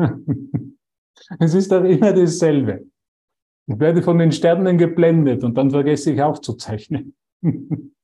es 1.38 1.54
ist 1.54 1.70
doch 1.72 1.84
immer 1.84 2.12
dasselbe. 2.12 2.86
Ich 3.66 3.78
werde 3.78 4.02
von 4.02 4.18
den 4.18 4.32
Sternen 4.32 4.78
geblendet 4.78 5.44
und 5.44 5.56
dann 5.56 5.70
vergesse 5.70 6.12
ich 6.12 6.20
aufzuzeichnen. 6.22 7.14
und 7.42 7.94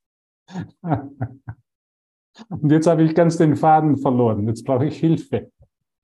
jetzt 2.68 2.86
habe 2.86 3.02
ich 3.02 3.14
ganz 3.14 3.36
den 3.36 3.56
Faden 3.56 3.96
verloren. 3.96 4.46
Jetzt 4.46 4.64
brauche 4.64 4.86
ich 4.86 4.98
Hilfe. 4.98 5.50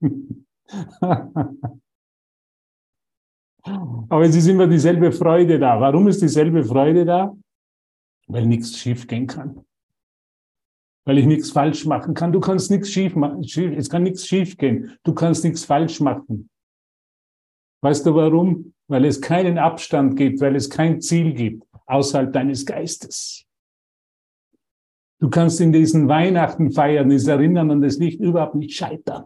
Aber 4.09 4.23
es 4.23 4.35
ist 4.35 4.47
immer 4.47 4.67
dieselbe 4.67 5.13
Freude 5.13 5.57
da. 5.57 5.79
Warum 5.79 6.07
ist 6.09 6.21
dieselbe 6.21 6.63
Freude 6.63 7.05
da? 7.05 7.33
Weil 8.27 8.45
nichts 8.45 8.77
schief 8.77 9.07
gehen 9.07 9.27
kann. 9.27 9.63
Weil 11.05 11.17
ich 11.17 11.25
nichts 11.25 11.51
falsch 11.51 11.85
machen 11.85 12.13
kann. 12.13 12.31
Du 12.31 12.39
kannst 12.39 12.71
nichts 12.71 12.89
schief 12.89 13.15
machen. 13.15 13.43
Es 13.43 13.89
kann 13.89 14.03
nichts 14.03 14.25
schief 14.25 14.57
gehen. 14.57 14.97
Du 15.03 15.13
kannst 15.13 15.43
nichts 15.43 15.65
falsch 15.65 15.99
machen. 15.99 16.49
Weißt 17.81 18.05
du 18.05 18.15
warum? 18.15 18.73
Weil 18.87 19.05
es 19.05 19.19
keinen 19.19 19.57
Abstand 19.57 20.15
gibt, 20.15 20.39
weil 20.39 20.55
es 20.55 20.69
kein 20.69 21.01
Ziel 21.01 21.33
gibt 21.33 21.65
außerhalb 21.85 22.31
deines 22.31 22.65
Geistes. 22.65 23.45
Du 25.19 25.29
kannst 25.29 25.61
in 25.61 25.71
diesen 25.71 26.07
Weihnachten 26.09 26.71
feiern, 26.71 27.09
dieses 27.09 27.27
Erinnern 27.27 27.71
an 27.71 27.81
das 27.81 27.97
Licht 27.97 28.19
überhaupt 28.19 28.55
nicht 28.55 28.75
scheitern. 28.75 29.25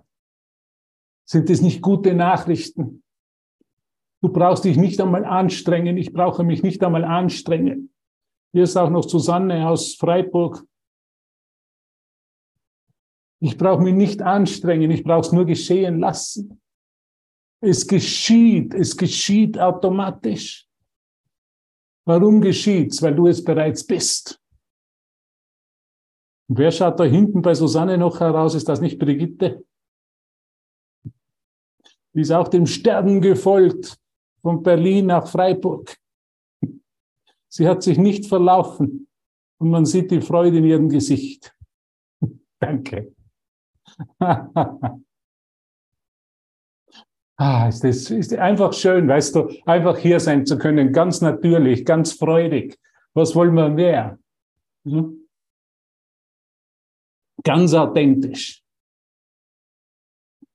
Sind 1.25 1.49
es 1.49 1.61
nicht 1.61 1.81
gute 1.81 2.13
Nachrichten? 2.13 3.03
Du 4.21 4.29
brauchst 4.29 4.63
dich 4.63 4.77
nicht 4.77 4.99
einmal 5.01 5.25
anstrengen. 5.25 5.97
Ich 5.97 6.13
brauche 6.13 6.43
mich 6.43 6.63
nicht 6.63 6.83
einmal 6.83 7.03
anstrengen. 7.03 7.93
Hier 8.53 8.63
ist 8.63 8.77
auch 8.77 8.89
noch 8.89 9.07
Susanne 9.07 9.67
aus 9.67 9.95
Freiburg. 9.95 10.63
Ich 13.39 13.57
brauche 13.57 13.83
mich 13.83 13.93
nicht 13.93 14.21
anstrengen. 14.21 14.89
Ich 14.91 15.03
brauche 15.03 15.21
es 15.21 15.31
nur 15.31 15.45
geschehen 15.45 15.99
lassen. 15.99 16.59
Es 17.61 17.87
geschieht. 17.87 18.73
Es 18.73 18.97
geschieht 18.97 19.59
automatisch. 19.59 20.67
Warum 22.05 22.41
geschieht's? 22.41 23.01
Weil 23.01 23.15
du 23.15 23.27
es 23.27 23.43
bereits 23.43 23.85
bist. 23.85 24.39
Und 26.47 26.57
wer 26.57 26.71
schaut 26.71 26.99
da 26.99 27.03
hinten 27.03 27.41
bei 27.41 27.53
Susanne 27.53 27.97
noch 27.97 28.19
heraus? 28.19 28.55
Ist 28.55 28.69
das 28.69 28.79
nicht 28.79 28.97
Brigitte? 28.97 29.65
Die 32.13 32.21
ist 32.21 32.31
auch 32.31 32.47
dem 32.47 32.65
Sterben 32.65 33.21
gefolgt 33.21 33.99
von 34.41 34.63
Berlin 34.63 35.07
nach 35.07 35.27
Freiburg. 35.27 35.95
Sie 37.49 37.67
hat 37.67 37.83
sich 37.83 37.97
nicht 37.97 38.25
verlaufen 38.25 39.07
und 39.57 39.69
man 39.69 39.85
sieht 39.85 40.09
die 40.11 40.21
Freude 40.21 40.57
in 40.57 40.63
ihrem 40.63 40.89
Gesicht. 40.89 41.53
Danke. 42.59 43.13
ah, 47.37 47.67
ist 47.67 47.83
das 47.83 48.09
ist 48.11 48.33
einfach 48.33 48.73
schön, 48.73 49.07
weißt 49.07 49.35
du, 49.35 49.49
einfach 49.65 49.97
hier 49.97 50.19
sein 50.19 50.45
zu 50.45 50.57
können, 50.57 50.91
ganz 50.91 51.21
natürlich, 51.21 51.85
ganz 51.85 52.13
freudig. 52.13 52.79
Was 53.13 53.35
wollen 53.35 53.53
wir 53.55 53.69
mehr? 53.69 54.19
Hm? 54.85 55.27
Ganz 57.43 57.73
authentisch. 57.73 58.63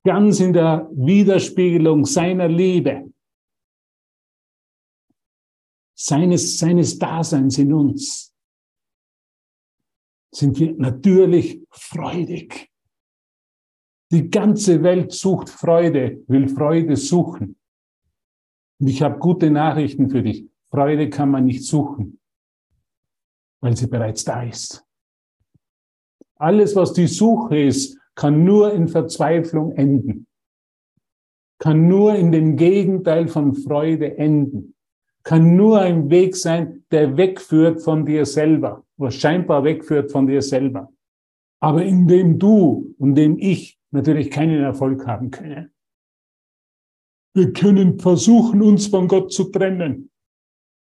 Ganz 0.05 0.39
in 0.39 0.53
der 0.53 0.89
Widerspiegelung 0.91 2.05
seiner 2.05 2.47
Liebe 2.47 3.13
seines, 6.03 6.57
seines 6.57 6.99
Daseins 6.99 7.57
in 7.57 7.73
uns, 7.73 8.33
sind 10.33 10.59
wir 10.59 10.73
natürlich 10.73 11.61
freudig. 11.69 12.69
Die 14.13 14.29
ganze 14.29 14.83
Welt 14.83 15.11
sucht 15.11 15.49
Freude, 15.49 16.23
will 16.27 16.47
Freude 16.47 16.95
suchen. 16.95 17.55
Und 18.79 18.87
ich 18.87 19.01
habe 19.01 19.17
gute 19.17 19.49
Nachrichten 19.49 20.11
für 20.11 20.21
dich. 20.21 20.45
Freude 20.69 21.09
kann 21.09 21.31
man 21.31 21.45
nicht 21.45 21.65
suchen, 21.65 22.19
weil 23.59 23.75
sie 23.75 23.87
bereits 23.87 24.23
da 24.23 24.43
ist. 24.43 24.85
Alles, 26.35 26.75
was 26.75 26.93
die 26.93 27.07
Suche 27.07 27.57
ist, 27.57 27.97
kann 28.13 28.43
nur 28.43 28.71
in 28.71 28.87
Verzweiflung 28.87 29.71
enden, 29.71 30.27
kann 31.57 31.87
nur 31.87 32.13
in 32.13 32.31
dem 32.31 32.55
Gegenteil 32.55 33.27
von 33.27 33.55
Freude 33.55 34.15
enden 34.15 34.73
kann 35.23 35.55
nur 35.55 35.79
ein 35.79 36.09
Weg 36.09 36.35
sein, 36.35 36.83
der 36.91 37.17
wegführt 37.17 37.81
von 37.81 38.05
dir 38.05 38.25
selber, 38.25 38.83
was 38.97 39.15
scheinbar 39.15 39.63
wegführt 39.63 40.11
von 40.11 40.27
dir 40.27 40.41
selber. 40.41 40.91
Aber 41.59 41.83
in 41.83 42.07
dem 42.07 42.37
du 42.37 42.93
und 42.99 43.15
dem 43.15 43.37
ich 43.39 43.79
natürlich 43.93 44.29
keinen 44.29 44.61
Erfolg 44.61 45.05
haben 45.07 45.31
können. 45.31 45.71
Wir 47.35 47.53
können 47.53 47.99
versuchen, 47.99 48.61
uns 48.61 48.87
von 48.87 49.07
Gott 49.07 49.31
zu 49.31 49.45
trennen. 49.45 50.11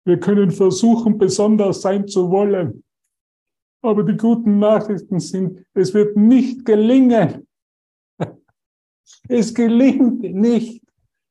Wir 0.06 0.20
können 0.20 0.52
versuchen, 0.52 1.18
besonders 1.18 1.82
sein 1.82 2.08
zu 2.08 2.32
wollen. 2.32 2.84
Aber 3.82 4.04
die 4.04 4.18
guten 4.18 4.60
Nachrichten 4.60 5.20
sind, 5.20 5.66
es 5.74 5.94
wird 5.94 6.18
nicht 6.18 6.66
gelingen. 6.66 7.48
Es 9.28 9.54
gelingt 9.54 10.22
nicht. 10.22 10.84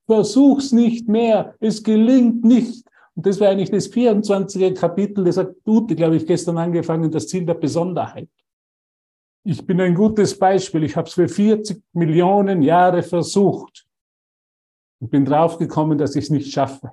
Versuch's 0.07 0.73
nicht 0.73 1.09
mehr. 1.09 1.55
Es 1.61 1.83
gelingt 1.83 2.45
nicht. 2.45 2.85
Und 3.15 3.27
das 3.27 3.41
wäre 3.41 3.51
eigentlich 3.51 3.71
das 3.71 3.89
24. 3.89 4.75
Kapitel, 4.75 5.25
das 5.25 5.37
hat 5.37 5.55
Dute, 5.65 5.97
glaube 5.97 6.17
ich, 6.17 6.27
gestern 6.27 6.57
angefangen, 6.59 7.11
das 7.11 7.27
Ziel 7.27 7.45
der 7.45 7.55
Besonderheit. 7.55 8.29
Ich 9.45 9.65
bin 9.65 9.81
ein 9.81 9.95
gutes 9.95 10.39
Beispiel. 10.39 10.85
Ich 10.85 10.97
habe 10.97 11.09
es 11.09 11.15
für 11.15 11.29
40 11.29 11.83
Millionen 11.93 12.63
Jahre 12.63 13.03
versucht 13.03 13.87
und 15.01 15.11
bin 15.11 15.25
draufgekommen, 15.25 15.99
dass 15.99 16.17
ich 16.17 16.25
es 16.25 16.31
nicht 16.31 16.53
schaffe. 16.53 16.93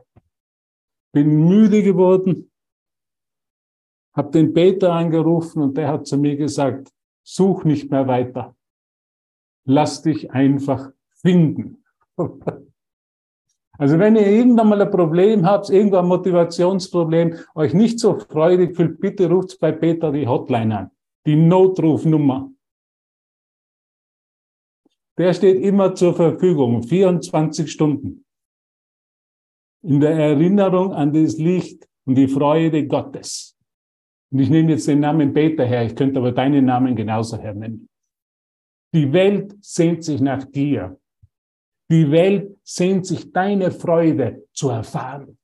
Bin 1.12 1.48
müde 1.48 1.84
geworden, 1.84 2.52
habe 4.14 4.32
den 4.32 4.54
Peter 4.54 4.94
angerufen 4.94 5.62
und 5.62 5.78
der 5.78 5.90
hat 5.90 6.08
zu 6.08 6.18
mir 6.18 6.36
gesagt, 6.36 6.92
such 7.24 7.64
nicht 7.64 7.92
mehr 7.92 8.08
weiter. 8.08 8.56
Lass 9.66 10.02
dich 10.02 10.32
einfach 10.32 10.92
finden. 11.10 11.84
Also 13.78 14.00
wenn 14.00 14.16
ihr 14.16 14.28
irgendwann 14.28 14.70
mal 14.70 14.82
ein 14.82 14.90
Problem 14.90 15.46
habt, 15.46 15.70
irgendwann 15.70 16.06
ein 16.06 16.10
Motivationsproblem, 16.10 17.36
euch 17.56 17.74
nicht 17.74 18.00
so 18.00 18.18
freudig 18.18 18.76
fühlt, 18.76 19.02
bitte 19.02 19.30
ruft 19.30 19.60
bei 19.60 19.74
Peter 19.74 20.14
die 20.14 20.26
Hotline 20.26 20.78
an, 20.78 20.92
die 21.26 21.36
Notrufnummer. 21.36 22.52
Der 25.18 25.34
steht 25.34 25.62
immer 25.62 25.96
zur 25.96 26.14
Verfügung, 26.14 26.84
24 26.84 27.72
Stunden. 27.72 28.26
In 29.82 30.00
der 30.00 30.12
Erinnerung 30.12 30.94
an 30.94 31.14
das 31.14 31.38
Licht 31.38 31.88
und 32.06 32.16
die 32.16 32.28
Freude 32.28 32.86
Gottes. 32.86 33.58
Und 34.32 34.40
ich 34.40 34.50
nehme 34.50 34.72
jetzt 34.72 34.88
den 34.88 35.00
Namen 35.00 35.34
Peter 35.34 35.66
her, 35.66 35.86
ich 35.86 35.96
könnte 35.96 36.20
aber 36.20 36.32
deinen 36.32 36.66
Namen 36.66 36.96
genauso 36.96 37.38
hernehmen. 37.38 37.88
Die 38.94 39.12
Welt 39.14 39.56
sehnt 39.62 40.04
sich 40.04 40.22
nach 40.22 40.44
dir. 40.46 41.00
Die 41.90 42.10
Welt 42.12 42.58
sehnt 42.64 43.06
sich 43.06 43.32
deine 43.32 43.72
Freude 43.72 44.48
zu 44.54 44.70
erfahren, 44.70 45.38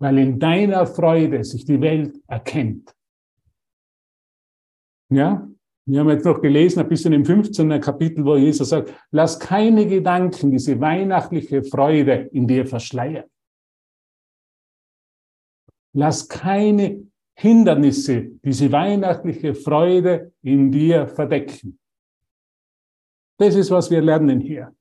weil 0.00 0.18
in 0.18 0.38
deiner 0.38 0.86
Freude 0.86 1.44
sich 1.44 1.64
die 1.64 1.80
Welt 1.80 2.18
erkennt. 2.26 2.95
Ja, 5.08 5.48
wir 5.88 6.00
haben 6.00 6.10
jetzt 6.10 6.24
noch 6.24 6.40
gelesen, 6.40 6.80
ein 6.80 6.88
bisschen 6.88 7.12
im 7.12 7.24
15. 7.24 7.80
Kapitel, 7.80 8.24
wo 8.24 8.36
Jesus 8.36 8.70
sagt, 8.70 8.92
lass 9.12 9.38
keine 9.38 9.86
Gedanken 9.86 10.50
diese 10.50 10.80
weihnachtliche 10.80 11.62
Freude 11.62 12.28
in 12.32 12.46
dir 12.48 12.66
verschleiern. 12.66 13.30
Lass 15.94 16.28
keine 16.28 17.06
Hindernisse 17.38 18.30
diese 18.44 18.72
weihnachtliche 18.72 19.54
Freude 19.54 20.32
in 20.42 20.72
dir 20.72 21.06
verdecken. 21.06 21.78
Das 23.38 23.54
ist, 23.54 23.70
was 23.70 23.90
wir 23.90 24.00
lernen 24.00 24.40
hier. 24.40 24.74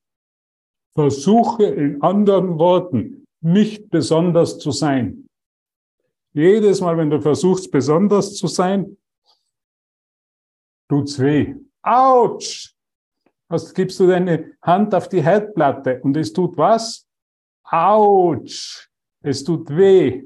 Versuche 0.94 1.66
in 1.66 2.02
anderen 2.02 2.58
Worten 2.58 3.28
nicht 3.42 3.90
besonders 3.90 4.58
zu 4.58 4.72
sein. 4.72 5.28
Jedes 6.34 6.82
Mal, 6.82 6.98
wenn 6.98 7.10
du 7.10 7.22
versuchst, 7.22 7.70
besonders 7.70 8.36
zu 8.36 8.48
sein, 8.48 8.98
tut's 10.88 11.20
weh. 11.20 11.56
Autsch! 11.82 12.74
Was 13.48 13.74
gibst 13.74 14.00
du 14.00 14.08
deine 14.08 14.54
Hand 14.62 14.96
auf 14.96 15.08
die 15.08 15.24
Herdplatte 15.24 16.02
und 16.02 16.18
es 16.18 16.34
tut 16.34 16.58
was? 16.58 17.08
Autsch! 17.64 18.90
Es 19.22 19.44
tut 19.44 19.70
weh. 19.70 20.24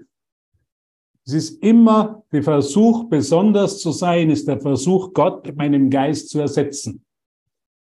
Es 1.26 1.34
ist 1.34 1.64
immer 1.64 2.24
der 2.32 2.44
Versuch, 2.44 3.08
besonders 3.10 3.80
zu 3.80 3.92
sein, 3.92 4.30
ist 4.30 4.48
der 4.48 4.60
Versuch, 4.60 5.14
Gott 5.14 5.48
in 5.48 5.56
meinem 5.56 5.90
Geist 5.90 6.30
zu 6.30 6.40
ersetzen 6.40 7.06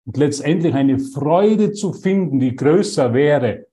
und 0.05 0.17
letztendlich 0.17 0.73
eine 0.73 0.99
Freude 0.99 1.73
zu 1.73 1.93
finden, 1.93 2.39
die 2.39 2.55
größer 2.55 3.13
wäre. 3.13 3.67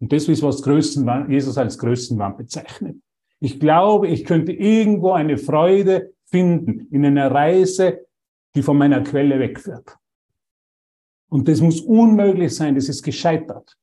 Und 0.00 0.12
das 0.12 0.28
ist, 0.28 0.42
was 0.42 0.62
Größenwahn, 0.62 1.30
Jesus 1.30 1.58
als 1.58 1.76
Größenwahn 1.78 2.36
bezeichnet. 2.36 2.96
Ich 3.40 3.58
glaube, 3.58 4.08
ich 4.08 4.24
könnte 4.24 4.52
irgendwo 4.52 5.12
eine 5.12 5.36
Freude 5.36 6.12
finden 6.26 6.88
in 6.90 7.04
einer 7.04 7.30
Reise, 7.30 8.06
die 8.54 8.62
von 8.62 8.78
meiner 8.78 9.02
Quelle 9.02 9.38
wegführt. 9.38 9.96
Und 11.28 11.48
das 11.48 11.60
muss 11.60 11.80
unmöglich 11.80 12.54
sein, 12.54 12.74
das 12.74 12.88
ist 12.88 13.02
gescheitert. 13.02 13.76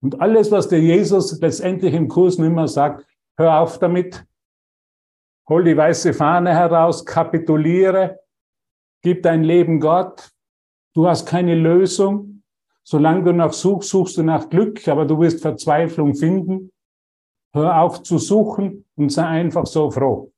Und 0.00 0.20
alles, 0.20 0.50
was 0.50 0.68
der 0.68 0.80
Jesus 0.80 1.40
letztendlich 1.40 1.94
im 1.94 2.08
Kurs 2.08 2.38
nicht 2.38 2.52
mehr 2.52 2.68
sagt, 2.68 3.04
hör 3.36 3.60
auf 3.60 3.78
damit, 3.78 4.24
hol 5.48 5.64
die 5.64 5.76
weiße 5.76 6.14
Fahne 6.14 6.54
heraus, 6.54 7.04
kapituliere, 7.04 8.20
gib 9.02 9.22
dein 9.22 9.42
Leben 9.42 9.80
Gott, 9.80 10.30
du 10.94 11.08
hast 11.08 11.26
keine 11.26 11.54
Lösung. 11.54 12.42
Solange 12.86 13.24
du 13.24 13.32
nach 13.32 13.54
suchst, 13.54 13.88
suchst 13.88 14.18
du 14.18 14.22
nach 14.22 14.50
Glück, 14.50 14.86
aber 14.88 15.06
du 15.06 15.18
wirst 15.18 15.40
Verzweiflung 15.40 16.14
finden. 16.14 16.70
Hör 17.54 17.80
auf 17.80 18.02
zu 18.02 18.18
suchen 18.18 18.84
und 18.94 19.10
sei 19.10 19.24
einfach 19.24 19.64
so 19.64 19.90
froh. 19.90 20.33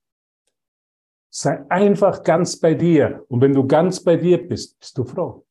Sei 1.39 1.63
einfach 1.69 2.23
ganz 2.23 2.59
bei 2.59 2.73
dir. 2.73 3.23
Und 3.27 3.41
wenn 3.41 3.53
du 3.53 3.67
ganz 3.67 4.03
bei 4.03 4.15
dir 4.15 4.47
bist, 4.47 4.79
bist 4.79 4.97
du 4.97 5.05
froh. 5.05 5.45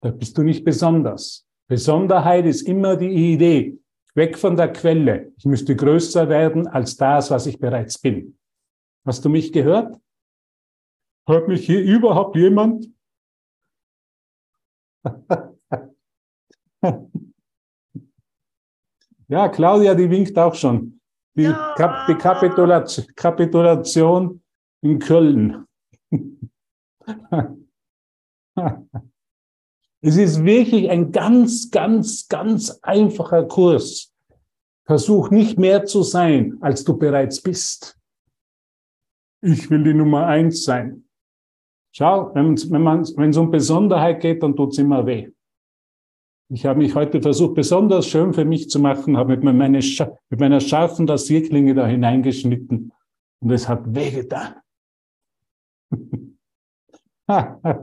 Da 0.00 0.10
bist 0.10 0.36
du 0.36 0.42
nicht 0.42 0.64
besonders. 0.64 1.46
Besonderheit 1.68 2.46
ist 2.46 2.62
immer 2.62 2.96
die 2.96 3.32
Idee, 3.32 3.78
weg 4.16 4.36
von 4.36 4.56
der 4.56 4.72
Quelle. 4.72 5.32
Ich 5.36 5.44
müsste 5.44 5.76
größer 5.76 6.28
werden 6.28 6.66
als 6.66 6.96
das, 6.96 7.30
was 7.30 7.46
ich 7.46 7.60
bereits 7.60 7.96
bin. 7.96 8.36
Hast 9.06 9.24
du 9.24 9.28
mich 9.28 9.52
gehört? 9.52 10.00
Hört 11.28 11.46
mich 11.46 11.64
hier 11.64 11.80
überhaupt 11.80 12.34
jemand? 12.34 12.88
ja, 19.28 19.48
Claudia, 19.48 19.94
die 19.94 20.10
winkt 20.10 20.36
auch 20.36 20.56
schon. 20.56 21.00
Die, 21.36 21.44
ja. 21.44 21.74
Kap 21.76 22.08
die 22.08 22.16
Kapitulation, 22.16 23.06
Kapitulation 23.14 24.41
in 24.82 24.98
Köln. 24.98 25.66
Es 30.04 30.16
ist 30.16 30.44
wirklich 30.44 30.90
ein 30.90 31.12
ganz, 31.12 31.70
ganz, 31.70 32.26
ganz 32.28 32.80
einfacher 32.82 33.44
Kurs. 33.44 34.12
Versuch 34.84 35.30
nicht 35.30 35.60
mehr 35.60 35.84
zu 35.84 36.02
sein, 36.02 36.58
als 36.60 36.82
du 36.82 36.98
bereits 36.98 37.40
bist. 37.40 37.96
Ich 39.42 39.70
will 39.70 39.84
die 39.84 39.94
Nummer 39.94 40.26
eins 40.26 40.64
sein. 40.64 41.04
Schau, 41.94 42.34
wenn, 42.34 42.54
es 42.54 43.36
um 43.36 43.50
Besonderheit 43.52 44.20
geht, 44.20 44.42
dann 44.42 44.56
tut's 44.56 44.78
immer 44.78 45.06
weh. 45.06 45.30
Ich 46.48 46.66
habe 46.66 46.80
mich 46.80 46.94
heute 46.96 47.22
versucht, 47.22 47.54
besonders 47.54 48.06
schön 48.06 48.32
für 48.32 48.44
mich 48.44 48.68
zu 48.70 48.80
machen, 48.80 49.16
habe 49.16 49.36
mit, 49.36 49.44
meine, 49.44 49.78
mit 49.78 50.40
meiner 50.40 50.60
scharfen 50.60 51.08
Rasierklinge 51.08 51.74
da 51.74 51.86
hineingeschnitten 51.86 52.92
und 53.40 53.50
es 53.50 53.68
hat 53.68 53.94
wehgetan. 53.94 54.56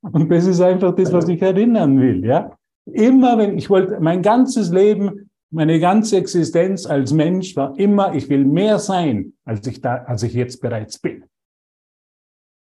Und 0.00 0.30
das 0.30 0.46
ist 0.46 0.60
einfach 0.60 0.94
das, 0.94 1.12
was 1.12 1.28
ich 1.28 1.42
erinnern 1.42 2.00
will, 2.00 2.24
ja. 2.24 2.56
Immer 2.86 3.36
wenn, 3.38 3.58
ich 3.58 3.68
wollte, 3.68 4.00
mein 4.00 4.22
ganzes 4.22 4.70
Leben, 4.70 5.30
meine 5.50 5.80
ganze 5.80 6.16
Existenz 6.16 6.86
als 6.86 7.12
Mensch 7.12 7.56
war 7.56 7.78
immer, 7.78 8.14
ich 8.14 8.28
will 8.28 8.44
mehr 8.44 8.78
sein, 8.78 9.34
als 9.44 9.66
ich 9.66 9.80
da, 9.80 9.96
als 10.04 10.22
ich 10.22 10.34
jetzt 10.34 10.60
bereits 10.60 10.98
bin. 10.98 11.24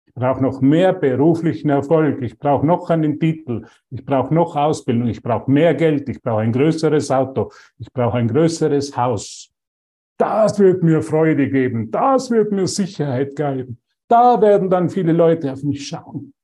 Ich 0.06 0.14
brauche 0.14 0.44
noch 0.44 0.60
mehr 0.62 0.94
beruflichen 0.94 1.70
Erfolg, 1.70 2.22
ich 2.22 2.38
brauche 2.38 2.66
noch 2.66 2.90
einen 2.90 3.20
Titel, 3.20 3.66
ich 3.92 4.04
brauche 4.04 4.34
noch 4.34 4.58
Ausbildung, 4.58 5.08
ich 5.08 5.24
brauche 5.24 5.50
mehr 5.50 5.74
Geld, 5.74 6.10
ich 6.10 6.22
brauche 6.22 6.42
ein 6.42 6.52
größeres 6.52 7.10
Auto, 7.12 7.52
ich 7.80 7.92
brauche 7.94 8.18
ein 8.18 8.28
größeres 8.28 8.98
Haus. 8.98 9.50
Das 10.22 10.60
wird 10.60 10.84
mir 10.84 11.02
Freude 11.02 11.50
geben, 11.50 11.90
das 11.90 12.30
wird 12.30 12.52
mir 12.52 12.68
Sicherheit 12.68 13.36
geben. 13.36 13.82
Da 14.08 14.40
werden 14.40 14.70
dann 14.70 14.88
viele 14.88 15.14
Leute 15.14 15.52
auf 15.52 15.64
mich 15.64 15.88
schauen. 15.88 16.36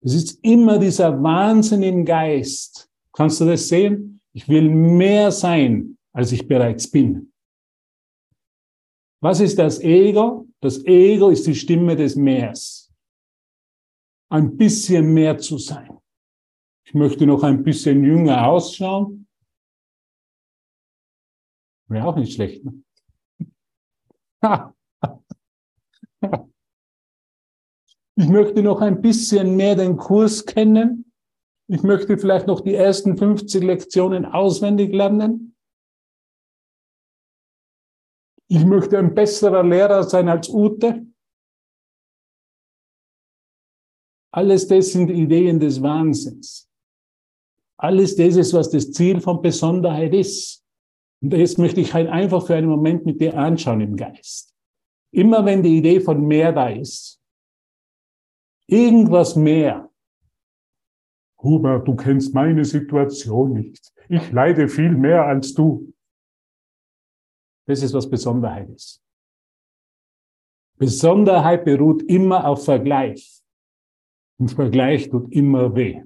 Es 0.00 0.14
ist 0.14 0.38
immer 0.44 0.78
dieser 0.78 1.20
Wahnsinn 1.20 1.82
im 1.82 2.04
Geist. 2.04 2.88
Kannst 3.12 3.40
du 3.40 3.46
das 3.46 3.66
sehen? 3.66 4.20
Ich 4.32 4.48
will 4.48 4.70
mehr 4.70 5.32
sein, 5.32 5.98
als 6.12 6.30
ich 6.30 6.46
bereits 6.46 6.88
bin. 6.88 7.32
Was 9.20 9.40
ist 9.40 9.58
das 9.58 9.80
Ego? 9.80 10.46
Das 10.60 10.84
Ego 10.84 11.30
ist 11.30 11.48
die 11.48 11.56
Stimme 11.56 11.96
des 11.96 12.14
Meers. 12.14 12.92
Ein 14.28 14.56
bisschen 14.56 15.12
mehr 15.12 15.36
zu 15.36 15.58
sein. 15.58 15.98
Ich 16.84 16.94
möchte 16.94 17.26
noch 17.26 17.42
ein 17.42 17.64
bisschen 17.64 18.04
jünger 18.04 18.46
ausschauen. 18.46 19.21
Wäre 21.92 22.06
auch 22.06 22.16
nicht 22.16 22.34
schlecht. 22.34 22.64
Ne? 22.64 22.82
Ich 28.14 28.28
möchte 28.28 28.62
noch 28.62 28.82
ein 28.82 29.00
bisschen 29.00 29.56
mehr 29.56 29.74
den 29.74 29.96
Kurs 29.96 30.44
kennen. 30.44 31.10
Ich 31.66 31.82
möchte 31.82 32.18
vielleicht 32.18 32.46
noch 32.46 32.60
die 32.60 32.74
ersten 32.74 33.16
50 33.16 33.64
Lektionen 33.64 34.26
auswendig 34.26 34.92
lernen. 34.92 35.56
Ich 38.48 38.66
möchte 38.66 38.98
ein 38.98 39.14
besserer 39.14 39.62
Lehrer 39.62 40.02
sein 40.02 40.28
als 40.28 40.50
Ute. 40.50 41.06
Alles 44.30 44.68
das 44.68 44.92
sind 44.92 45.08
Ideen 45.08 45.58
des 45.58 45.82
Wahnsinns. 45.82 46.70
Alles 47.78 48.14
das 48.14 48.36
ist, 48.36 48.52
was 48.52 48.68
das 48.68 48.92
Ziel 48.92 49.22
von 49.22 49.40
Besonderheit 49.40 50.12
ist. 50.12 50.61
Und 51.22 51.32
das 51.32 51.56
möchte 51.56 51.80
ich 51.80 51.94
halt 51.94 52.08
einfach 52.08 52.44
für 52.44 52.56
einen 52.56 52.68
Moment 52.68 53.06
mit 53.06 53.20
dir 53.20 53.38
anschauen 53.38 53.80
im 53.80 53.96
Geist. 53.96 54.54
Immer 55.12 55.44
wenn 55.44 55.62
die 55.62 55.78
Idee 55.78 56.00
von 56.00 56.26
mehr 56.26 56.52
da 56.52 56.68
ist, 56.68 57.20
irgendwas 58.66 59.36
mehr. 59.36 59.88
Hubert, 61.40 61.86
du 61.86 61.94
kennst 61.94 62.34
meine 62.34 62.64
Situation 62.64 63.52
nicht. 63.52 63.92
Ich 64.08 64.32
leide 64.32 64.68
viel 64.68 64.90
mehr 64.90 65.24
als 65.24 65.54
du. 65.54 65.92
Das 67.66 67.82
ist, 67.82 67.94
was 67.94 68.08
Besonderheit 68.10 68.68
ist. 68.70 69.00
Besonderheit 70.76 71.64
beruht 71.64 72.02
immer 72.02 72.46
auf 72.46 72.64
Vergleich. 72.64 73.40
Und 74.38 74.50
Vergleich 74.50 75.08
tut 75.08 75.32
immer 75.32 75.74
weh. 75.76 76.02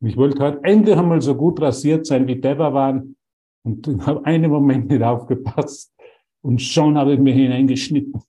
Ich 0.00 0.16
wollte 0.16 0.42
heute 0.42 0.64
endlich 0.64 0.96
einmal 0.96 1.20
so 1.20 1.34
gut 1.34 1.60
rasiert 1.60 2.06
sein, 2.06 2.26
wie 2.28 2.40
Deva 2.40 2.72
waren. 2.72 3.16
Und 3.64 4.06
habe 4.06 4.24
einen 4.24 4.50
Moment 4.50 4.88
nicht 4.88 5.02
aufgepasst. 5.02 5.94
Und 6.42 6.60
schon 6.60 6.98
habe 6.98 7.14
ich 7.14 7.20
mir 7.20 7.32
hineingeschnitten. 7.32 8.20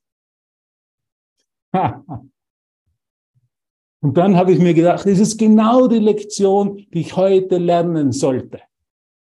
Und 4.01 4.17
dann 4.17 4.35
habe 4.35 4.51
ich 4.51 4.59
mir 4.59 4.73
gedacht, 4.73 5.05
das 5.07 5.19
ist 5.19 5.37
genau 5.37 5.87
die 5.87 5.99
Lektion, 5.99 6.77
die 6.93 6.99
ich 6.99 7.15
heute 7.15 7.57
lernen 7.57 8.11
sollte. 8.11 8.61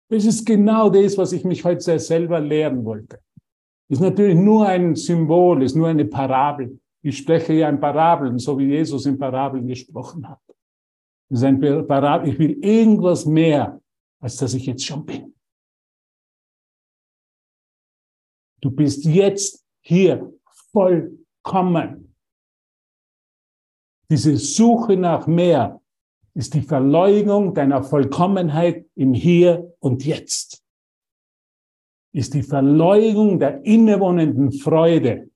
Das 0.10 0.26
ist 0.26 0.46
genau 0.46 0.90
das, 0.90 1.18
was 1.18 1.32
ich 1.32 1.44
mich 1.44 1.64
heute 1.64 1.98
selber 1.98 2.40
lehren 2.40 2.86
wollte. 2.86 3.20
Ist 3.88 4.02
natürlich 4.02 4.36
nur 4.36 4.68
ein 4.68 4.96
Symbol, 4.96 5.64
ist 5.64 5.76
nur 5.76 5.88
eine 5.88 6.06
Parabel. 6.06 6.80
Ich 7.02 7.18
spreche 7.18 7.54
ja 7.54 7.70
in 7.70 7.80
Parabeln, 7.80 8.38
so 8.40 8.58
wie 8.58 8.66
Jesus 8.66 9.06
in 9.06 9.18
Parabeln 9.18 9.68
gesprochen 9.68 10.28
hat. 10.28 10.42
Ist 11.30 11.44
ein 11.44 11.60
Parabel. 11.60 12.30
Ich 12.30 12.40
will 12.40 12.58
irgendwas 12.64 13.26
mehr, 13.26 13.80
als 14.20 14.38
dass 14.38 14.54
ich 14.54 14.66
jetzt 14.66 14.86
schon 14.86 15.06
bin. 15.06 15.35
Du 18.62 18.72
bist 18.72 19.06
jetzt 19.06 19.64
hier 19.82 20.34
vollkommen. 20.72 22.16
Diese 24.10 24.38
Suche 24.38 24.98
nach 24.98 25.28
mehr 25.28 25.82
ist 26.34 26.54
die 26.54 26.62
Verleugnung 26.62 27.54
deiner 27.54 27.84
Vollkommenheit 27.84 28.86
im 28.96 29.14
Hier 29.14 29.74
und 29.80 30.06
Jetzt. 30.06 30.64
Ist 32.14 32.34
die 32.34 32.44
Verleugnung 32.44 33.40
der 33.40 33.66
innewohnenden 33.66 34.52
Freude 34.52 35.30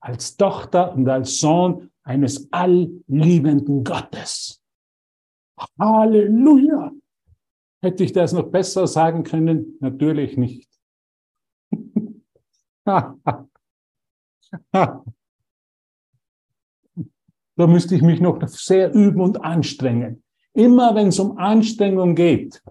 als 0.00 0.36
Tochter 0.36 0.94
und 0.94 1.08
als 1.08 1.40
Sohn 1.40 1.90
eines 2.02 2.50
allliebenden 2.52 3.84
Gottes. 3.84 4.62
Halleluja! 5.78 6.92
Hätte 7.82 8.04
ich 8.04 8.12
das 8.12 8.32
noch 8.32 8.50
besser 8.50 8.86
sagen 8.86 9.24
können? 9.24 9.76
Natürlich 9.80 10.36
nicht. 10.36 10.69
Da 17.60 17.66
müsste 17.66 17.94
ich 17.94 18.00
mich 18.00 18.22
noch 18.22 18.40
sehr 18.48 18.94
üben 18.94 19.20
und 19.20 19.44
anstrengen. 19.44 20.22
Immer 20.54 20.94
wenn 20.94 21.08
es 21.08 21.18
um 21.18 21.36
Anstrengung 21.36 22.14
geht, 22.14 22.62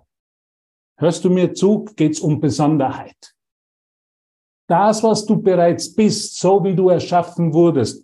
hörst 0.97 1.23
du 1.23 1.29
mir 1.29 1.53
zu, 1.53 1.85
geht 1.95 2.13
es 2.13 2.19
um 2.19 2.39
Besonderheit. 2.39 3.35
Das, 4.67 5.03
was 5.03 5.27
du 5.27 5.39
bereits 5.39 5.93
bist, 5.93 6.39
so 6.39 6.63
wie 6.63 6.75
du 6.75 6.89
erschaffen 6.89 7.53
wurdest, 7.53 8.03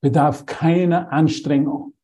bedarf 0.00 0.46
keiner 0.46 1.12
Anstrengung. 1.12 1.94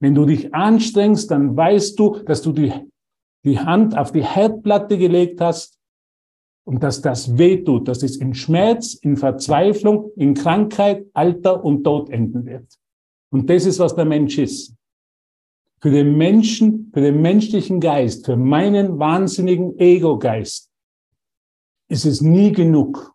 Wenn 0.00 0.16
du 0.16 0.26
dich 0.26 0.52
anstrengst, 0.52 1.30
dann 1.30 1.56
weißt 1.56 1.96
du, 1.96 2.24
dass 2.24 2.42
du 2.42 2.50
die, 2.52 2.72
die 3.44 3.60
Hand 3.60 3.96
auf 3.96 4.10
die 4.10 4.24
Herdplatte 4.24 4.98
gelegt 4.98 5.40
hast 5.40 5.73
und 6.64 6.82
dass 6.82 7.02
das 7.02 7.36
wehtut, 7.36 7.88
dass 7.88 8.02
es 8.02 8.16
in 8.16 8.34
Schmerz, 8.34 8.94
in 8.94 9.16
Verzweiflung, 9.16 10.10
in 10.16 10.34
Krankheit, 10.34 11.06
Alter 11.12 11.64
und 11.64 11.84
Tod 11.84 12.10
enden 12.10 12.46
wird. 12.46 12.66
Und 13.30 13.50
das 13.50 13.66
ist, 13.66 13.78
was 13.78 13.94
der 13.94 14.06
Mensch 14.06 14.38
ist. 14.38 14.74
Für 15.80 15.90
den 15.90 16.16
Menschen, 16.16 16.90
für 16.94 17.02
den 17.02 17.20
menschlichen 17.20 17.80
Geist, 17.80 18.24
für 18.24 18.36
meinen 18.36 18.98
wahnsinnigen 18.98 19.78
Ego-Geist 19.78 20.70
ist 21.88 22.06
es 22.06 22.22
nie 22.22 22.52
genug. 22.52 23.14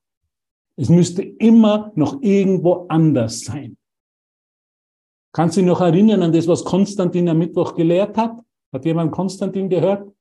Es 0.75 0.89
müsste 0.89 1.23
immer 1.23 1.91
noch 1.95 2.21
irgendwo 2.21 2.85
anders 2.87 3.41
sein. 3.41 3.77
Kannst 5.33 5.57
du 5.57 5.61
dich 5.61 5.67
noch 5.67 5.81
erinnern 5.81 6.21
an 6.21 6.31
das, 6.31 6.47
was 6.47 6.63
Konstantin 6.63 7.29
am 7.29 7.39
Mittwoch 7.39 7.75
gelehrt 7.75 8.17
hat? 8.17 8.39
Hat 8.71 8.85
jemand 8.85 9.11
Konstantin 9.11 9.69
gehört? 9.69 10.11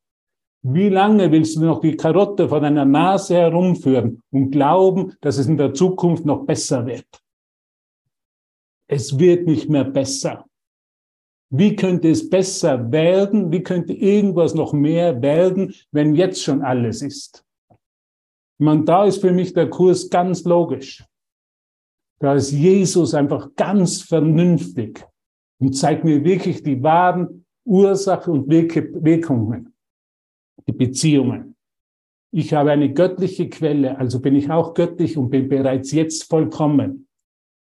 Wie 0.62 0.88
lange 0.88 1.30
willst 1.30 1.56
du 1.56 1.64
noch 1.64 1.80
die 1.80 1.96
Karotte 1.96 2.48
vor 2.48 2.60
deiner 2.60 2.84
Nase 2.84 3.36
herumführen 3.36 4.22
und 4.30 4.50
glauben, 4.50 5.14
dass 5.20 5.38
es 5.38 5.46
in 5.46 5.56
der 5.56 5.72
Zukunft 5.72 6.24
noch 6.24 6.44
besser 6.44 6.84
wird? 6.84 7.06
Es 8.88 9.18
wird 9.18 9.46
nicht 9.46 9.68
mehr 9.68 9.84
besser. 9.84 10.44
Wie 11.50 11.76
könnte 11.76 12.10
es 12.10 12.28
besser 12.28 12.90
werden? 12.90 13.52
Wie 13.52 13.62
könnte 13.62 13.92
irgendwas 13.92 14.54
noch 14.54 14.72
mehr 14.72 15.22
werden, 15.22 15.74
wenn 15.92 16.14
jetzt 16.14 16.42
schon 16.42 16.62
alles 16.62 17.02
ist? 17.02 17.44
Man, 18.58 18.84
da 18.84 19.04
ist 19.04 19.20
für 19.20 19.32
mich 19.32 19.52
der 19.52 19.70
Kurs 19.70 20.10
ganz 20.10 20.44
logisch. 20.44 21.04
Da 22.18 22.34
ist 22.34 22.50
Jesus 22.50 23.14
einfach 23.14 23.54
ganz 23.54 24.02
vernünftig 24.02 25.06
und 25.60 25.74
zeigt 25.74 26.04
mir 26.04 26.24
wirklich 26.24 26.62
die 26.62 26.82
wahren 26.82 27.46
Ursachen 27.64 28.32
und 28.32 28.50
Wirkungen, 28.50 29.72
die 30.68 30.72
Beziehungen. 30.72 31.56
Ich 32.30 32.52
habe 32.52 32.70
eine 32.70 32.92
göttliche 32.92 33.48
Quelle, 33.48 33.96
also 33.98 34.20
bin 34.20 34.36
ich 34.36 34.50
auch 34.50 34.74
göttlich 34.74 35.16
und 35.16 35.30
bin 35.30 35.48
bereits 35.48 35.92
jetzt 35.92 36.24
vollkommen. 36.24 37.08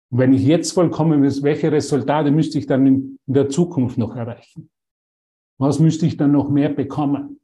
Und 0.09 0.19
wenn 0.19 0.33
ich 0.33 0.43
jetzt 0.43 0.73
vollkommen 0.73 1.21
bin, 1.21 1.43
welche 1.43 1.71
Resultate 1.71 2.31
müsste 2.31 2.59
ich 2.59 2.67
dann 2.67 2.85
in, 2.85 3.19
der 3.27 3.47
Zukunft 3.47 3.97
noch 3.97 4.13
erreichen? 4.15 4.69
Was 5.57 5.79
müsste 5.79 6.05
ich 6.05 6.17
dann 6.17 6.33
noch 6.33 6.49
mehr 6.49 6.69
bekommen? 6.69 7.39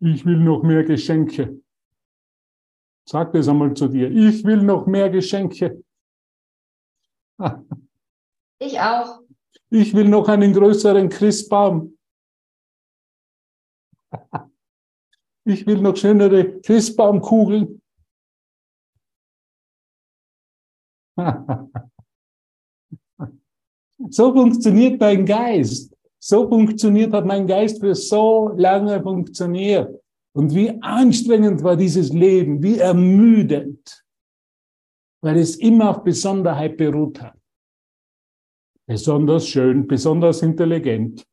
Ich 0.00 0.26
will 0.26 0.36
noch 0.36 0.62
mehr 0.62 0.84
Geschenke. 0.84 1.58
Sag 3.08 3.32
das 3.32 3.48
einmal 3.48 3.72
zu 3.72 3.88
dir. 3.88 4.10
Ich 4.10 4.44
will 4.44 4.62
noch 4.62 4.86
mehr 4.86 5.08
Geschenke. 5.08 5.82
Ich 8.58 8.78
auch. 8.78 9.20
Ich 9.70 9.94
will 9.94 10.08
noch 10.08 10.28
einen 10.28 10.52
größeren 10.52 11.08
Christbaum. 11.08 11.96
Ich 15.44 15.66
will 15.66 15.80
noch 15.80 15.96
schönere 15.96 16.60
Christbaumkugeln. 16.60 17.82
So 24.10 24.32
funktioniert 24.32 25.00
mein 25.00 25.24
Geist. 25.24 25.94
So 26.18 26.48
funktioniert 26.48 27.12
hat 27.12 27.26
mein 27.26 27.46
Geist 27.46 27.80
für 27.80 27.94
so 27.94 28.48
lange 28.56 29.00
funktioniert. 29.02 30.02
Und 30.34 30.54
wie 30.54 30.70
anstrengend 30.82 31.62
war 31.62 31.76
dieses 31.76 32.12
Leben, 32.12 32.62
wie 32.62 32.78
ermüdend, 32.78 34.04
weil 35.22 35.38
es 35.38 35.56
immer 35.56 35.90
auf 35.90 36.02
Besonderheit 36.04 36.76
beruht 36.76 37.20
hat. 37.20 37.38
Besonders 38.86 39.46
schön, 39.46 39.86
besonders 39.86 40.42
intelligent, 40.42 41.24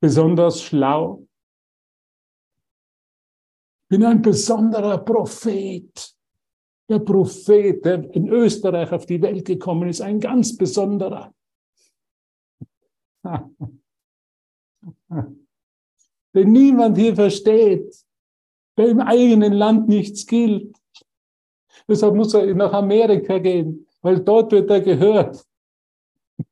besonders 0.00 0.62
schlau. 0.62 1.25
Bin 3.88 4.04
ein 4.04 4.20
besonderer 4.20 4.98
Prophet. 4.98 6.14
Der 6.88 6.98
Prophet, 7.00 7.84
der 7.84 8.14
in 8.14 8.28
Österreich 8.28 8.92
auf 8.92 9.06
die 9.06 9.20
Welt 9.22 9.44
gekommen 9.44 9.88
ist, 9.88 10.00
ein 10.00 10.20
ganz 10.20 10.56
besonderer. 10.56 11.34
den 16.34 16.52
niemand 16.52 16.96
hier 16.96 17.14
versteht, 17.14 18.04
der 18.76 18.88
im 18.88 19.00
eigenen 19.00 19.52
Land 19.52 19.88
nichts 19.88 20.26
gilt. 20.26 20.76
Deshalb 21.88 22.14
muss 22.14 22.34
er 22.34 22.54
nach 22.54 22.72
Amerika 22.72 23.38
gehen, 23.38 23.86
weil 24.02 24.20
dort 24.20 24.52
wird 24.52 24.70
er 24.70 24.80
gehört. 24.80 25.44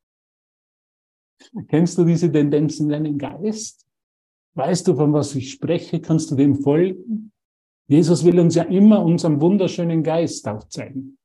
Kennst 1.69 1.99
du 1.99 2.05
diese 2.05 2.33
Tendenzen 2.33 2.87
in 2.87 3.05
deinem 3.05 3.19
Geist? 3.19 3.84
Weißt 4.55 4.87
du, 4.87 4.95
von 4.95 5.13
was 5.13 5.35
ich 5.35 5.51
spreche? 5.51 6.01
Kannst 6.01 6.31
du 6.31 6.37
dem 6.37 6.57
folgen? 6.57 7.33
Jesus 7.89 8.25
will 8.25 8.39
uns 8.39 8.55
ja 8.55 8.63
immer 8.65 9.05
unseren 9.05 9.41
wunderschönen 9.41 10.03
Geist 10.03 10.47
aufzeigen. 10.49 11.19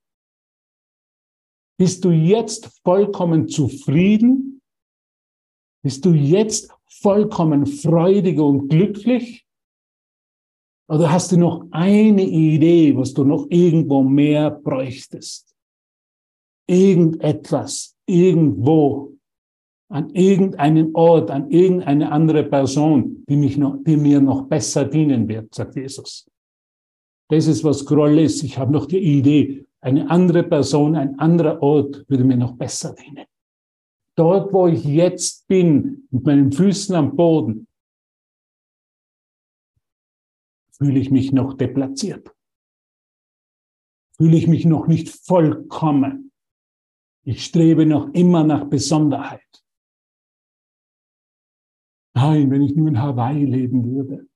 Bist 1.78 2.04
du 2.04 2.12
jetzt 2.12 2.82
vollkommen 2.84 3.48
zufrieden? 3.48 4.62
Bist 5.82 6.04
du 6.04 6.12
jetzt 6.12 6.74
vollkommen 6.88 7.66
freudig 7.66 8.40
und 8.40 8.68
glücklich? 8.68 9.46
Oder 10.90 11.12
hast 11.12 11.32
du 11.32 11.38
noch 11.38 11.68
eine 11.72 12.24
Idee, 12.24 12.98
was 12.98 13.14
du 13.14 13.24
noch 13.24 13.46
irgendwo 13.50 14.04
mehr 14.04 14.50
bräuchtest? 14.50 15.56
Irgendetwas, 16.68 17.96
irgendwo, 18.06 19.19
an 19.90 20.12
irgendeinem 20.12 20.94
Ort, 20.94 21.32
an 21.32 21.50
irgendeine 21.50 22.12
andere 22.12 22.44
Person, 22.44 23.26
die, 23.28 23.36
mich 23.36 23.58
noch, 23.58 23.78
die 23.84 23.98
mir 23.98 24.22
noch 24.22 24.44
besser 24.44 24.86
dienen 24.86 25.28
wird, 25.28 25.54
sagt 25.54 25.76
Jesus. 25.76 26.30
Das 27.30 27.48
ist, 27.48 27.64
was 27.64 27.86
Groll 27.86 28.20
ist. 28.20 28.44
Ich 28.44 28.58
habe 28.58 28.72
noch 28.72 28.86
die 28.86 29.00
Idee, 29.00 29.66
eine 29.82 30.10
andere 30.10 30.44
Person, 30.44 30.96
ein 30.96 31.18
anderer 31.20 31.62
Ort 31.62 32.06
würde 32.08 32.24
mir 32.24 32.38
noch 32.38 32.56
besser 32.56 32.94
dienen. 32.94 33.26
Dort, 34.16 34.54
wo 34.54 34.68
ich 34.68 34.84
jetzt 34.84 35.48
bin, 35.48 36.08
mit 36.12 36.26
meinen 36.26 36.52
Füßen 36.52 36.94
am 36.96 37.16
Boden, 37.16 37.68
fühle 40.78 41.00
ich 41.00 41.10
mich 41.10 41.32
noch 41.32 41.54
deplatziert. 41.56 42.30
Fühle 44.18 44.38
ich 44.38 44.48
mich 44.48 44.66
noch 44.66 44.88
nicht 44.88 45.10
vollkommen. 45.10 46.32
Ich 47.24 47.46
strebe 47.46 47.86
noch 47.86 48.14
immer 48.14 48.44
nach 48.44 48.66
Besonderheit. 48.66 49.64
Nein, 52.16 52.52
wenn 52.52 52.62
ich 52.62 52.76
nur 52.76 52.88
in 52.90 53.02
Hawaii 53.02 53.46
leben 53.46 53.84
würde. 53.86 54.28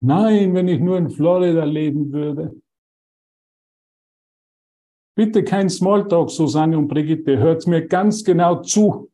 Nein, 0.00 0.54
wenn 0.54 0.68
ich 0.68 0.80
nur 0.80 0.98
in 0.98 1.10
Florida 1.10 1.64
leben 1.64 2.12
würde. 2.12 2.60
Bitte 5.16 5.44
kein 5.44 5.70
Smalltalk, 5.70 6.30
Susanne 6.30 6.76
und 6.76 6.88
Brigitte. 6.88 7.38
Hört 7.38 7.66
mir 7.66 7.86
ganz 7.86 8.24
genau 8.24 8.60
zu. 8.62 9.10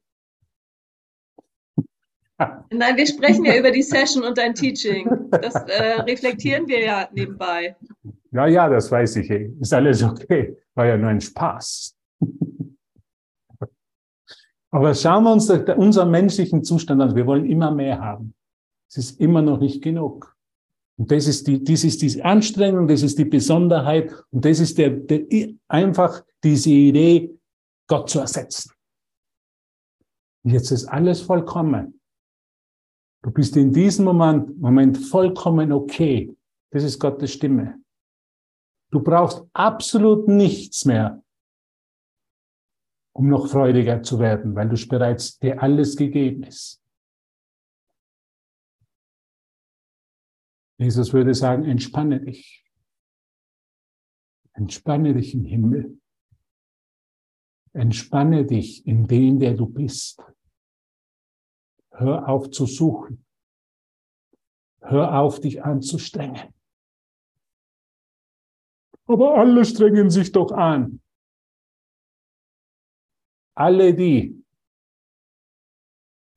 Nein, 2.71 2.97
wir 2.97 3.07
sprechen 3.07 3.45
ja 3.45 3.57
über 3.57 3.71
die 3.71 3.83
Session 3.83 4.25
und 4.25 4.39
dein 4.39 4.55
Teaching. 4.55 5.09
Das 5.31 5.55
äh, 5.55 6.01
reflektieren 6.03 6.67
wir 6.67 6.83
ja 6.83 7.09
nebenbei. 7.13 7.77
Ja, 8.33 8.47
ja, 8.47 8.69
das 8.69 8.91
weiß 8.91 9.17
ich. 9.17 9.31
Ist 9.31 9.75
alles 9.75 10.03
okay. 10.03 10.57
War 10.75 10.87
ja 10.87 10.97
nur 10.97 11.11
ein 11.11 11.21
Spaß. 11.21 11.97
Aber 14.71 14.95
schauen 14.95 15.25
wir 15.25 15.33
uns 15.33 15.51
unseren 15.51 16.11
menschlichen 16.11 16.63
Zustand 16.63 17.03
an. 17.03 17.17
Wir 17.17 17.27
wollen 17.27 17.47
immer 17.47 17.71
mehr 17.71 18.01
haben. 18.01 18.35
Es 18.89 18.97
ist 18.97 19.21
immer 19.21 19.43
noch 19.43 19.59
nicht 19.59 19.83
genug. 19.83 20.37
Und 20.97 21.11
das 21.11 21.27
ist 21.27 21.47
die, 21.47 21.65
das 21.65 21.83
ist 21.83 22.03
die 22.03 22.23
Anstrengung, 22.23 22.87
das 22.87 23.03
ist 23.03 23.19
die 23.19 23.25
Besonderheit 23.25 24.13
und 24.31 24.45
das 24.45 24.61
ist 24.61 24.77
der, 24.77 24.91
der, 24.91 25.23
einfach 25.67 26.23
diese 26.45 26.71
Idee, 26.71 27.35
Gott 27.87 28.11
zu 28.11 28.21
ersetzen. 28.21 28.73
Und 30.45 30.51
jetzt 30.51 30.71
ist 30.71 30.87
alles 30.87 31.23
vollkommen. 31.23 32.01
Du 33.23 33.31
bist 33.31 33.57
in 33.57 33.73
diesem 33.73 34.05
Moment, 34.05 34.59
Moment 34.59 34.99
vollkommen 34.99 35.73
okay. 35.73 36.35
Das 36.71 36.85
ist 36.85 36.99
Gottes 36.99 37.33
Stimme. 37.33 37.81
Du 38.91 39.01
brauchst 39.01 39.43
absolut 39.53 40.29
nichts 40.29 40.85
mehr, 40.85 41.23
um 43.21 43.29
noch 43.29 43.49
freudiger 43.49 44.03
zu 44.03 44.19
werden, 44.19 44.55
weil 44.55 44.71
du 44.71 44.89
bereits 44.89 45.39
dir 45.39 45.63
alles 45.63 45.95
gegeben 45.95 46.43
ist. 46.43 46.83
Jesus 50.79 51.13
würde 51.13 51.35
sagen, 51.35 51.65
entspanne 51.67 52.19
dich. 52.19 52.65
Entspanne 54.55 55.13
dich 55.13 55.35
im 55.35 55.45
Himmel. 55.45 56.01
Entspanne 57.75 58.47
dich 58.47 58.87
in 58.87 59.07
dem, 59.07 59.39
der 59.39 59.53
du 59.53 59.67
bist. 59.67 60.23
Hör 61.91 62.27
auf 62.27 62.51
zu 62.51 62.65
suchen. 62.65 63.27
Hör 64.81 65.21
auf, 65.21 65.41
dich 65.41 65.63
anzustrengen. 65.63 66.55
Aber 69.05 69.35
alle 69.37 69.63
strengen 69.67 70.09
sich 70.09 70.33
doch 70.33 70.53
an. 70.53 71.03
Alle 73.61 73.93
die, 73.93 74.43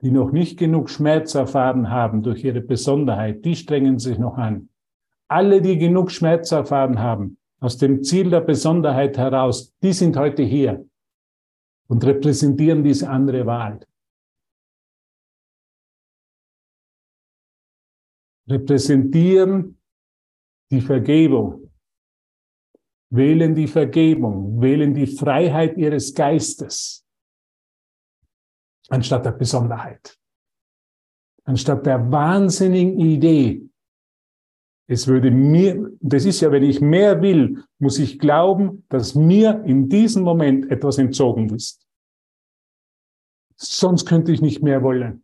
die 0.01 0.11
noch 0.11 0.33
nicht 0.33 0.59
genug 0.59 0.89
Schmerz 0.89 1.35
erfahren 1.35 1.89
haben 1.89 2.21
durch 2.21 2.43
ihre 2.43 2.59
Besonderheit, 2.59 3.45
die 3.45 3.55
strengen 3.55 3.97
sich 3.97 4.17
noch 4.17 4.35
an. 4.35 4.67
Alle, 5.29 5.61
die 5.61 5.77
genug 5.77 6.11
Schmerz 6.11 6.51
erfahren 6.51 6.99
haben, 6.99 7.37
aus 7.61 7.77
dem 7.77 8.03
Ziel 8.03 8.29
der 8.29 8.41
Besonderheit 8.41 9.17
heraus, 9.17 9.73
die 9.81 9.93
sind 9.93 10.17
heute 10.17 10.43
hier 10.43 10.85
und 11.87 12.03
repräsentieren 12.03 12.83
diese 12.83 13.09
andere 13.09 13.45
Wahl. 13.45 13.79
Repräsentieren 18.49 19.79
die 20.71 20.81
Vergebung, 20.81 21.71
wählen 23.09 23.55
die 23.55 23.67
Vergebung, 23.67 24.61
wählen 24.61 24.93
die 24.93 25.07
Freiheit 25.07 25.77
ihres 25.77 26.13
Geistes 26.13 27.02
anstatt 28.89 29.25
der 29.25 29.31
Besonderheit, 29.31 30.17
anstatt 31.45 31.85
der 31.85 32.11
wahnsinnigen 32.11 32.99
Idee, 32.99 33.69
es 34.87 35.07
würde 35.07 35.31
mir, 35.31 35.91
das 36.01 36.25
ist 36.25 36.41
ja, 36.41 36.51
wenn 36.51 36.63
ich 36.63 36.81
mehr 36.81 37.21
will, 37.21 37.63
muss 37.79 37.99
ich 37.99 38.19
glauben, 38.19 38.85
dass 38.89 39.15
mir 39.15 39.63
in 39.65 39.87
diesem 39.87 40.23
Moment 40.23 40.69
etwas 40.69 40.97
entzogen 40.97 41.53
ist. 41.55 41.87
Sonst 43.55 44.05
könnte 44.05 44.33
ich 44.33 44.41
nicht 44.41 44.61
mehr 44.61 44.83
wollen. 44.83 45.23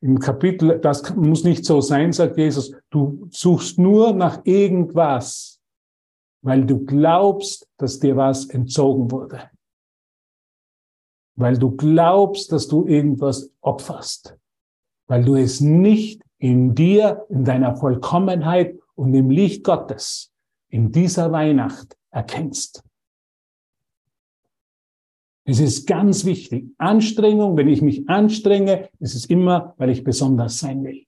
Im 0.00 0.20
Kapitel, 0.20 0.78
das 0.78 1.14
muss 1.16 1.44
nicht 1.44 1.64
so 1.64 1.80
sein, 1.80 2.12
sagt 2.12 2.38
Jesus, 2.38 2.72
du 2.90 3.28
suchst 3.30 3.78
nur 3.78 4.12
nach 4.12 4.40
irgendwas, 4.44 5.60
weil 6.42 6.64
du 6.64 6.84
glaubst, 6.84 7.68
dass 7.78 7.98
dir 7.98 8.16
was 8.16 8.46
entzogen 8.46 9.10
wurde. 9.10 9.50
Weil 11.38 11.56
du 11.56 11.70
glaubst, 11.70 12.50
dass 12.50 12.66
du 12.66 12.84
irgendwas 12.84 13.52
opferst. 13.60 14.36
Weil 15.06 15.24
du 15.24 15.36
es 15.36 15.60
nicht 15.60 16.20
in 16.38 16.74
dir, 16.74 17.26
in 17.28 17.44
deiner 17.44 17.76
Vollkommenheit 17.76 18.76
und 18.96 19.14
im 19.14 19.30
Licht 19.30 19.62
Gottes 19.62 20.32
in 20.68 20.90
dieser 20.90 21.30
Weihnacht 21.30 21.96
erkennst. 22.10 22.82
Es 25.44 25.60
ist 25.60 25.86
ganz 25.86 26.24
wichtig. 26.24 26.66
Anstrengung, 26.76 27.56
wenn 27.56 27.68
ich 27.68 27.82
mich 27.82 28.08
anstrenge, 28.08 28.90
ist 28.98 29.14
es 29.14 29.26
immer, 29.26 29.74
weil 29.78 29.90
ich 29.90 30.02
besonders 30.02 30.58
sein 30.58 30.82
will. 30.82 31.06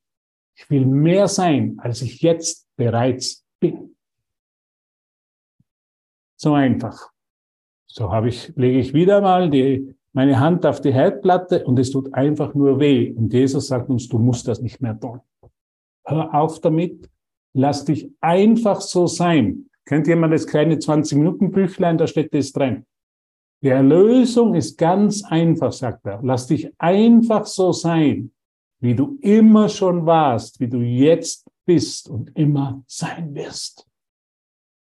Ich 0.55 0.71
will 0.71 0.87
mehr 0.87 1.27
sein, 1.27 1.77
als 1.79 2.03
ich 2.03 2.23
jetzt 2.23 2.69
bereits 2.77 3.45
bin. 3.59 3.97
So 6.37 6.55
einfach. 6.55 7.11
So 7.87 8.13
habe 8.13 8.29
ich, 8.29 8.53
lege 8.55 8.79
ich 8.79 8.95
wieder 8.95 9.21
mal 9.21 9.51
die 9.51 9.97
meine 10.13 10.41
Hand 10.41 10.67
auf 10.67 10.81
die 10.81 10.93
Herdplatte 10.93 11.65
und 11.65 11.79
es 11.79 11.91
tut 11.91 12.13
einfach 12.15 12.55
nur 12.55 12.81
weh. 12.81 13.13
Und 13.13 13.33
Jesus 13.33 13.69
sagt 13.69 13.89
uns, 13.91 14.09
du 14.09 14.19
musst 14.19 14.49
das 14.49 14.61
nicht 14.61 14.81
mehr 14.81 14.99
tun. 14.99 15.21
Hör 16.05 16.35
auf 16.35 16.61
damit, 16.61 17.09
lass 17.55 17.85
dich 17.85 18.11
einfach 18.21 18.81
so 18.81 19.07
sein. 19.07 19.67
Kennt 19.85 20.07
jemand 20.07 20.33
das 20.33 20.47
kleine 20.47 20.77
20-Minuten-Büchlein, 20.77 21.99
da 21.99 22.07
steht 22.07 22.35
das 22.35 22.53
drin. 22.53 22.87
Die 23.63 23.69
Erlösung 23.69 24.55
ist 24.55 24.79
ganz 24.79 25.23
einfach, 25.25 25.73
sagt 25.73 26.07
er. 26.07 26.21
Lass 26.23 26.47
dich 26.47 26.73
einfach 26.79 27.47
so 27.47 27.73
sein, 27.73 28.33
wie 28.81 28.95
du 28.95 29.19
immer 29.21 29.69
schon 29.69 30.07
warst, 30.07 30.61
wie 30.61 30.69
du 30.69 30.79
jetzt 30.79 31.47
bist 31.67 32.09
und 32.09 32.35
immer 32.37 32.83
sein 32.87 33.35
wirst. 33.35 33.87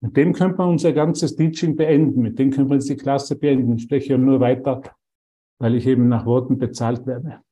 Mit 0.03 0.15
dem 0.15 0.33
könnte 0.33 0.57
man 0.57 0.69
unser 0.69 0.93
ganzes 0.93 1.35
Teaching 1.35 1.75
beenden. 1.75 2.21
Mit 2.21 2.37
dem 2.39 2.51
könnte 2.51 2.69
man 2.69 2.79
die 2.79 2.95
Klasse 2.95 3.35
beenden. 3.35 3.75
Ich 3.75 3.83
spreche 3.83 4.13
ja 4.13 4.17
nur 4.17 4.39
weiter 4.39 4.81
weil 5.61 5.75
ich 5.75 5.85
eben 5.85 6.07
nach 6.07 6.25
Worten 6.25 6.57
bezahlt 6.57 7.05
werde. 7.05 7.43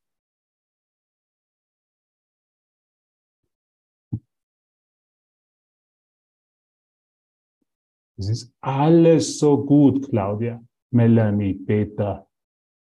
Es 8.17 8.29
ist 8.29 8.53
alles 8.61 9.37
so 9.37 9.63
gut, 9.63 10.09
Claudia, 10.09 10.59
Melanie, 10.91 11.53
Peter, 11.53 12.27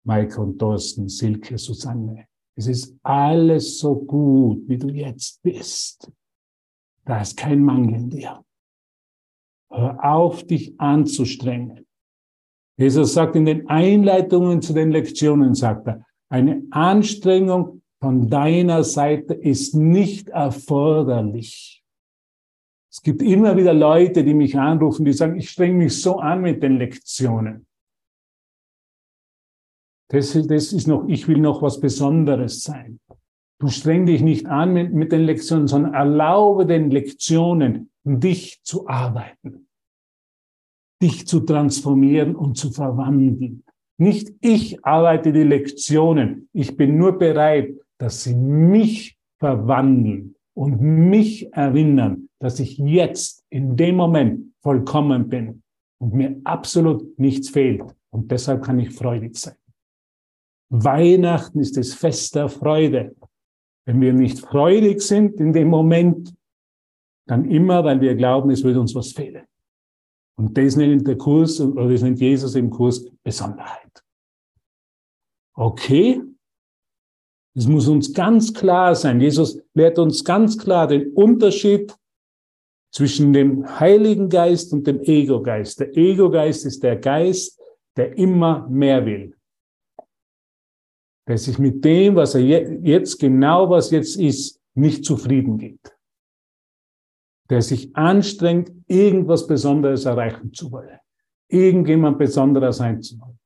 Mike 0.05 0.38
und 0.40 0.59
Thorsten, 0.59 1.09
Silke, 1.09 1.59
Susanne. 1.59 2.27
Es 2.57 2.66
ist 2.66 2.98
alles 3.05 3.79
so 3.79 3.94
gut, 3.94 4.68
wie 4.68 4.79
du 4.79 4.88
jetzt 4.88 5.40
bist. 5.42 6.11
Da 7.05 7.20
ist 7.20 7.37
kein 7.37 7.62
Mangel 7.62 7.94
in 7.94 8.11
dir. 8.11 8.44
Hör 9.70 10.05
auf, 10.05 10.44
dich 10.44 10.79
anzustrengen. 10.81 11.87
Jesus 12.76 13.14
sagt 13.14 13.37
in 13.37 13.44
den 13.44 13.68
Einleitungen 13.68 14.60
zu 14.60 14.72
den 14.72 14.90
Lektionen, 14.90 15.54
sagt 15.54 15.87
er, 15.87 16.04
eine 16.28 16.66
Anstrengung 16.70 17.82
von 18.00 18.28
deiner 18.28 18.82
Seite 18.82 19.34
ist 19.34 19.74
nicht 19.74 20.28
erforderlich. 20.30 21.84
Es 22.90 23.02
gibt 23.02 23.22
immer 23.22 23.56
wieder 23.56 23.74
Leute, 23.74 24.24
die 24.24 24.34
mich 24.34 24.58
anrufen, 24.58 25.04
die 25.04 25.12
sagen, 25.12 25.37
ich 25.37 25.50
strenge 25.50 25.74
mich 25.74 26.00
so 26.00 26.18
an 26.18 26.42
mit 26.42 26.62
den 26.62 26.78
Lektionen. 26.78 27.66
Das, 30.10 30.32
das 30.32 30.72
ist 30.72 30.87
noch, 30.87 31.08
ich 31.08 31.26
will 31.28 31.38
noch 31.38 31.62
was 31.62 31.80
Besonderes 31.80 32.62
sein. 32.62 33.00
Du 33.58 33.68
streng 33.68 34.06
dich 34.06 34.20
nicht 34.20 34.46
an 34.46 34.72
mit, 34.72 34.92
mit 34.92 35.12
den 35.12 35.22
Lektionen, 35.22 35.68
sondern 35.68 35.94
erlaube 35.94 36.66
den 36.66 36.90
Lektionen, 36.90 37.90
dich 38.04 38.60
zu 38.62 38.87
arbeiten 38.88 39.64
dich 41.02 41.26
zu 41.26 41.40
transformieren 41.40 42.35
und 42.35 42.57
zu 42.57 42.70
verwandeln. 42.70 43.64
Nicht 43.98 44.33
ich 44.40 44.85
arbeite 44.85 45.33
die 45.33 45.42
Lektionen. 45.42 46.48
Ich 46.52 46.76
bin 46.76 46.96
nur 46.96 47.18
bereit, 47.18 47.74
dass 47.98 48.24
sie 48.24 48.35
mich 48.35 49.16
verwandeln 49.38 50.35
und 50.54 50.80
mich 50.80 51.52
erinnern, 51.52 52.28
dass 52.40 52.61
ich 52.61 52.78
jetzt 52.78 53.44
in 53.50 53.76
dem 53.76 53.96
Moment 53.96 54.52
vollkommen 54.62 55.28
bin 55.28 55.62
und 56.00 56.14
mir 56.14 56.40
absolut 56.44 57.18
nichts 57.18 57.50
fehlt. 57.50 57.85
Und 58.11 58.30
deshalb 58.30 58.62
kann 58.62 58.78
ich 58.78 58.90
freudig 58.90 59.37
sein. 59.37 59.57
Weihnachten 60.70 61.61
ist 61.61 61.76
das 61.76 61.94
Fest 61.94 62.35
der 62.35 62.48
Freude. 62.48 63.14
Wenn 63.87 64.00
wir 64.00 64.12
nicht 64.12 64.40
freudig 64.40 65.02
sind 65.02 65.38
in 65.40 65.52
dem 65.52 65.68
Moment, 65.68 66.35
dann 67.26 67.50
immer, 67.50 67.85
weil 67.85 68.00
wir 68.00 68.14
glauben, 68.14 68.50
es 68.50 68.64
wird 68.64 68.76
uns 68.76 68.94
was 68.94 69.12
fehlen. 69.12 69.44
Und 70.37 70.57
das 70.59 70.77
nennt 70.77 71.07
der 71.07 71.16
Kurs, 71.16 71.61
oder 71.61 71.88
das 71.88 72.03
nennt 72.03 72.20
Jesus 72.20 72.55
im 72.55 72.70
Kurs 72.70 73.05
Besonderheit. 73.23 74.05
Okay? 75.55 76.20
Es 77.57 77.66
muss 77.66 77.87
uns 77.87 78.12
ganz 78.12 78.53
klar 78.53 78.97
sein. 78.97 79.20
Jesus 79.20 79.61
lehrt 79.75 79.99
uns 79.99 80.25
ganz 80.25 80.59
klar 80.59 80.88
den 80.88 81.12
Unterschied 81.12 81.97
zwischen 82.92 83.33
dem 83.33 83.79
Heiligen 83.79 84.29
Geist 84.29 84.73
und 84.73 84.87
dem 84.87 85.01
Ego-Geist. 85.03 85.81
Der 85.81 85.97
Ego-Geist 85.97 86.66
ist 86.66 86.83
der 86.83 86.97
Geist, 86.97 87.61
der 87.97 88.18
immer 88.18 88.68
mehr 88.68 89.07
will. 89.07 89.37
Der 91.29 91.38
sich 91.38 91.59
mit 91.59 91.85
dem, 91.85 92.16
was 92.16 92.35
er 92.35 92.40
jetzt 92.40 93.18
genau, 93.20 93.70
was 93.70 93.92
jetzt 93.92 94.16
ist, 94.16 94.61
nicht 94.75 95.05
zufrieden 95.05 95.59
gibt 95.59 95.93
der 97.50 97.62
sich 97.62 97.94
anstrengt, 97.96 98.72
irgendwas 98.87 99.46
Besonderes 99.46 100.04
erreichen 100.04 100.52
zu 100.52 100.72
wollen. 100.72 100.98
Irgendjemand 101.48 102.18
Besonderer 102.18 102.72
sein 102.72 103.02
zu 103.02 103.20
wollen. 103.20 103.38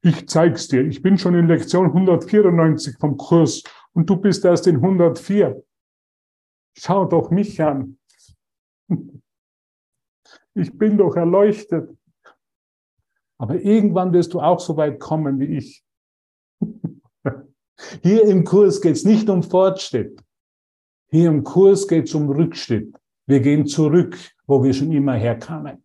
Ich 0.00 0.28
zeig's 0.28 0.68
dir. 0.68 0.86
Ich 0.86 1.02
bin 1.02 1.18
schon 1.18 1.34
in 1.34 1.48
Lektion 1.48 1.86
194 1.86 2.96
vom 2.98 3.16
Kurs 3.16 3.62
und 3.92 4.08
du 4.08 4.16
bist 4.16 4.44
erst 4.44 4.66
in 4.66 4.76
104. 4.76 5.62
Schau 6.76 7.04
doch 7.04 7.30
mich 7.30 7.60
an. 7.62 7.98
Ich 10.54 10.76
bin 10.76 10.98
doch 10.98 11.14
erleuchtet. 11.14 11.96
Aber 13.38 13.60
irgendwann 13.60 14.12
wirst 14.12 14.34
du 14.34 14.40
auch 14.40 14.58
so 14.58 14.76
weit 14.76 14.98
kommen 14.98 15.38
wie 15.38 15.56
ich. 15.56 15.84
Hier 18.02 18.24
im 18.24 18.42
Kurs 18.42 18.80
geht's 18.80 19.04
nicht 19.04 19.30
um 19.30 19.44
Fortschritt. 19.44 20.20
Hier 21.10 21.28
im 21.28 21.42
Kurs 21.42 21.88
geht 21.88 22.06
es 22.06 22.14
um 22.14 22.28
Rückschritt. 22.28 22.94
Wir 23.26 23.40
gehen 23.40 23.66
zurück, 23.66 24.16
wo 24.46 24.62
wir 24.62 24.74
schon 24.74 24.92
immer 24.92 25.14
herkamen. 25.14 25.82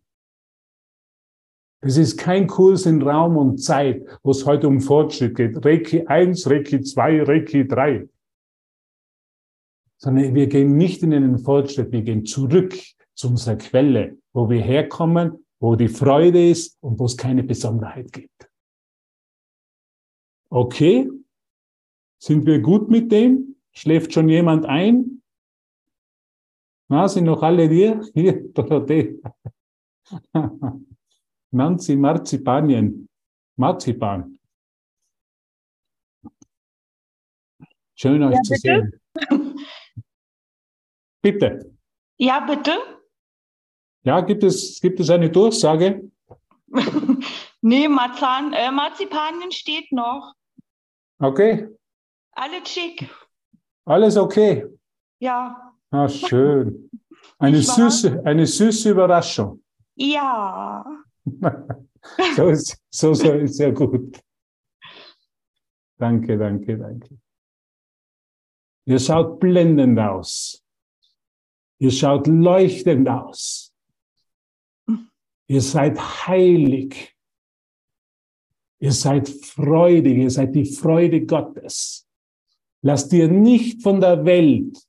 Es 1.80 1.98
ist 1.98 2.16
kein 2.16 2.46
Kurs 2.46 2.86
in 2.86 3.02
Raum 3.02 3.36
und 3.36 3.58
Zeit, 3.58 4.02
wo 4.22 4.30
es 4.30 4.46
heute 4.46 4.68
um 4.68 4.80
Fortschritt 4.80 5.36
geht. 5.36 5.64
Reiki 5.64 6.06
1, 6.06 6.48
Reiki 6.48 6.80
2, 6.80 7.22
Reiki 7.24 7.66
3. 7.68 8.08
Sondern 9.98 10.34
wir 10.34 10.46
gehen 10.46 10.76
nicht 10.76 11.02
in 11.02 11.12
einen 11.12 11.38
Fortschritt, 11.38 11.92
wir 11.92 12.02
gehen 12.02 12.24
zurück 12.24 12.74
zu 13.14 13.28
unserer 13.28 13.56
Quelle, 13.56 14.16
wo 14.32 14.48
wir 14.48 14.62
herkommen, 14.62 15.44
wo 15.60 15.76
die 15.76 15.88
Freude 15.88 16.50
ist 16.50 16.78
und 16.82 16.98
wo 16.98 17.04
es 17.04 17.16
keine 17.16 17.42
Besonderheit 17.42 18.12
gibt. 18.12 18.50
Okay? 20.48 21.10
Sind 22.18 22.46
wir 22.46 22.60
gut 22.60 22.88
mit 22.88 23.12
dem? 23.12 23.56
Schläft 23.72 24.12
schon 24.12 24.28
jemand 24.28 24.64
ein? 24.66 25.13
Na, 26.88 27.08
sind 27.08 27.24
noch 27.24 27.42
alle 27.42 27.68
hier? 27.68 28.02
Hier, 28.14 28.52
Dorothee. 28.52 29.20
Nancy 31.50 31.96
Marzipanien. 31.96 33.08
Marzipan. 33.56 34.38
Schön 37.94 38.22
euch 38.22 38.34
ja, 38.34 38.42
zu 38.42 38.54
sehen. 38.56 39.00
Bitte. 41.22 41.74
Ja, 42.18 42.40
bitte. 42.40 42.72
Ja, 44.02 44.20
gibt 44.20 44.42
es, 44.42 44.80
gibt 44.80 45.00
es 45.00 45.08
eine 45.08 45.30
Durchsage? 45.30 46.10
nee, 47.62 47.88
Marzahn, 47.88 48.52
äh, 48.52 48.70
Marzipanien 48.70 49.50
steht 49.52 49.90
noch. 49.92 50.34
Okay. 51.18 51.68
Alles 52.32 52.68
schick. 52.68 53.08
Alles 53.86 54.16
okay. 54.16 54.66
Ja. 55.20 55.73
Ah, 55.94 56.08
schön. 56.08 56.90
Eine 57.38 57.62
süße, 57.62 58.20
eine 58.26 58.48
süße 58.48 58.90
Überraschung. 58.90 59.62
Ja. 59.94 60.84
so 62.36 62.48
ist, 62.48 62.76
so, 62.90 63.14
so 63.14 63.32
ist 63.34 63.54
sehr 63.54 63.70
gut. 63.70 64.20
Danke, 65.96 66.36
danke, 66.36 66.76
danke. 66.76 67.16
Ihr 68.86 68.98
schaut 68.98 69.38
blendend 69.38 70.00
aus. 70.00 70.64
Ihr 71.78 71.92
schaut 71.92 72.26
leuchtend 72.26 73.08
aus. 73.08 73.72
Ihr 75.46 75.62
seid 75.62 75.96
heilig. 76.26 77.16
Ihr 78.80 78.92
seid 78.92 79.28
freudig. 79.28 80.16
Ihr 80.16 80.30
seid 80.30 80.56
die 80.56 80.66
Freude 80.66 81.24
Gottes. 81.24 82.04
Lasst 82.82 83.12
dir 83.12 83.28
nicht 83.28 83.80
von 83.80 84.00
der 84.00 84.24
Welt 84.24 84.83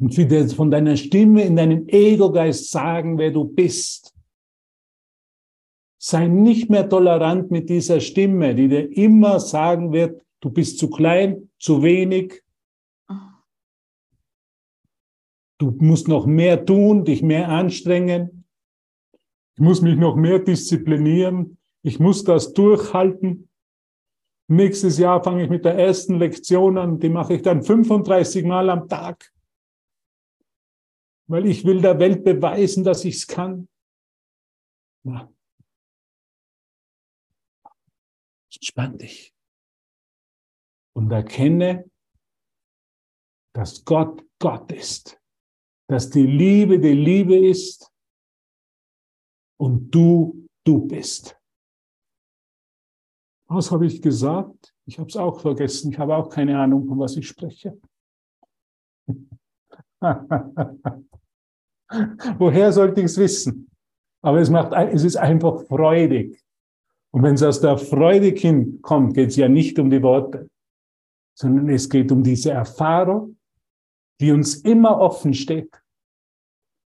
und 0.00 0.14
von 0.54 0.70
deiner 0.70 0.96
Stimme 0.96 1.42
in 1.42 1.56
deinem 1.56 1.88
Ego-Geist 1.88 2.70
sagen, 2.70 3.18
wer 3.18 3.32
du 3.32 3.44
bist. 3.44 4.14
Sei 6.00 6.28
nicht 6.28 6.70
mehr 6.70 6.88
tolerant 6.88 7.50
mit 7.50 7.68
dieser 7.68 8.00
Stimme, 8.00 8.54
die 8.54 8.68
dir 8.68 8.96
immer 8.96 9.40
sagen 9.40 9.92
wird, 9.92 10.22
du 10.40 10.50
bist 10.50 10.78
zu 10.78 10.88
klein, 10.88 11.50
zu 11.58 11.82
wenig. 11.82 12.42
Du 15.58 15.72
musst 15.78 16.06
noch 16.06 16.26
mehr 16.26 16.64
tun, 16.64 17.04
dich 17.04 17.20
mehr 17.22 17.48
anstrengen. 17.48 18.44
Ich 19.56 19.60
muss 19.60 19.82
mich 19.82 19.96
noch 19.96 20.14
mehr 20.14 20.38
disziplinieren. 20.38 21.58
Ich 21.82 21.98
muss 21.98 22.22
das 22.22 22.52
durchhalten. 22.52 23.48
Nächstes 24.46 24.98
Jahr 24.98 25.24
fange 25.24 25.42
ich 25.42 25.50
mit 25.50 25.64
der 25.64 25.74
ersten 25.74 26.14
Lektion 26.14 26.78
an. 26.78 27.00
Die 27.00 27.08
mache 27.08 27.34
ich 27.34 27.42
dann 27.42 27.64
35 27.64 28.44
Mal 28.44 28.70
am 28.70 28.88
Tag. 28.88 29.32
Weil 31.28 31.46
ich 31.46 31.64
will 31.64 31.80
der 31.80 31.98
Welt 31.98 32.24
beweisen, 32.24 32.84
dass 32.84 33.04
ich 33.04 33.16
es 33.16 33.26
kann. 33.26 33.68
Ja. 35.04 35.30
Entspann 38.54 38.98
dich. 38.98 39.34
Und 40.94 41.12
erkenne, 41.12 41.88
dass 43.54 43.84
Gott 43.84 44.24
Gott 44.38 44.72
ist. 44.72 45.20
Dass 45.88 46.10
die 46.10 46.26
Liebe 46.26 46.80
die 46.80 46.92
Liebe 46.92 47.36
ist 47.36 47.92
und 49.58 49.90
du 49.90 50.48
du 50.64 50.86
bist. 50.86 51.38
Was 53.46 53.70
habe 53.70 53.86
ich 53.86 54.02
gesagt? 54.02 54.74
Ich 54.86 54.98
habe 54.98 55.08
es 55.08 55.16
auch 55.16 55.40
vergessen. 55.40 55.92
Ich 55.92 55.98
habe 55.98 56.14
auch 56.16 56.28
keine 56.28 56.58
Ahnung, 56.58 56.86
von 56.86 56.98
was 56.98 57.16
ich 57.16 57.26
spreche. 57.28 57.80
Woher 62.38 62.72
sollte 62.72 63.00
ich 63.00 63.06
es 63.06 63.18
wissen? 63.18 63.70
Aber 64.22 64.40
es, 64.40 64.50
macht, 64.50 64.72
es 64.72 65.04
ist 65.04 65.16
einfach 65.16 65.64
freudig. 65.66 66.42
Und 67.10 67.22
wenn 67.22 67.34
es 67.34 67.42
aus 67.42 67.60
der 67.60 67.78
Freude 67.78 68.34
kommt, 68.82 69.14
geht 69.14 69.30
es 69.30 69.36
ja 69.36 69.48
nicht 69.48 69.78
um 69.78 69.90
die 69.90 70.02
Worte, 70.02 70.48
sondern 71.34 71.68
es 71.70 71.88
geht 71.88 72.12
um 72.12 72.22
diese 72.22 72.50
Erfahrung, 72.50 73.38
die 74.20 74.32
uns 74.32 74.56
immer 74.56 74.98
offen 74.98 75.32
steht 75.32 75.70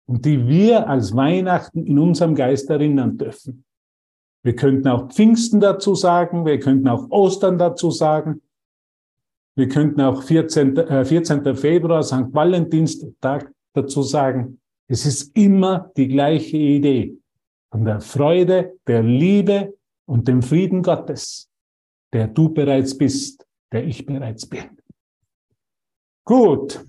und 0.08 0.26
die 0.26 0.48
wir 0.48 0.88
als 0.88 1.16
Weihnachten 1.16 1.86
in 1.86 1.98
unserem 1.98 2.36
Geist 2.36 2.70
erinnern 2.70 3.18
dürfen. 3.18 3.64
Wir 4.44 4.56
könnten 4.56 4.88
auch 4.88 5.10
Pfingsten 5.10 5.60
dazu 5.60 5.96
sagen, 5.96 6.46
wir 6.46 6.60
könnten 6.60 6.88
auch 6.88 7.10
Ostern 7.10 7.58
dazu 7.58 7.92
sagen, 7.92 8.42
wir 9.56 9.68
könnten 9.68 10.02
auch 10.02 10.24
14. 10.24 10.78
Äh, 10.78 11.06
14. 11.06 11.56
Februar, 11.56 12.04
St. 12.04 12.34
Valentinstag 12.34 13.52
dazu 13.74 14.02
sagen. 14.02 14.61
Es 14.92 15.06
ist 15.06 15.38
immer 15.38 15.90
die 15.96 16.10
gleiche 16.10 16.58
Idee 16.58 17.18
von 17.72 17.86
der 17.86 18.02
Freude, 18.02 18.78
der 18.86 19.02
Liebe 19.02 19.78
und 20.06 20.28
dem 20.28 20.42
Frieden 20.42 20.84
Gottes, 20.84 21.50
der 22.12 22.28
du 22.28 22.50
bereits 22.50 22.98
bist, 22.98 23.48
der 23.72 23.86
ich 23.86 24.06
bereits 24.06 24.46
bin. 24.46 24.82
Gut, 26.26 26.86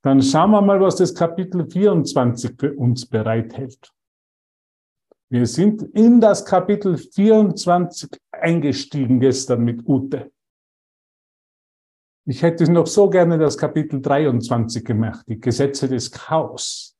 dann 0.00 0.22
schauen 0.22 0.50
wir 0.52 0.62
mal, 0.62 0.80
was 0.80 0.96
das 0.96 1.14
Kapitel 1.14 1.68
24 1.68 2.52
für 2.58 2.72
uns 2.72 3.04
bereithält. 3.04 3.92
Wir 5.28 5.46
sind 5.46 5.82
in 5.92 6.22
das 6.22 6.42
Kapitel 6.42 6.96
24 6.96 8.08
eingestiegen 8.32 9.20
gestern 9.20 9.62
mit 9.62 9.86
Ute. 9.86 10.32
Ich 12.30 12.42
hätte 12.42 12.70
noch 12.70 12.86
so 12.86 13.08
gerne 13.08 13.38
das 13.38 13.56
Kapitel 13.56 14.02
23 14.02 14.84
gemacht, 14.84 15.24
die 15.28 15.40
Gesetze 15.40 15.88
des 15.88 16.10
Chaos. 16.10 16.94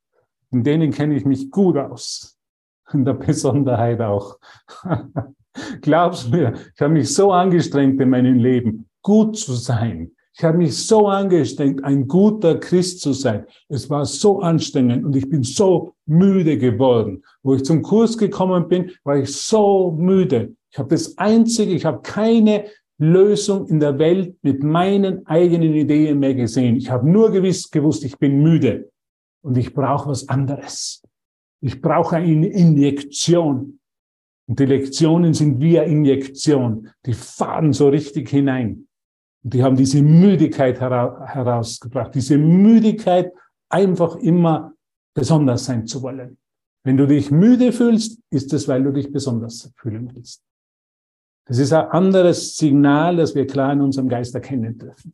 In 0.49 0.63
denen 0.63 0.91
kenne 0.91 1.15
ich 1.15 1.23
mich 1.23 1.51
gut 1.51 1.77
aus 1.77 2.35
in 2.91 3.05
der 3.05 3.13
Besonderheit 3.13 4.01
auch. 4.01 4.39
Glaubst 5.81 6.31
mir, 6.31 6.55
ich 6.73 6.81
habe 6.81 6.93
mich 6.93 7.13
so 7.13 7.31
angestrengt 7.31 8.01
in 8.01 8.09
meinem 8.09 8.39
Leben, 8.39 8.89
gut 9.03 9.37
zu 9.37 9.53
sein. 9.53 10.13
Ich 10.33 10.43
habe 10.43 10.57
mich 10.57 10.75
so 10.75 11.07
angestrengt, 11.07 11.83
ein 11.83 12.07
guter 12.07 12.59
Christ 12.59 13.01
zu 13.01 13.13
sein. 13.13 13.45
Es 13.67 13.87
war 13.87 14.05
so 14.05 14.39
anstrengend 14.39 15.05
und 15.05 15.15
ich 15.15 15.29
bin 15.29 15.43
so 15.43 15.93
müde 16.07 16.57
geworden. 16.57 17.23
Wo 17.43 17.53
ich 17.53 17.63
zum 17.63 17.83
Kurs 17.83 18.17
gekommen 18.17 18.67
bin, 18.67 18.93
war 19.03 19.17
ich 19.17 19.31
so 19.31 19.91
müde. 19.91 20.55
Ich 20.71 20.79
habe 20.79 20.89
das 20.89 21.19
Einzige, 21.19 21.71
ich 21.73 21.85
habe 21.85 22.01
keine 22.01 22.65
Lösung 22.99 23.67
in 23.67 23.79
der 23.79 23.97
Welt 23.97 24.37
mit 24.43 24.61
meinen 24.61 25.25
eigenen 25.25 25.73
Ideen 25.73 26.19
mehr 26.19 26.35
gesehen. 26.35 26.75
Ich 26.75 26.91
habe 26.91 27.09
nur 27.09 27.31
gewiss 27.31 27.71
gewusst, 27.71 28.03
ich 28.03 28.17
bin 28.17 28.43
müde 28.43 28.91
und 29.41 29.57
ich 29.57 29.73
brauche 29.73 30.09
was 30.09 30.27
anderes. 30.27 31.01
Ich 31.61 31.81
brauche 31.81 32.17
eine 32.17 32.47
Injektion. 32.47 33.79
Und 34.47 34.59
die 34.59 34.65
Lektionen 34.65 35.33
sind 35.33 35.59
wie 35.61 35.79
eine 35.79 35.91
Injektion. 35.91 36.89
Die 37.05 37.13
fahren 37.13 37.71
so 37.71 37.89
richtig 37.89 38.29
hinein. 38.29 38.87
Und 39.43 39.53
die 39.53 39.63
haben 39.63 39.75
diese 39.75 40.01
Müdigkeit 40.01 40.79
herausgebracht. 40.81 42.13
Diese 42.15 42.37
Müdigkeit, 42.37 43.31
einfach 43.69 44.15
immer 44.17 44.73
besonders 45.13 45.65
sein 45.65 45.85
zu 45.85 46.01
wollen. 46.01 46.37
Wenn 46.83 46.97
du 46.97 47.07
dich 47.07 47.29
müde 47.29 47.71
fühlst, 47.71 48.19
ist 48.31 48.51
es, 48.53 48.67
weil 48.67 48.83
du 48.83 48.91
dich 48.91 49.11
besonders 49.11 49.71
fühlen 49.77 50.11
willst. 50.13 50.43
Das 51.49 51.57
ist 51.57 51.73
ein 51.73 51.87
anderes 51.87 52.55
Signal, 52.55 53.17
das 53.17 53.35
wir 53.35 53.45
klar 53.45 53.73
in 53.73 53.81
unserem 53.81 54.07
Geist 54.07 54.33
erkennen 54.33 54.77
dürfen. 54.77 55.13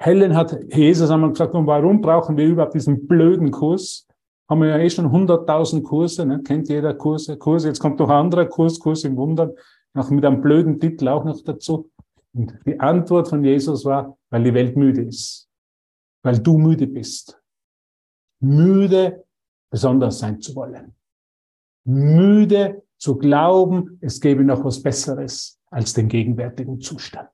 Helen 0.00 0.34
hat 0.34 0.56
Jesus 0.72 1.10
einmal 1.10 1.30
gesagt, 1.30 1.54
und 1.54 1.66
warum 1.66 2.00
brauchen 2.00 2.36
wir 2.36 2.46
überhaupt 2.46 2.74
diesen 2.74 3.06
blöden 3.06 3.50
Kurs? 3.50 4.08
haben 4.48 4.62
wir 4.62 4.68
ja 4.68 4.78
eh 4.78 4.88
schon 4.88 5.06
100.000 5.06 5.82
Kurse, 5.82 6.24
ne? 6.24 6.42
kennt 6.42 6.68
jeder 6.68 6.94
Kurse, 6.94 7.36
Kurse. 7.36 7.68
Jetzt 7.68 7.80
kommt 7.80 7.98
noch 7.98 8.08
ein 8.08 8.16
anderer 8.16 8.46
Kurs, 8.46 8.78
Kurs 8.78 9.04
im 9.04 9.16
Wundern, 9.16 9.52
noch 9.94 10.10
mit 10.10 10.24
einem 10.24 10.40
blöden 10.40 10.80
Titel 10.80 11.08
auch 11.08 11.24
noch 11.24 11.42
dazu. 11.42 11.90
Und 12.32 12.58
die 12.64 12.80
Antwort 12.80 13.28
von 13.28 13.44
Jesus 13.44 13.84
war, 13.84 14.16
weil 14.30 14.44
die 14.44 14.54
Welt 14.54 14.76
müde 14.76 15.02
ist, 15.02 15.48
weil 16.22 16.38
du 16.38 16.56
müde 16.56 16.86
bist. 16.86 17.40
Müde, 18.40 19.24
besonders 19.70 20.18
sein 20.18 20.40
zu 20.40 20.54
wollen. 20.54 20.94
Müde 21.84 22.82
zu 22.98 23.16
glauben, 23.16 23.98
es 24.00 24.20
gäbe 24.20 24.44
noch 24.44 24.64
was 24.64 24.82
Besseres 24.82 25.58
als 25.70 25.94
den 25.94 26.08
gegenwärtigen 26.08 26.80
Zustand. 26.80 27.30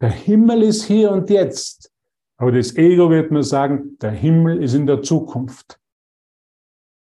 Der 0.00 0.10
Himmel 0.10 0.62
ist 0.62 0.84
hier 0.84 1.10
und 1.12 1.30
jetzt. 1.30 1.92
Aber 2.36 2.52
das 2.52 2.76
Ego 2.76 3.10
wird 3.10 3.30
mir 3.30 3.42
sagen, 3.42 3.96
der 3.98 4.10
Himmel 4.10 4.62
ist 4.62 4.74
in 4.74 4.86
der 4.86 5.02
Zukunft. 5.02 5.80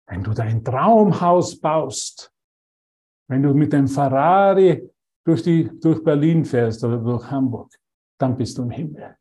Wenn 0.06 0.22
du 0.22 0.32
dein 0.32 0.64
Traumhaus 0.64 1.60
baust, 1.60 2.32
wenn 3.28 3.42
du 3.42 3.52
mit 3.52 3.72
dem 3.72 3.88
Ferrari 3.88 4.90
durch, 5.24 5.42
die, 5.42 5.70
durch 5.80 6.02
Berlin 6.02 6.44
fährst 6.44 6.82
oder 6.82 6.96
durch 6.96 7.30
Hamburg, 7.30 7.74
dann 8.18 8.36
bist 8.36 8.56
du 8.56 8.62
im 8.62 8.70
Himmel. 8.70 9.16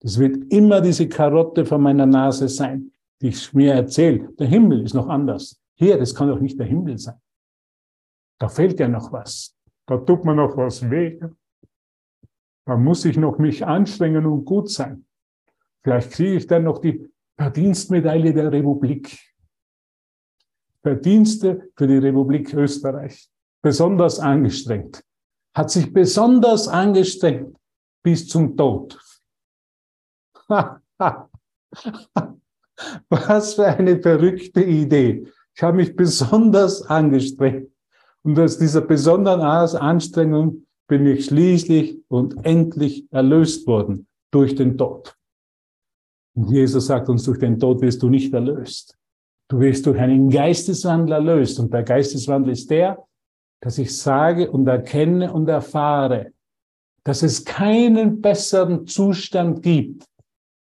Das 0.00 0.18
wird 0.18 0.50
immer 0.50 0.80
diese 0.80 1.06
Karotte 1.06 1.66
vor 1.66 1.78
meiner 1.78 2.06
Nase 2.06 2.48
sein, 2.48 2.90
die 3.20 3.28
ich 3.28 3.52
mir 3.52 3.74
erzähle. 3.74 4.32
Der 4.38 4.46
Himmel 4.46 4.82
ist 4.82 4.94
noch 4.94 5.08
anders. 5.08 5.59
Hier, 5.80 5.98
das 5.98 6.14
kann 6.14 6.28
doch 6.28 6.40
nicht 6.40 6.58
der 6.58 6.66
Himmel 6.66 6.98
sein. 6.98 7.18
Da 8.38 8.48
fehlt 8.48 8.78
ja 8.78 8.86
noch 8.86 9.10
was. 9.12 9.56
Da 9.86 9.96
tut 9.96 10.26
mir 10.26 10.34
noch 10.34 10.54
was 10.54 10.88
weh. 10.90 11.18
Da 12.66 12.76
muss 12.76 13.06
ich 13.06 13.16
noch 13.16 13.38
mich 13.38 13.64
anstrengen 13.64 14.26
und 14.26 14.44
gut 14.44 14.70
sein. 14.70 15.06
Vielleicht 15.82 16.10
kriege 16.12 16.36
ich 16.36 16.46
dann 16.46 16.64
noch 16.64 16.80
die 16.82 17.10
Verdienstmedaille 17.38 18.34
der 18.34 18.52
Republik. 18.52 19.18
Verdienste 20.82 21.70
für 21.74 21.86
die 21.86 21.96
Republik 21.96 22.52
Österreich. 22.52 23.30
Besonders 23.62 24.20
angestrengt. 24.20 25.02
Hat 25.54 25.70
sich 25.70 25.90
besonders 25.90 26.68
angestrengt 26.68 27.56
bis 28.02 28.28
zum 28.28 28.54
Tod. 28.54 29.00
Was 33.08 33.54
für 33.54 33.66
eine 33.66 33.98
verrückte 34.02 34.62
Idee. 34.62 35.26
Ich 35.60 35.62
habe 35.62 35.76
mich 35.76 35.94
besonders 36.04 36.80
angestrengt. 36.86 37.68
Und 38.22 38.38
aus 38.38 38.56
dieser 38.56 38.80
besonderen 38.80 39.42
Anstrengung 39.42 40.64
bin 40.88 41.06
ich 41.06 41.26
schließlich 41.26 41.98
und 42.08 42.46
endlich 42.46 43.06
erlöst 43.12 43.66
worden 43.66 44.06
durch 44.30 44.54
den 44.54 44.78
Tod. 44.78 45.14
Und 46.34 46.50
Jesus 46.50 46.86
sagt 46.86 47.10
uns, 47.10 47.24
durch 47.24 47.40
den 47.40 47.58
Tod 47.58 47.82
wirst 47.82 48.02
du 48.02 48.08
nicht 48.08 48.32
erlöst. 48.32 48.96
Du 49.48 49.60
wirst 49.60 49.84
durch 49.84 49.98
einen 49.98 50.30
Geisteswandel 50.30 51.12
erlöst. 51.16 51.60
Und 51.60 51.74
der 51.74 51.82
Geisteswandel 51.82 52.52
ist 52.52 52.70
der, 52.70 53.04
dass 53.60 53.76
ich 53.76 53.94
sage 53.94 54.50
und 54.50 54.66
erkenne 54.66 55.30
und 55.30 55.46
erfahre, 55.46 56.32
dass 57.04 57.22
es 57.22 57.44
keinen 57.44 58.22
besseren 58.22 58.86
Zustand 58.86 59.62
gibt, 59.62 60.06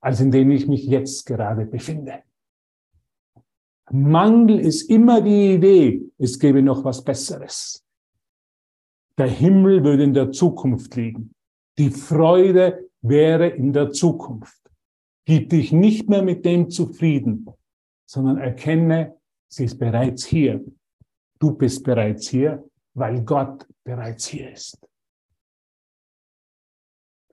als 0.02 0.19
in 0.19 0.32
dem 0.32 0.49
ich 0.49 0.67
mich 0.67 0.86
jetzt 0.86 1.28
gerade 1.28 1.67
befinde. 1.67 2.23
Mangel 3.91 4.60
ist 4.60 4.89
immer 4.89 5.21
die 5.21 5.56
Idee, 5.56 6.02
es 6.17 6.38
gäbe 6.38 6.62
noch 6.62 6.84
was 6.84 7.04
Besseres. 7.04 7.84
Der 9.17 9.28
Himmel 9.28 9.84
würde 9.84 10.04
in 10.04 10.13
der 10.13 10.32
Zukunft 10.32 10.95
liegen. 10.95 11.34
Die 11.78 11.89
Freude 11.89 12.89
wäre 13.02 13.47
in 13.47 13.73
der 13.73 13.91
Zukunft. 13.91 14.62
Gib 15.25 15.49
dich 15.49 15.71
nicht 15.71 16.10
mehr 16.10 16.21
mit 16.21 16.45
dem 16.45 16.69
zufrieden, 16.69 17.47
sondern 18.06 18.38
erkenne, 18.38 19.17
sie 19.47 19.65
ist 19.65 19.78
bereits 19.78 20.25
hier. 20.25 20.63
Du 21.39 21.54
bist 21.54 21.84
bereits 21.84 22.30
hier, 22.30 22.63
weil 22.93 23.23
Gott 23.23 23.67
bereits 23.84 24.28
hier 24.28 24.52
ist. 24.52 24.78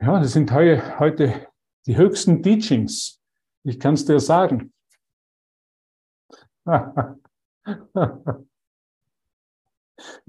Ja, 0.00 0.20
das 0.20 0.32
sind 0.32 0.52
heute 0.52 1.48
die 1.86 1.96
höchsten 1.96 2.42
Teachings. 2.42 3.20
Ich 3.64 3.80
kann 3.80 3.94
es 3.94 4.04
dir 4.04 4.20
sagen. 4.20 4.72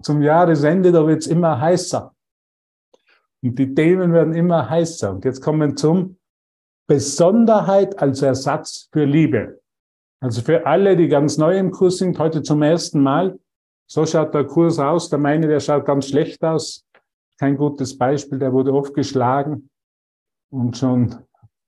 Zum 0.02 0.22
Jahresende, 0.22 0.92
da 0.92 1.06
wird 1.06 1.22
es 1.22 1.28
immer 1.28 1.60
heißer. 1.60 2.14
Und 3.44 3.60
die 3.60 3.74
Themen 3.74 4.14
werden 4.14 4.34
immer 4.34 4.70
heißer. 4.70 5.12
Und 5.12 5.26
jetzt 5.26 5.42
kommen 5.42 5.60
wir 5.62 5.76
zum 5.76 6.18
Besonderheit 6.88 8.00
als 8.00 8.22
Ersatz 8.22 8.88
für 8.92 9.06
Liebe. 9.06 9.62
Also 10.20 10.42
für 10.42 10.66
alle, 10.66 10.96
die 10.96 11.08
ganz 11.08 11.38
neu 11.38 11.58
im 11.58 11.72
Kurs 11.72 11.98
sind, 11.98 12.18
heute 12.18 12.42
zum 12.42 12.62
ersten 12.62 13.02
Mal. 13.02 13.38
So 13.88 14.06
schaut 14.06 14.34
der 14.34 14.46
Kurs 14.46 14.80
aus. 14.80 15.10
Der 15.10 15.20
meine, 15.20 15.48
der 15.48 15.60
schaut 15.60 15.86
ganz 15.86 16.08
schlecht 16.08 16.44
aus. 16.44 16.86
Kein 17.40 17.58
gutes 17.58 17.98
Beispiel. 17.98 18.40
Der 18.40 18.52
wurde 18.54 18.74
oft 18.74 18.94
geschlagen 18.94 19.70
und 20.50 20.78
schon 20.78 21.16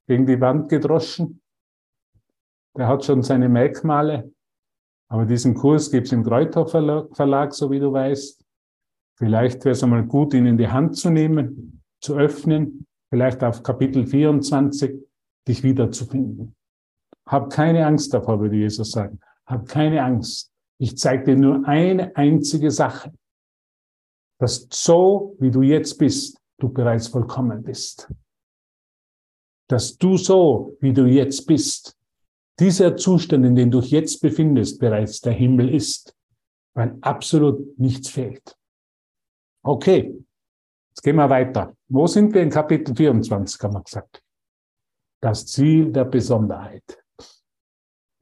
gegen 0.06 0.26
die 0.26 0.40
Wand 0.40 0.68
gedroschen. 0.68 1.40
Der 2.76 2.88
hat 2.88 3.04
schon 3.04 3.22
seine 3.22 3.48
Merkmale. 3.48 4.32
Aber 5.10 5.26
diesen 5.26 5.54
Kurs 5.54 5.90
gibt 5.90 6.06
es 6.06 6.12
im 6.12 6.22
Kräuter 6.22 6.66
Verlag, 6.66 7.52
so 7.52 7.70
wie 7.70 7.80
du 7.80 7.92
weißt. 7.92 8.44
Vielleicht 9.18 9.64
wäre 9.64 9.72
es 9.72 9.82
einmal 9.82 10.04
gut, 10.04 10.34
ihn 10.34 10.46
in 10.46 10.56
die 10.56 10.68
Hand 10.68 10.96
zu 10.96 11.10
nehmen, 11.10 11.82
zu 12.00 12.16
öffnen, 12.16 12.86
vielleicht 13.10 13.42
auf 13.42 13.62
Kapitel 13.62 14.06
24 14.06 14.98
dich 15.46 15.62
wiederzufinden. 15.64 16.54
Hab 17.26 17.50
keine 17.50 17.86
Angst 17.86 18.14
davor, 18.14 18.40
würde 18.40 18.56
Jesus 18.56 18.92
sagen. 18.92 19.20
Hab 19.46 19.66
keine 19.68 20.02
Angst. 20.02 20.52
Ich 20.78 20.96
zeige 20.96 21.24
dir 21.24 21.36
nur 21.36 21.66
eine 21.66 22.16
einzige 22.16 22.70
Sache. 22.70 23.12
Dass 24.38 24.68
so, 24.70 25.36
wie 25.40 25.50
du 25.50 25.62
jetzt 25.62 25.98
bist, 25.98 26.40
du 26.58 26.68
bereits 26.72 27.08
vollkommen 27.08 27.62
bist. 27.62 28.10
Dass 29.68 29.98
du 29.98 30.16
so, 30.16 30.76
wie 30.80 30.92
du 30.92 31.04
jetzt 31.04 31.46
bist, 31.46 31.96
dieser 32.60 32.96
Zustand, 32.96 33.44
in 33.44 33.56
dem 33.56 33.70
du 33.70 33.80
dich 33.80 33.90
jetzt 33.90 34.20
befindest, 34.20 34.78
bereits 34.78 35.20
der 35.20 35.32
Himmel 35.32 35.74
ist, 35.74 36.14
weil 36.74 36.96
absolut 37.00 37.78
nichts 37.78 38.10
fehlt. 38.10 38.56
Okay, 39.62 40.22
jetzt 40.90 41.02
gehen 41.02 41.16
wir 41.16 41.28
weiter. 41.28 41.74
Wo 41.88 42.06
sind 42.06 42.32
wir 42.34 42.42
in 42.42 42.50
Kapitel 42.50 42.94
24, 42.94 43.60
haben 43.62 43.74
wir 43.74 43.82
gesagt? 43.82 44.22
Das 45.20 45.46
Ziel 45.46 45.90
der 45.92 46.04
Besonderheit. 46.04 47.02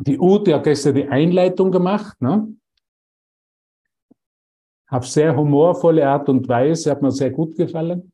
Die 0.01 0.18
Ute 0.18 0.55
hat 0.55 0.64
gestern 0.64 0.94
die 0.94 1.09
Einleitung 1.09 1.70
gemacht, 1.70 2.20
ne? 2.20 2.55
Auf 4.90 5.07
sehr 5.07 5.37
humorvolle 5.37 6.09
Art 6.09 6.29
und 6.29 6.48
Weise, 6.48 6.90
hat 6.90 7.03
mir 7.03 7.11
sehr 7.11 7.31
gut 7.31 7.57
gefallen. 7.57 8.11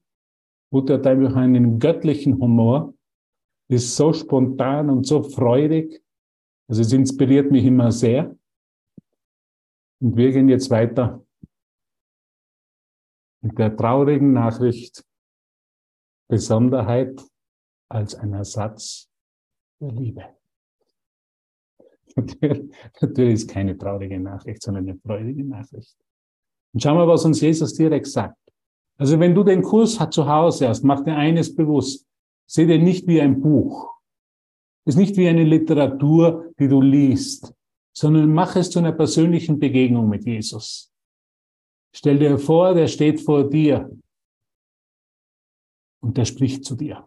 Ute 0.73 0.95
hat 0.95 1.07
einfach 1.07 1.37
einen 1.37 1.79
göttlichen 1.79 2.39
Humor, 2.41 2.95
ist 3.69 3.95
so 3.95 4.13
spontan 4.13 4.91
und 4.91 5.07
so 5.07 5.23
freudig. 5.23 6.04
Also 6.69 6.83
es 6.83 6.93
inspiriert 6.93 7.51
mich 7.51 7.65
immer 7.65 7.93
sehr. 7.93 8.37
Und 10.01 10.17
wir 10.17 10.33
gehen 10.33 10.49
jetzt 10.49 10.71
weiter 10.71 11.25
mit 13.41 13.59
der 13.59 13.77
traurigen 13.77 14.33
Nachricht 14.33 15.05
Besonderheit 16.29 17.23
als 17.89 18.15
ein 18.15 18.33
Ersatz 18.33 19.11
der 19.81 19.93
Liebe. 19.93 20.25
Natürlich 22.17 23.35
ist 23.35 23.51
keine 23.51 23.77
traurige 23.77 24.19
Nachricht, 24.19 24.63
sondern 24.63 24.89
eine 24.89 24.99
freudige 24.99 25.45
Nachricht. 25.45 25.97
Und 26.73 26.83
schau 26.83 26.95
mal, 26.95 27.07
was 27.07 27.25
uns 27.25 27.41
Jesus 27.41 27.75
direkt 27.75 28.07
sagt. 28.07 28.39
Also 28.97 29.19
wenn 29.19 29.35
du 29.35 29.43
den 29.43 29.63
Kurs 29.63 29.99
zu 30.11 30.29
Hause 30.29 30.69
hast, 30.69 30.85
mach 30.85 31.03
dir 31.03 31.17
eines 31.17 31.55
bewusst. 31.55 32.07
Seh 32.47 32.67
dir 32.67 32.79
nicht 32.79 33.07
wie 33.07 33.21
ein 33.21 33.41
Buch. 33.41 33.94
Ist 34.87 34.97
nicht 34.97 35.17
wie 35.17 35.29
eine 35.29 35.45
Literatur, 35.45 36.53
die 36.59 36.69
du 36.69 36.81
liest, 36.81 37.55
sondern 37.97 38.33
mach 38.33 38.57
es 38.57 38.71
zu 38.71 38.79
einer 38.79 38.93
persönlichen 38.93 39.59
Begegnung 39.59 40.09
mit 40.09 40.27
Jesus. 40.27 40.93
Stell 41.97 42.19
dir 42.19 42.39
vor, 42.39 42.75
der 42.75 42.89
steht 42.89 43.21
vor 43.21 43.49
dir 43.49 43.91
und 46.03 46.17
der 46.19 46.25
spricht 46.25 46.65
zu 46.65 46.75
dir. 46.75 47.07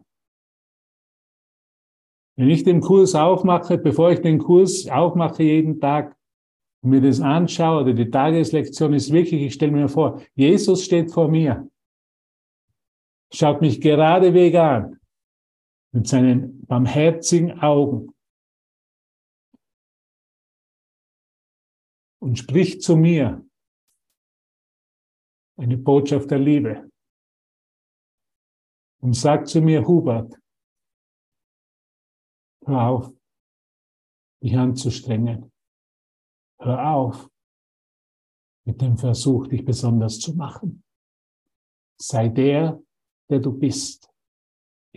Wenn 2.36 2.50
ich 2.50 2.64
den 2.64 2.82
Kurs 2.82 3.14
aufmache, 3.16 3.78
bevor 3.78 4.12
ich 4.12 4.22
den 4.22 4.40
Kurs 4.40 4.88
aufmache 4.88 5.44
jeden 5.44 5.80
Tag 5.80 6.16
und 6.82 6.92
mir 6.92 7.02
das 7.02 7.20
anschaue 7.20 7.82
oder 7.82 7.94
die 7.94 8.10
Tageslektion 8.10 8.94
ist 8.94 9.12
wirklich, 9.12 9.42
ich 9.42 9.54
stelle 9.54 9.72
mir 9.72 9.90
vor, 9.90 10.22
Jesus 10.36 10.84
steht 10.84 11.12
vor 11.12 11.28
mir, 11.28 11.70
schaut 13.32 13.62
mich 13.62 13.82
geradeweg 13.82 14.56
an 14.56 14.97
mit 15.92 16.08
seinen 16.08 16.66
barmherzigen 16.66 17.60
Augen 17.60 18.14
und 22.20 22.38
spricht 22.38 22.82
zu 22.82 22.96
mir 22.96 23.46
eine 25.58 25.78
Botschaft 25.78 26.30
der 26.32 26.40
Liebe 26.40 26.90
und 29.02 29.14
sagt 29.14 29.48
zu 29.48 29.62
mir, 29.62 29.88
Hubert, 29.88 30.36
hör 32.66 32.88
auf, 32.88 33.14
dich 34.44 34.56
anzustrengen. 34.56 35.52
Hör 36.60 36.92
auf 36.92 37.30
mit 38.66 38.82
dem 38.82 38.98
Versuch, 38.98 39.48
dich 39.48 39.64
besonders 39.64 40.20
zu 40.20 40.36
machen. 40.36 40.84
Sei 42.00 42.28
der, 42.28 42.84
der 43.30 43.40
du 43.40 43.58
bist 43.58 44.12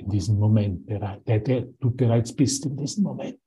in 0.00 0.08
diesem 0.08 0.38
Moment, 0.38 0.88
der, 0.88 1.18
der 1.18 1.60
du 1.62 1.90
bereits 1.90 2.34
bist 2.34 2.66
in 2.66 2.76
diesem 2.76 3.04
Moment. 3.04 3.40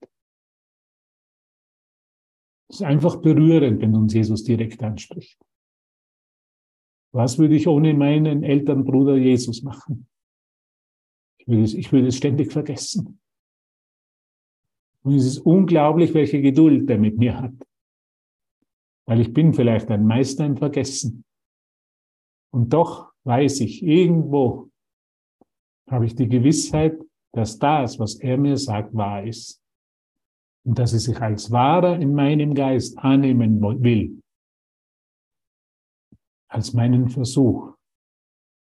Es 2.69 2.77
ist 2.77 2.83
einfach 2.83 3.17
berührend, 3.17 3.81
wenn 3.81 3.95
uns 3.95 4.13
Jesus 4.13 4.43
direkt 4.43 4.81
anspricht. 4.81 5.39
Was 7.11 7.37
würde 7.37 7.55
ich 7.55 7.67
ohne 7.67 7.93
meinen 7.93 8.43
Elternbruder 8.43 9.15
Jesus 9.15 9.61
machen? 9.61 10.07
Ich 11.37 11.47
würde 11.47 11.63
es, 11.63 11.73
ich 11.73 11.91
würde 11.91 12.07
es 12.07 12.17
ständig 12.17 12.51
vergessen. 12.51 13.19
Und 15.03 15.15
es 15.15 15.25
ist 15.25 15.39
unglaublich, 15.39 16.13
welche 16.13 16.41
Geduld 16.41 16.89
er 16.89 16.97
mit 16.97 17.17
mir 17.17 17.39
hat. 17.39 17.53
Weil 19.05 19.19
ich 19.19 19.33
bin 19.33 19.53
vielleicht 19.53 19.89
ein 19.91 20.07
Meister 20.07 20.45
im 20.45 20.57
Vergessen. 20.57 21.25
Und 22.51 22.73
doch 22.73 23.11
weiß 23.25 23.59
ich, 23.59 23.83
irgendwo 23.83 24.71
habe 25.89 26.05
ich 26.05 26.15
die 26.15 26.27
Gewissheit, 26.27 26.97
dass 27.33 27.57
das, 27.57 27.99
was 27.99 28.15
er 28.15 28.37
mir 28.37 28.57
sagt, 28.57 28.93
wahr 28.95 29.25
ist. 29.25 29.61
Und 30.65 30.79
dass 30.79 30.93
er 30.93 30.99
sich 30.99 31.19
als 31.19 31.51
wahrer 31.51 31.99
in 31.99 32.13
meinem 32.13 32.53
Geist 32.53 32.97
annehmen 32.97 33.61
will. 33.83 34.21
Als 36.49 36.73
meinen 36.73 37.09
Versuch, 37.09 37.75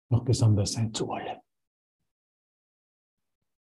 noch 0.10 0.24
besonders 0.24 0.74
sein 0.74 0.94
zu 0.94 1.08
wollen. 1.08 1.40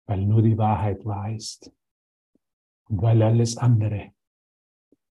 Weil 0.08 0.26
nur 0.26 0.42
die 0.42 0.58
Wahrheit 0.58 1.04
wahr 1.04 1.34
ist. 1.34 1.72
Und 2.88 3.02
weil 3.02 3.22
alles 3.24 3.58
andere 3.58 4.14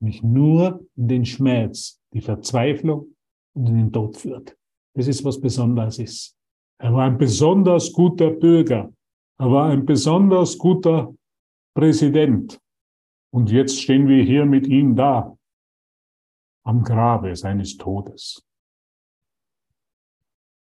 mich 0.02 0.24
nur 0.24 0.86
in 0.96 1.08
den 1.08 1.26
Schmerz, 1.26 2.02
die 2.14 2.22
Verzweiflung 2.22 3.16
und 3.54 3.68
in 3.68 3.76
den 3.76 3.94
Tod 3.94 4.18
führt. 4.18 4.58
Das 4.96 5.08
ist, 5.08 5.24
was 5.24 5.40
Besonderes 5.40 6.00
ist. 6.00 6.39
Er 6.82 6.94
war 6.94 7.06
ein 7.06 7.18
besonders 7.18 7.92
guter 7.92 8.32
Bürger. 8.32 8.92
Er 9.38 9.52
war 9.52 9.70
ein 9.70 9.86
besonders 9.86 10.58
guter 10.58 11.14
Präsident. 11.76 12.60
Und 13.32 13.52
jetzt 13.52 13.80
stehen 13.80 14.08
wir 14.08 14.24
hier 14.24 14.46
mit 14.46 14.68
ihm 14.68 14.96
da, 14.96 15.38
am 16.66 16.84
Grabe 16.84 17.36
seines 17.36 17.78
Todes. 17.78 18.44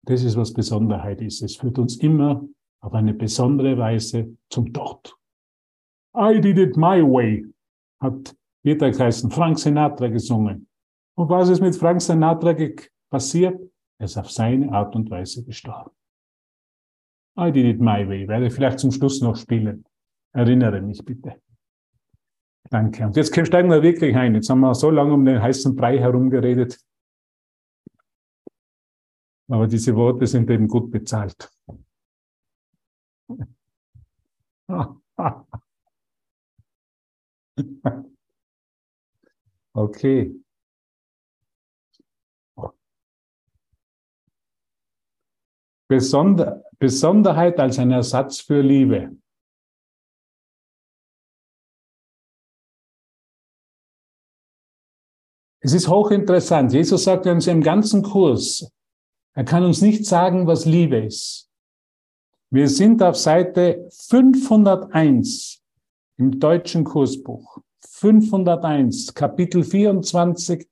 Das 0.04 0.22
ist, 0.22 0.36
was 0.36 0.52
Besonderheit 0.52 1.20
ist. 1.20 1.42
Es 1.42 1.56
führt 1.56 1.78
uns 1.78 1.96
immer 1.96 2.46
auf 2.80 2.94
eine 2.94 3.14
besondere 3.14 3.76
Weise 3.78 4.36
zum 4.50 4.72
Tod. 4.72 5.16
I 6.16 6.40
did 6.40 6.58
it 6.58 6.76
my 6.76 7.02
way, 7.02 7.44
hat 8.00 8.34
wird 8.64 8.82
er 8.82 8.90
geheißen, 8.90 9.30
Frank 9.30 9.58
Sinatra 9.58 10.08
gesungen. 10.08 10.68
Und 11.16 11.28
was 11.28 11.48
ist 11.48 11.60
mit 11.60 11.76
Frank 11.76 12.02
Sinatra 12.02 12.54
passiert? 13.10 13.60
Er 13.98 14.04
ist 14.04 14.16
auf 14.16 14.30
seine 14.30 14.70
Art 14.72 14.94
und 14.94 15.10
Weise 15.10 15.44
gestorben. 15.44 15.97
I 17.38 17.52
did 17.52 17.66
it 17.66 17.80
my 17.80 18.06
way. 18.08 18.26
Werde 18.26 18.50
vielleicht 18.50 18.80
zum 18.80 18.90
Schluss 18.90 19.20
noch 19.20 19.36
spielen. 19.36 19.84
Erinnere 20.32 20.80
mich 20.80 21.04
bitte. 21.04 21.40
Danke. 22.68 23.06
Und 23.06 23.16
jetzt 23.16 23.32
steigen 23.46 23.70
wir 23.70 23.82
wirklich 23.82 24.14
ein. 24.16 24.34
Jetzt 24.34 24.50
haben 24.50 24.60
wir 24.60 24.74
so 24.74 24.90
lange 24.90 25.14
um 25.14 25.24
den 25.24 25.40
heißen 25.40 25.74
Brei 25.76 25.98
herumgeredet. 25.98 26.78
Aber 29.48 29.66
diese 29.66 29.94
Worte 29.94 30.26
sind 30.26 30.50
eben 30.50 30.68
gut 30.68 30.90
bezahlt. 30.90 31.48
Okay. 39.74 40.34
Besonder, 45.88 46.67
Besonderheit 46.78 47.58
als 47.58 47.78
ein 47.78 47.90
Ersatz 47.90 48.40
für 48.40 48.60
Liebe. 48.60 49.16
Es 55.60 55.72
ist 55.72 55.88
hochinteressant. 55.88 56.72
Jesus 56.72 57.04
sagt 57.04 57.26
uns 57.26 57.48
im 57.48 57.62
ganzen 57.62 58.02
Kurs, 58.02 58.72
er 59.34 59.44
kann 59.44 59.64
uns 59.64 59.82
nicht 59.82 60.06
sagen, 60.06 60.46
was 60.46 60.64
Liebe 60.64 60.98
ist. 60.98 61.50
Wir 62.50 62.68
sind 62.68 63.02
auf 63.02 63.16
Seite 63.16 63.88
501 63.90 65.62
im 66.16 66.38
deutschen 66.38 66.84
Kursbuch. 66.84 67.58
501, 67.80 69.12
Kapitel 69.14 69.64
24, 69.64 70.66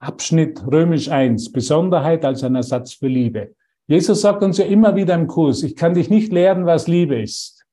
Abschnitt 0.00 0.66
römisch 0.66 1.10
1, 1.10 1.52
Besonderheit 1.52 2.24
als 2.24 2.42
ein 2.42 2.54
Ersatz 2.54 2.94
für 2.94 3.08
Liebe. 3.08 3.54
Jesus 3.90 4.20
sagt 4.20 4.44
uns 4.44 4.56
ja 4.56 4.66
immer 4.66 4.94
wieder 4.94 5.16
im 5.16 5.26
Kurs, 5.26 5.64
ich 5.64 5.74
kann 5.74 5.94
dich 5.94 6.08
nicht 6.10 6.30
lehren, 6.32 6.64
was 6.64 6.86
Liebe 6.86 7.20
ist. 7.20 7.66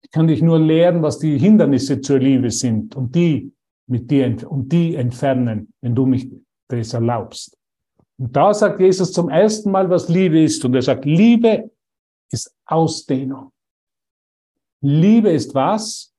Ich 0.00 0.10
kann 0.10 0.26
dich 0.26 0.40
nur 0.40 0.58
lehren, 0.58 1.02
was 1.02 1.18
die 1.18 1.36
Hindernisse 1.36 2.00
zur 2.00 2.18
Liebe 2.18 2.50
sind 2.50 2.96
und 2.96 3.14
die 3.14 3.52
mit 3.86 4.10
dir 4.10 4.48
und 4.48 4.72
die 4.72 4.94
entfernen, 4.94 5.74
wenn 5.82 5.94
du 5.94 6.06
mich 6.06 6.30
das 6.68 6.94
erlaubst. 6.94 7.58
Und 8.16 8.34
da 8.34 8.54
sagt 8.54 8.80
Jesus 8.80 9.12
zum 9.12 9.28
ersten 9.28 9.70
Mal, 9.70 9.90
was 9.90 10.08
Liebe 10.08 10.44
ist. 10.44 10.64
Und 10.64 10.74
er 10.74 10.82
sagt, 10.82 11.04
Liebe 11.04 11.70
ist 12.32 12.56
Ausdehnung. 12.64 13.52
Liebe 14.80 15.30
ist 15.30 15.54
was? 15.54 16.14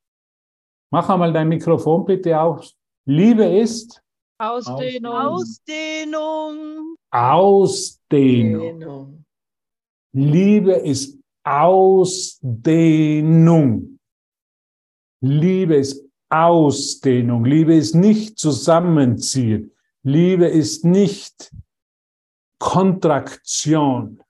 Mach 0.92 1.10
einmal 1.10 1.34
dein 1.34 1.50
Mikrofon 1.50 2.06
bitte 2.06 2.40
auf. 2.40 2.70
Liebe 3.06 3.46
ist 3.46 4.04
Ausdehnung. 4.38 5.16
Ausdehnung. 5.16 6.91
Ausdehnung. 7.12 8.72
Liebe 10.14 10.74
ist 10.74 11.18
Ausdehnung. 11.44 12.80
Liebe 15.22 15.76
ist 15.76 16.04
Ausdehnung. 16.30 17.46
Liebe 17.46 17.76
ist 17.76 17.94
nicht 17.96 18.40
zusammenziehen. 18.40 19.72
Liebe 20.04 20.48
ist 20.48 20.86
nicht 20.86 21.52
Kontraktion. 22.60 24.24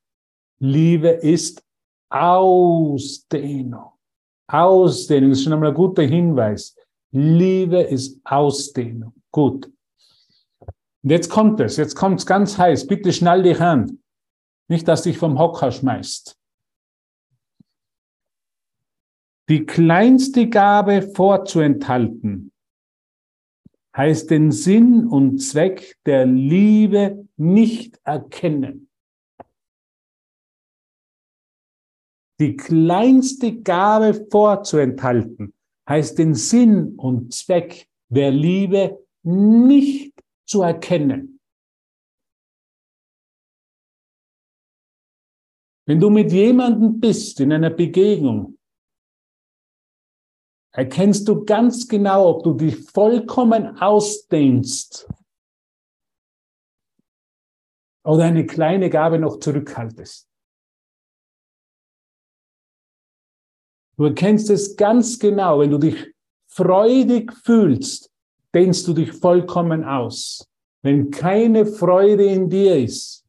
Liebe 0.59 1.09
ist 1.09 1.63
Ausdehnung. 2.09 3.91
Ausdehnung 4.47 5.31
ist 5.31 5.43
schon 5.43 5.53
einmal 5.53 5.69
ein 5.69 5.75
guter 5.75 6.03
Hinweis. 6.03 6.75
Liebe 7.11 7.81
ist 7.81 8.19
Ausdehnung. 8.25 9.13
Gut. 9.31 9.69
Und 11.03 11.09
jetzt 11.09 11.29
kommt 11.29 11.59
es, 11.59 11.77
jetzt 11.77 11.95
kommt 11.95 12.19
es 12.19 12.25
ganz 12.25 12.57
heiß. 12.57 12.87
Bitte 12.87 13.11
schnall 13.11 13.43
dich 13.43 13.59
an. 13.59 13.99
Nicht, 14.67 14.87
dass 14.87 15.03
dich 15.03 15.17
vom 15.17 15.39
Hocker 15.39 15.71
schmeißt. 15.71 16.37
Die 19.49 19.65
kleinste 19.65 20.47
Gabe 20.47 21.01
vorzuenthalten 21.01 22.51
heißt 23.95 24.29
den 24.29 24.51
Sinn 24.51 25.07
und 25.07 25.39
Zweck 25.39 25.97
der 26.05 26.25
Liebe 26.25 27.27
nicht 27.35 27.99
erkennen. 28.05 28.89
Die 32.39 32.55
kleinste 32.55 33.61
Gabe 33.61 34.25
vorzuenthalten 34.31 35.53
heißt 35.87 36.17
den 36.17 36.33
Sinn 36.33 36.95
und 36.95 37.33
Zweck 37.33 37.87
der 38.09 38.31
Liebe 38.31 39.05
nicht 39.23 40.10
zu 40.51 40.63
erkennen. 40.63 41.39
Wenn 45.87 45.99
du 45.99 46.09
mit 46.09 46.31
jemandem 46.31 46.99
bist 46.99 47.39
in 47.39 47.53
einer 47.53 47.69
Begegnung, 47.69 48.57
erkennst 50.73 51.27
du 51.27 51.45
ganz 51.45 51.87
genau, 51.87 52.29
ob 52.29 52.43
du 52.43 52.53
dich 52.53 52.75
vollkommen 52.91 53.77
ausdehnst 53.77 55.09
oder 58.03 58.25
eine 58.25 58.45
kleine 58.45 58.89
Gabe 58.89 59.19
noch 59.19 59.39
zurückhaltest. 59.39 60.29
Du 63.95 64.05
erkennst 64.05 64.49
es 64.49 64.75
ganz 64.75 65.17
genau, 65.17 65.59
wenn 65.59 65.71
du 65.71 65.77
dich 65.77 66.13
freudig 66.47 67.31
fühlst, 67.33 68.11
dehnst 68.53 68.87
du 68.87 68.93
dich 68.93 69.11
vollkommen 69.11 69.83
aus. 69.83 70.47
Wenn 70.83 71.11
keine 71.11 71.65
Freude 71.65 72.25
in 72.25 72.49
dir 72.49 72.75
ist 72.75 73.25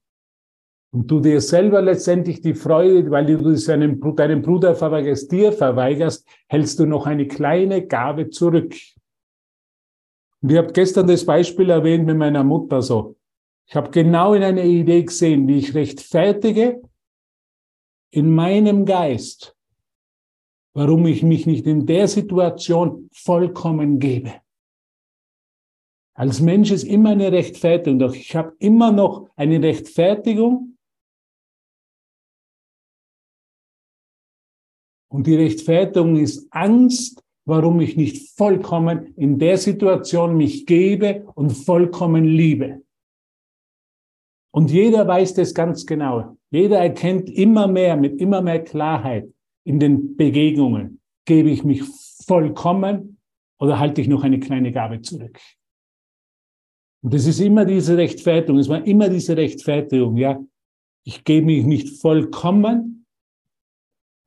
und 0.93 1.11
du 1.11 1.21
dir 1.21 1.41
selber 1.41 1.83
letztendlich 1.83 2.41
die 2.41 2.55
Freude, 2.55 3.11
weil 3.11 3.27
du 3.27 3.55
deinem, 3.55 4.01
deinem 4.17 4.43
Bruder 4.43 4.75
verweigerst, 4.75 5.31
dir 5.31 5.53
verweigerst, 5.53 6.27
hältst 6.49 6.79
du 6.79 6.87
noch 6.87 7.07
eine 7.07 7.27
kleine 7.27 7.87
Gabe 7.87 8.31
zurück. 8.31 8.75
Und 10.41 10.51
ich 10.51 10.59
habe 10.59 10.73
gestern 10.73 11.07
das 11.07 11.25
Beispiel 11.25 11.71
erwähnt 11.71 12.07
mit 12.07 12.17
meiner 12.17 12.43
Mutter 12.43 12.83
so. 12.83 13.17
Ich 13.67 13.77
habe 13.77 13.91
genau 13.91 14.35
in 14.35 14.43
einer 14.43 14.65
Idee 14.65 15.05
gesehen, 15.05 15.47
wie 15.47 15.59
ich 15.59 15.75
rechtfertige 15.75 16.83
in 18.11 18.35
meinem 18.35 18.85
Geist, 18.85 19.57
warum 20.75 21.07
ich 21.07 21.23
mich 21.23 21.47
nicht 21.47 21.67
in 21.67 21.87
der 21.87 22.09
Situation 22.09 23.09
vollkommen 23.13 23.99
gebe. 23.99 24.42
Als 26.15 26.41
Mensch 26.41 26.71
ist 26.71 26.85
immer 26.85 27.11
eine 27.11 27.33
Rechtfertigung, 27.33 27.99
doch 27.99 28.15
ich 28.15 28.37
habe 28.37 28.55
immer 28.59 28.93
noch 28.93 29.31
eine 29.35 29.63
Rechtfertigung. 29.63 30.77
Und 35.11 35.27
die 35.27 35.37
Rechtfertigung 35.37 36.17
ist 36.17 36.47
Angst, 36.51 37.23
warum 37.45 37.81
ich 37.81 37.97
nicht 37.97 38.37
vollkommen 38.37 39.15
in 39.17 39.39
der 39.39 39.59
Situation 39.59 40.37
mich 40.37 40.67
gebe 40.67 41.27
und 41.35 41.51
vollkommen 41.51 42.25
liebe. 42.25 42.83
Und 44.55 44.71
jeder 44.71 45.07
weiß 45.09 45.35
das 45.35 45.55
ganz 45.55 45.87
genau. 45.87 46.37
Jeder 46.51 46.79
erkennt 46.79 47.31
immer 47.31 47.67
mehr, 47.67 47.97
mit 47.97 48.21
immer 48.21 48.43
mehr 48.43 48.63
Klarheit 48.63 49.33
in 49.65 49.81
den 49.81 50.17
Begegnungen. 50.17 51.01
Gebe 51.25 51.51
ich 51.51 51.65
mich 51.65 51.83
vollkommen 52.27 53.19
oder 53.59 53.79
halte 53.79 54.03
ich 54.03 54.09
noch 54.09 54.25
eine 54.25 54.41
kleine 54.41 54.73
Gabe 54.73 55.01
zurück? 55.01 55.39
Und 57.03 57.15
das 57.15 57.27
ist 57.27 57.41
immer 57.41 57.65
diese 57.65 57.97
Rechtfertigung, 57.97 58.59
es 58.61 58.69
war 58.69 58.87
immer 58.87 59.09
diese 59.09 59.37
Rechtfertigung, 59.37 60.17
ja. 60.17 60.41
Ich 61.05 61.25
gebe 61.25 61.47
mich 61.47 61.65
nicht 61.65 62.01
vollkommen, 62.01 63.07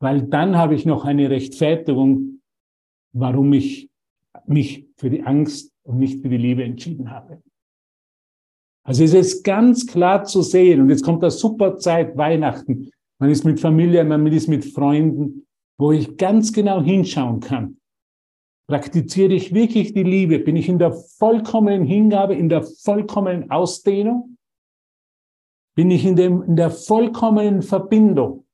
weil 0.02 0.24
dann 0.24 0.58
habe 0.58 0.76
ich 0.76 0.86
noch 0.86 1.06
eine 1.06 1.30
Rechtfertigung, 1.30 2.42
warum 3.14 3.54
ich 3.54 3.90
mich 4.46 4.88
für 4.98 5.10
die 5.10 5.24
Angst 5.24 5.72
und 5.84 6.00
nicht 6.00 6.22
für 6.22 6.28
die 6.28 6.38
Liebe 6.38 6.64
entschieden 6.64 7.12
habe. 7.12 7.42
Also 8.84 9.04
es 9.04 9.14
ist 9.14 9.44
ganz 9.44 9.88
klar 9.88 10.26
zu 10.26 10.42
sehen, 10.42 10.82
und 10.82 10.90
jetzt 10.90 11.04
kommt 11.04 11.24
eine 11.24 11.32
super 11.32 11.78
Zeit, 11.78 12.16
Weihnachten. 12.18 12.92
Man 13.20 13.32
ist 13.32 13.46
mit 13.46 13.60
Familie, 13.60 14.04
man 14.04 14.28
ist 14.28 14.48
mit 14.48 14.66
Freunden, 14.66 15.48
wo 15.80 15.92
ich 15.92 16.18
ganz 16.18 16.52
genau 16.52 16.82
hinschauen 16.82 17.40
kann. 17.40 17.78
Praktiziere 18.68 19.34
ich 19.34 19.54
wirklich 19.54 19.94
die 19.94 20.04
Liebe? 20.04 20.40
Bin 20.40 20.56
ich 20.56 20.68
in 20.68 20.80
der 20.80 20.92
vollkommenen 20.92 21.86
Hingabe, 21.86 22.34
in 22.34 22.50
der 22.50 22.64
vollkommenen 22.64 23.52
Ausdehnung? 23.52 24.38
Bin 25.76 25.92
ich 25.92 26.06
in, 26.06 26.16
dem, 26.16 26.42
in 26.42 26.56
der 26.56 26.72
vollkommenen 26.72 27.62
Verbindung? 27.62 28.46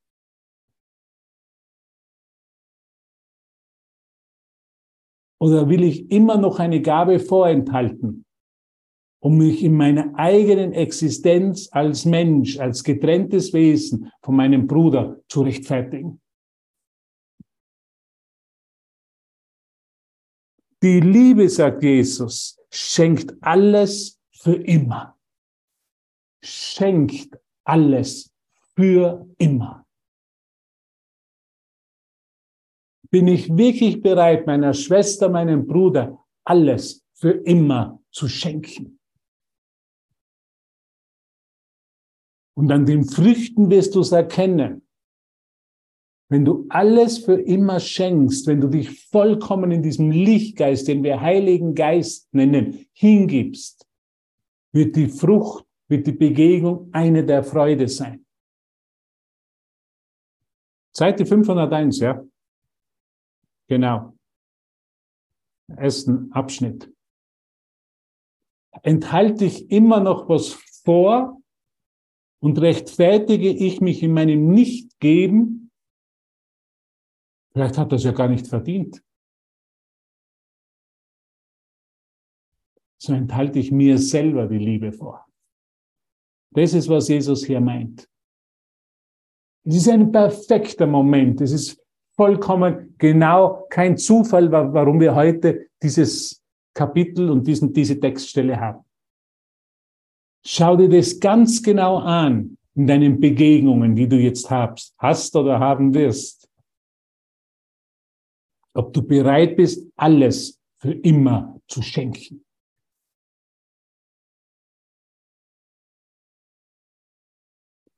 Oder 5.40 5.70
will 5.70 5.84
ich 5.84 6.12
immer 6.12 6.38
noch 6.38 6.60
eine 6.60 6.82
Gabe 6.82 7.20
vorenthalten, 7.20 8.26
um 9.24 9.38
mich 9.38 9.64
in 9.64 9.76
meiner 9.76 10.14
eigenen 10.16 10.74
Existenz 10.74 11.70
als 11.72 12.06
Mensch, 12.06 12.60
als 12.60 12.84
getrenntes 12.84 13.54
Wesen 13.54 14.12
von 14.22 14.36
meinem 14.36 14.68
Bruder 14.68 15.22
zu 15.30 15.42
rechtfertigen? 15.42 16.22
Die 20.84 21.00
Liebe, 21.00 21.48
sagt 21.48 21.84
Jesus, 21.84 22.60
schenkt 22.72 23.36
alles 23.42 24.20
für 24.32 24.56
immer. 24.56 25.18
Schenkt 26.44 27.38
alles 27.64 28.34
für 28.76 29.28
immer. 29.38 29.86
Bin 33.12 33.28
ich 33.28 33.56
wirklich 33.56 34.02
bereit, 34.02 34.48
meiner 34.48 34.74
Schwester, 34.74 35.30
meinem 35.30 35.68
Bruder 35.68 36.26
alles 36.46 37.06
für 37.14 37.32
immer 37.32 38.02
zu 38.10 38.28
schenken? 38.28 39.00
Und 42.56 42.72
an 42.72 42.86
den 42.86 43.06
Früchten 43.06 43.70
wirst 43.70 43.94
du 43.96 44.00
es 44.00 44.12
erkennen. 44.12 44.88
Wenn 46.32 46.46
du 46.46 46.66
alles 46.70 47.18
für 47.18 47.42
immer 47.42 47.82
schenkst, 47.82 48.48
wenn 48.48 48.62
du 48.62 48.70
dich 48.70 49.06
vollkommen 49.10 49.70
in 49.70 49.84
diesem 49.84 50.12
Lichtgeist, 50.12 50.88
den 50.88 51.04
wir 51.04 51.20
Heiligen 51.20 51.76
Geist 51.76 52.34
nennen, 52.34 52.86
hingibst, 52.94 53.86
wird 54.72 54.96
die 54.96 55.10
Frucht, 55.10 55.66
wird 55.90 56.08
die 56.08 56.14
Begegnung 56.14 56.88
eine 56.94 57.26
der 57.26 57.44
Freude 57.44 57.90
sein. 57.90 58.26
Seite 60.94 61.26
501, 61.26 62.00
ja? 62.00 62.24
Genau. 63.68 64.14
Ersten 65.68 66.32
Abschnitt. 66.32 66.90
Enthalte 68.84 69.44
ich 69.44 69.70
immer 69.70 70.00
noch 70.00 70.30
was 70.30 70.54
vor 70.86 71.42
und 72.40 72.58
rechtfertige 72.62 73.50
ich 73.50 73.82
mich 73.82 74.02
in 74.02 74.14
meinem 74.14 74.48
Nichtgeben, 74.48 75.61
Vielleicht 77.54 77.78
hat 77.78 77.92
er 77.92 77.96
es 77.98 78.04
ja 78.04 78.12
gar 78.12 78.28
nicht 78.28 78.48
verdient. 78.48 79.04
So 82.98 83.14
enthalte 83.14 83.60
ich 83.60 83.72
mir 83.72 83.98
selber 83.98 84.48
die 84.48 84.60
Liebe 84.60 84.92
vor. 84.92 85.26
Das 86.54 86.74
ist, 86.74 86.88
was 86.88 87.08
Jesus 87.08 87.46
hier 87.46 87.60
meint. 87.60 88.08
Es 89.64 89.76
ist 89.76 89.90
ein 89.90 90.12
perfekter 90.12 90.88
Moment. 90.88 91.42
Es 91.42 91.52
ist 91.52 91.82
vollkommen 92.16 92.96
genau 92.98 93.66
kein 93.70 93.98
Zufall, 93.98 94.52
warum 94.52 95.00
wir 95.00 95.16
heute 95.16 95.70
dieses 95.82 96.42
Kapitel 96.74 97.30
und 97.30 97.48
diesen, 97.48 97.74
diese 97.74 98.00
Textstelle 98.00 98.60
haben. 98.60 98.86
Schau 100.46 100.76
dir 100.78 100.90
das 100.90 101.20
ganz 101.20 101.62
genau 101.62 101.98
an 101.98 102.58
in 102.76 102.88
deinen 102.88 103.20
Begegnungen, 103.20 103.96
die 103.96 104.08
du 104.08 104.18
jetzt 104.18 104.50
hast, 104.50 104.94
hast 104.98 105.36
oder 105.36 105.60
haben 105.60 105.94
wirst 105.94 106.41
ob 108.74 108.94
du 108.94 109.02
bereit 109.02 109.56
bist, 109.56 109.92
alles 109.96 110.60
für 110.78 110.94
immer 110.94 111.60
zu 111.68 111.82
schenken. 111.82 112.44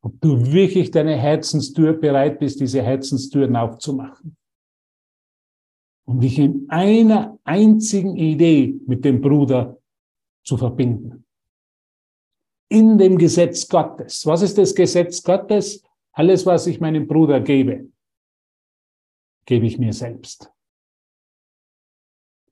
Ob 0.02 0.20
du 0.20 0.52
wirklich 0.52 0.90
deine 0.90 1.16
Herzenstür 1.16 1.94
bereit 1.94 2.38
bist, 2.38 2.60
diese 2.60 2.82
Herzenstüren 2.82 3.56
aufzumachen. 3.56 4.36
Um 6.06 6.20
dich 6.20 6.38
in 6.38 6.66
einer 6.68 7.38
einzigen 7.44 8.14
Idee 8.16 8.78
mit 8.86 9.04
dem 9.06 9.22
Bruder 9.22 9.78
zu 10.44 10.58
verbinden. 10.58 11.24
In 12.68 12.98
dem 12.98 13.16
Gesetz 13.16 13.66
Gottes. 13.66 14.26
Was 14.26 14.42
ist 14.42 14.58
das 14.58 14.74
Gesetz 14.74 15.22
Gottes? 15.22 15.82
Alles, 16.12 16.44
was 16.44 16.66
ich 16.66 16.80
meinem 16.80 17.06
Bruder 17.06 17.40
gebe, 17.40 17.90
gebe 19.46 19.66
ich 19.66 19.78
mir 19.78 19.94
selbst. 19.94 20.53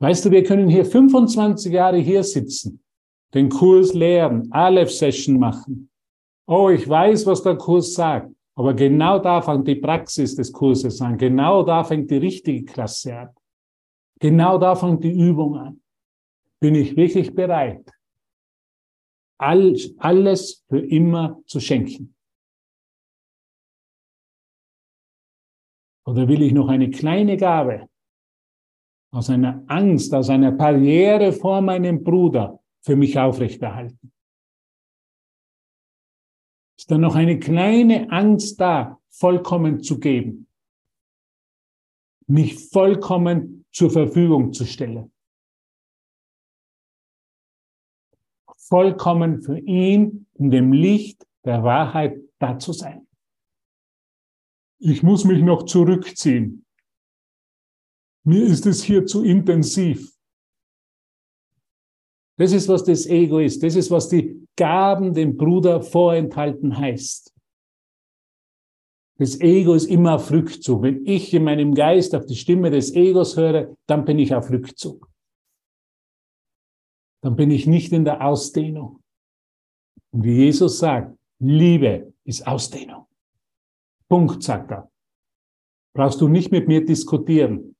Weißt 0.02 0.24
du, 0.24 0.32
wir 0.32 0.42
können 0.42 0.68
hier 0.68 0.84
25 0.84 1.72
Jahre 1.72 1.98
hier 1.98 2.24
sitzen, 2.24 2.82
den 3.34 3.48
Kurs 3.48 3.94
lehren, 3.94 4.50
Aleph-Session 4.50 5.38
machen. 5.38 5.90
Oh, 6.48 6.70
ich 6.70 6.88
weiß, 6.88 7.24
was 7.26 7.44
der 7.44 7.56
Kurs 7.56 7.94
sagt. 7.94 8.34
Aber 8.56 8.74
genau 8.74 9.20
da 9.20 9.40
fängt 9.40 9.68
die 9.68 9.76
Praxis 9.76 10.34
des 10.34 10.52
Kurses 10.52 11.00
an. 11.00 11.16
Genau 11.16 11.62
da 11.62 11.84
fängt 11.84 12.10
die 12.10 12.16
richtige 12.16 12.64
Klasse 12.64 13.16
an. 13.16 13.28
Genau 14.18 14.58
da 14.58 14.74
fängt 14.74 15.04
die 15.04 15.12
Übung 15.12 15.56
an. 15.56 15.80
Bin 16.58 16.74
ich 16.74 16.96
wirklich 16.96 17.32
bereit, 17.32 17.88
alles 19.38 20.64
für 20.68 20.80
immer 20.80 21.40
zu 21.46 21.60
schenken? 21.60 22.12
Oder 26.04 26.26
will 26.26 26.42
ich 26.42 26.52
noch 26.52 26.66
eine 26.66 26.90
kleine 26.90 27.36
Gabe 27.36 27.88
aus 29.12 29.28
einer 29.30 29.62
Angst, 29.68 30.12
aus 30.14 30.30
einer 30.30 30.50
Barriere 30.52 31.32
vor 31.32 31.60
meinem 31.60 32.02
Bruder 32.02 32.58
für 32.80 32.96
mich 32.96 33.18
aufrechterhalten? 33.18 34.12
Ist 36.78 36.90
da 36.90 36.98
noch 36.98 37.14
eine 37.14 37.38
kleine 37.38 38.10
Angst 38.10 38.60
da, 38.60 38.98
vollkommen 39.10 39.82
zu 39.82 40.00
geben? 40.00 40.48
Mich 42.26 42.70
vollkommen 42.70 43.66
zur 43.70 43.90
Verfügung 43.90 44.52
zu 44.52 44.64
stellen? 44.64 45.12
Vollkommen 48.56 49.42
für 49.42 49.58
ihn 49.58 50.26
in 50.34 50.50
dem 50.50 50.72
Licht 50.72 51.26
der 51.44 51.62
Wahrheit 51.62 52.18
da 52.38 52.58
zu 52.58 52.72
sein. 52.72 53.06
Ich 54.78 55.02
muss 55.02 55.24
mich 55.24 55.42
noch 55.42 55.64
zurückziehen. 55.64 56.64
Mir 58.24 58.44
ist 58.46 58.66
es 58.66 58.82
hier 58.82 59.04
zu 59.04 59.24
intensiv. 59.24 60.12
Das 62.38 62.52
ist, 62.52 62.68
was 62.68 62.84
das 62.84 63.06
Ego 63.06 63.38
ist. 63.38 63.62
Das 63.62 63.76
ist, 63.76 63.90
was 63.90 64.08
die 64.08 64.46
Gaben 64.56 65.14
dem 65.14 65.36
Bruder 65.36 65.82
vorenthalten 65.82 66.76
heißt. 66.76 67.32
Das 69.18 69.40
Ego 69.40 69.74
ist 69.74 69.86
immer 69.86 70.14
auf 70.14 70.30
Rückzug. 70.30 70.82
Wenn 70.82 71.06
ich 71.06 71.32
in 71.34 71.44
meinem 71.44 71.74
Geist 71.74 72.14
auf 72.14 72.26
die 72.26 72.34
Stimme 72.34 72.70
des 72.70 72.94
Egos 72.94 73.36
höre, 73.36 73.76
dann 73.86 74.04
bin 74.04 74.18
ich 74.18 74.34
auf 74.34 74.50
Rückzug. 74.50 75.08
Dann 77.22 77.36
bin 77.36 77.50
ich 77.50 77.66
nicht 77.66 77.92
in 77.92 78.04
der 78.04 78.26
Ausdehnung. 78.26 79.00
Und 80.10 80.24
wie 80.24 80.44
Jesus 80.44 80.78
sagt, 80.78 81.16
Liebe 81.38 82.12
ist 82.24 82.46
Ausdehnung. 82.46 83.06
Punkt, 84.08 84.42
sagt 84.42 84.70
er. 84.70 84.90
Brauchst 85.94 86.20
du 86.20 86.28
nicht 86.28 86.50
mit 86.50 86.68
mir 86.68 86.84
diskutieren. 86.84 87.76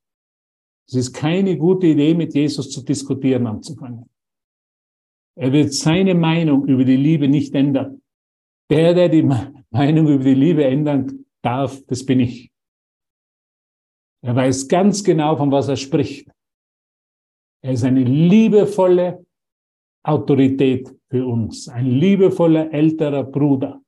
Es 0.87 0.95
ist 0.95 1.13
keine 1.13 1.57
gute 1.57 1.87
Idee, 1.87 2.13
mit 2.13 2.33
Jesus 2.33 2.69
zu 2.69 2.83
diskutieren 2.83 3.47
anzufangen. 3.47 4.09
Er 5.35 5.51
wird 5.51 5.73
seine 5.73 6.13
Meinung 6.13 6.67
über 6.67 6.85
die 6.85 6.97
Liebe 6.97 7.27
nicht 7.27 7.55
ändern. 7.55 8.01
Der, 8.69 8.93
der 8.93 9.09
die 9.09 9.23
Meinung 9.71 10.07
über 10.07 10.23
die 10.23 10.35
Liebe 10.35 10.63
ändern 10.65 11.25
darf, 11.41 11.81
das 11.87 12.05
bin 12.05 12.19
ich. 12.19 12.51
Er 14.23 14.35
weiß 14.35 14.67
ganz 14.67 15.03
genau, 15.03 15.35
von 15.35 15.51
was 15.51 15.67
er 15.67 15.75
spricht. 15.75 16.29
Er 17.61 17.73
ist 17.73 17.83
eine 17.83 18.03
liebevolle 18.03 19.25
Autorität 20.05 20.93
für 21.09 21.25
uns, 21.25 21.69
ein 21.69 21.85
liebevoller 21.85 22.73
älterer 22.73 23.23
Bruder, 23.23 23.81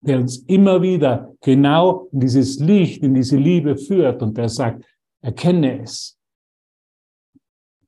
der 0.00 0.18
uns 0.18 0.38
immer 0.46 0.80
wieder 0.82 1.34
genau 1.40 2.08
in 2.12 2.20
dieses 2.20 2.58
Licht, 2.58 3.02
in 3.02 3.14
diese 3.14 3.36
Liebe 3.36 3.76
führt 3.76 4.22
und 4.22 4.36
der 4.36 4.48
sagt, 4.48 4.84
Erkenne 5.22 5.82
es. 5.82 6.18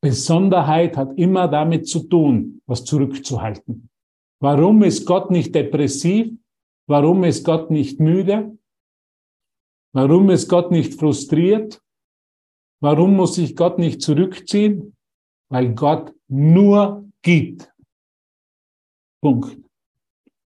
Besonderheit 0.00 0.96
hat 0.96 1.16
immer 1.18 1.48
damit 1.48 1.88
zu 1.88 2.08
tun, 2.08 2.62
was 2.66 2.84
zurückzuhalten. 2.84 3.88
Warum 4.40 4.82
ist 4.82 5.06
Gott 5.06 5.30
nicht 5.30 5.54
depressiv? 5.54 6.32
Warum 6.86 7.24
ist 7.24 7.44
Gott 7.44 7.70
nicht 7.70 7.98
müde? 8.00 8.58
Warum 9.92 10.28
ist 10.30 10.48
Gott 10.48 10.70
nicht 10.70 10.94
frustriert? 10.94 11.80
Warum 12.80 13.16
muss 13.16 13.36
sich 13.36 13.56
Gott 13.56 13.78
nicht 13.78 14.02
zurückziehen? 14.02 14.94
Weil 15.48 15.74
Gott 15.74 16.12
nur 16.28 17.08
gibt. 17.22 17.72
Punkt. 19.22 19.56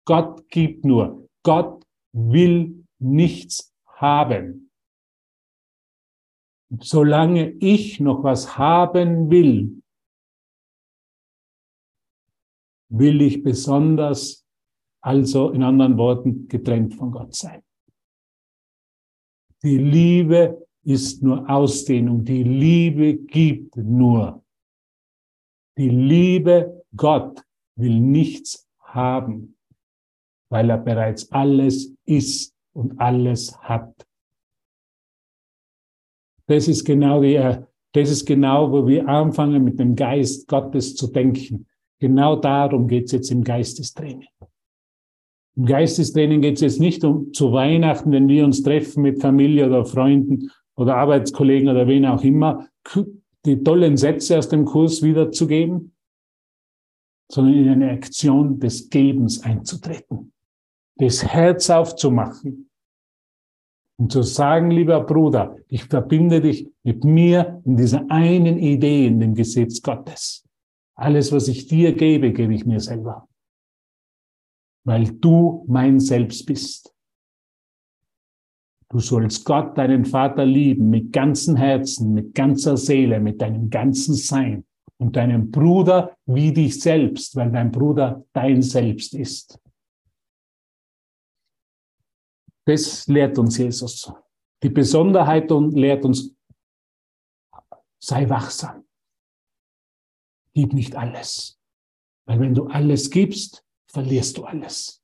Gott 0.04 0.48
gibt 0.50 0.84
nur. 0.84 1.26
Gott 1.42 1.82
will 2.12 2.84
nichts 2.98 3.72
haben. 3.86 4.67
Solange 6.80 7.50
ich 7.60 7.98
noch 7.98 8.22
was 8.22 8.58
haben 8.58 9.30
will, 9.30 9.82
will 12.90 13.22
ich 13.22 13.42
besonders, 13.42 14.46
also 15.00 15.50
in 15.50 15.62
anderen 15.62 15.96
Worten, 15.96 16.48
getrennt 16.48 16.94
von 16.94 17.10
Gott 17.10 17.34
sein. 17.34 17.62
Die 19.62 19.78
Liebe 19.78 20.66
ist 20.84 21.22
nur 21.22 21.48
Ausdehnung. 21.50 22.24
Die 22.24 22.42
Liebe 22.42 23.16
gibt 23.16 23.76
nur. 23.76 24.44
Die 25.76 25.88
Liebe 25.88 26.84
Gott 26.96 27.44
will 27.76 28.00
nichts 28.00 28.68
haben, 28.80 29.56
weil 30.50 30.70
er 30.70 30.78
bereits 30.78 31.30
alles 31.30 31.94
ist 32.04 32.54
und 32.72 32.98
alles 33.00 33.58
hat. 33.60 34.07
Das 36.48 36.66
ist 36.66 36.84
genau 36.84 37.20
die, 37.20 37.38
das 37.92 38.10
ist 38.10 38.24
genau, 38.24 38.72
wo 38.72 38.86
wir 38.86 39.06
anfangen, 39.06 39.64
mit 39.64 39.78
dem 39.78 39.94
Geist 39.94 40.48
Gottes 40.48 40.96
zu 40.96 41.06
denken. 41.08 41.66
Genau 42.00 42.36
darum 42.36 42.88
geht 42.88 43.06
es 43.06 43.12
jetzt 43.12 43.30
im 43.30 43.44
Geistestraining. 43.44 44.28
Im 45.56 45.64
Geistestraining 45.66 46.40
geht 46.40 46.54
es 46.54 46.60
jetzt 46.62 46.80
nicht 46.80 47.04
um 47.04 47.32
zu 47.32 47.52
Weihnachten, 47.52 48.12
wenn 48.12 48.28
wir 48.28 48.44
uns 48.44 48.62
treffen 48.62 49.02
mit 49.02 49.20
Familie 49.20 49.66
oder 49.66 49.84
Freunden 49.84 50.50
oder 50.76 50.96
Arbeitskollegen 50.96 51.68
oder 51.68 51.86
wen 51.86 52.06
auch 52.06 52.22
immer, 52.22 52.66
die 53.44 53.62
tollen 53.62 53.96
Sätze 53.96 54.38
aus 54.38 54.48
dem 54.48 54.64
Kurs 54.64 55.02
wiederzugeben, 55.02 55.92
sondern 57.30 57.54
in 57.54 57.68
eine 57.68 57.90
Aktion 57.90 58.58
des 58.58 58.88
Gebens 58.88 59.42
einzutreten, 59.42 60.32
das 60.96 61.24
Herz 61.24 61.68
aufzumachen 61.68 62.67
und 63.98 64.12
zu 64.12 64.22
sagen, 64.22 64.70
lieber 64.70 65.00
Bruder, 65.00 65.56
ich 65.68 65.84
verbinde 65.84 66.40
dich 66.40 66.70
mit 66.84 67.04
mir 67.04 67.60
in 67.64 67.76
dieser 67.76 68.08
einen 68.10 68.58
Idee, 68.58 69.06
in 69.06 69.20
dem 69.20 69.34
Gesetz 69.34 69.82
Gottes. 69.82 70.44
Alles, 70.94 71.32
was 71.32 71.48
ich 71.48 71.66
dir 71.66 71.92
gebe, 71.92 72.32
gebe 72.32 72.54
ich 72.54 72.64
mir 72.64 72.80
selber, 72.80 73.28
weil 74.84 75.04
du 75.04 75.64
mein 75.68 76.00
Selbst 76.00 76.46
bist. 76.46 76.94
Du 78.90 79.00
sollst 79.00 79.44
Gott, 79.44 79.76
deinen 79.76 80.06
Vater, 80.06 80.46
lieben 80.46 80.88
mit 80.88 81.12
ganzem 81.12 81.56
Herzen, 81.56 82.14
mit 82.14 82.34
ganzer 82.34 82.76
Seele, 82.76 83.20
mit 83.20 83.42
deinem 83.42 83.68
ganzen 83.68 84.14
Sein 84.14 84.64
und 84.96 85.16
deinem 85.16 85.50
Bruder 85.50 86.16
wie 86.24 86.52
dich 86.52 86.80
selbst, 86.80 87.36
weil 87.36 87.50
dein 87.50 87.70
Bruder 87.70 88.24
dein 88.32 88.62
Selbst 88.62 89.14
ist. 89.14 89.60
Das 92.68 93.06
lehrt 93.06 93.38
uns 93.38 93.56
Jesus. 93.56 94.12
Die 94.62 94.68
Besonderheit 94.68 95.50
lehrt 95.50 96.04
uns, 96.04 96.36
sei 97.98 98.28
wachsam. 98.28 98.86
Gib 100.52 100.74
nicht 100.74 100.94
alles. 100.94 101.58
Weil 102.26 102.40
wenn 102.40 102.54
du 102.54 102.66
alles 102.66 103.08
gibst, 103.08 103.64
verlierst 103.90 104.36
du 104.36 104.44
alles. 104.44 105.02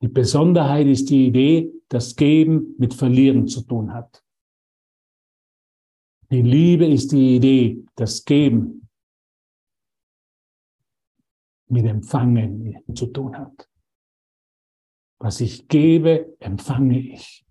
Die 0.00 0.08
Besonderheit 0.08 0.86
ist 0.86 1.10
die 1.10 1.26
Idee, 1.26 1.74
dass 1.90 2.16
Geben 2.16 2.74
mit 2.78 2.94
Verlieren 2.94 3.46
zu 3.46 3.60
tun 3.60 3.92
hat. 3.92 4.24
Die 6.30 6.40
Liebe 6.40 6.86
ist 6.86 7.12
die 7.12 7.36
Idee, 7.36 7.84
dass 7.96 8.24
Geben 8.24 8.88
mit 11.66 11.84
Empfangen 11.84 12.82
zu 12.94 13.08
tun 13.08 13.36
hat. 13.36 13.67
Was 15.20 15.40
ich 15.40 15.68
gebe, 15.68 16.36
empfange 16.40 16.98
ich. 16.98 17.44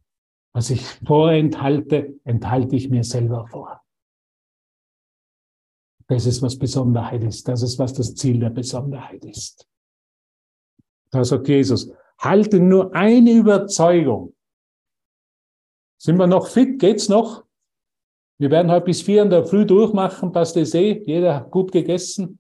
Was 0.54 0.70
ich 0.70 0.84
vorenthalte, 1.06 2.20
enthalte 2.24 2.76
ich 2.76 2.90
mir 2.90 3.04
selber 3.04 3.48
vor. 3.48 3.82
Das 6.08 6.26
ist, 6.26 6.42
was 6.42 6.58
Besonderheit 6.58 7.24
ist. 7.24 7.48
Das 7.48 7.62
ist, 7.62 7.78
was 7.78 7.94
das 7.94 8.16
Ziel 8.16 8.40
der 8.40 8.50
Besonderheit 8.50 9.26
ist. 9.26 9.68
Da 11.12 11.24
sagt 11.24 11.48
Jesus, 11.48 11.92
halte 12.18 12.60
nur 12.60 12.96
eine 12.96 13.32
Überzeugung. 13.32 14.34
Sind 16.00 16.18
wir 16.18 16.28
noch 16.28 16.48
fit? 16.48 16.80
Geht's 16.80 17.10
noch? 17.10 17.46
Wir 18.40 18.52
werden 18.52 18.72
heute 18.72 18.86
bis 18.86 19.02
vier 19.02 19.24
in 19.24 19.30
der 19.30 19.46
Früh 19.46 19.66
durchmachen, 19.66 20.32
passt 20.32 20.56
das 20.56 20.74
eh. 20.76 21.04
Jeder 21.06 21.42
gut 21.42 21.72
gegessen. 21.72 22.40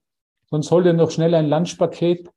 Sonst 0.50 0.72
hol 0.72 0.84
dir 0.84 0.94
noch 0.94 1.12
schnell 1.12 1.34
ein 1.34 1.50
Lunchpaket. 1.50 2.32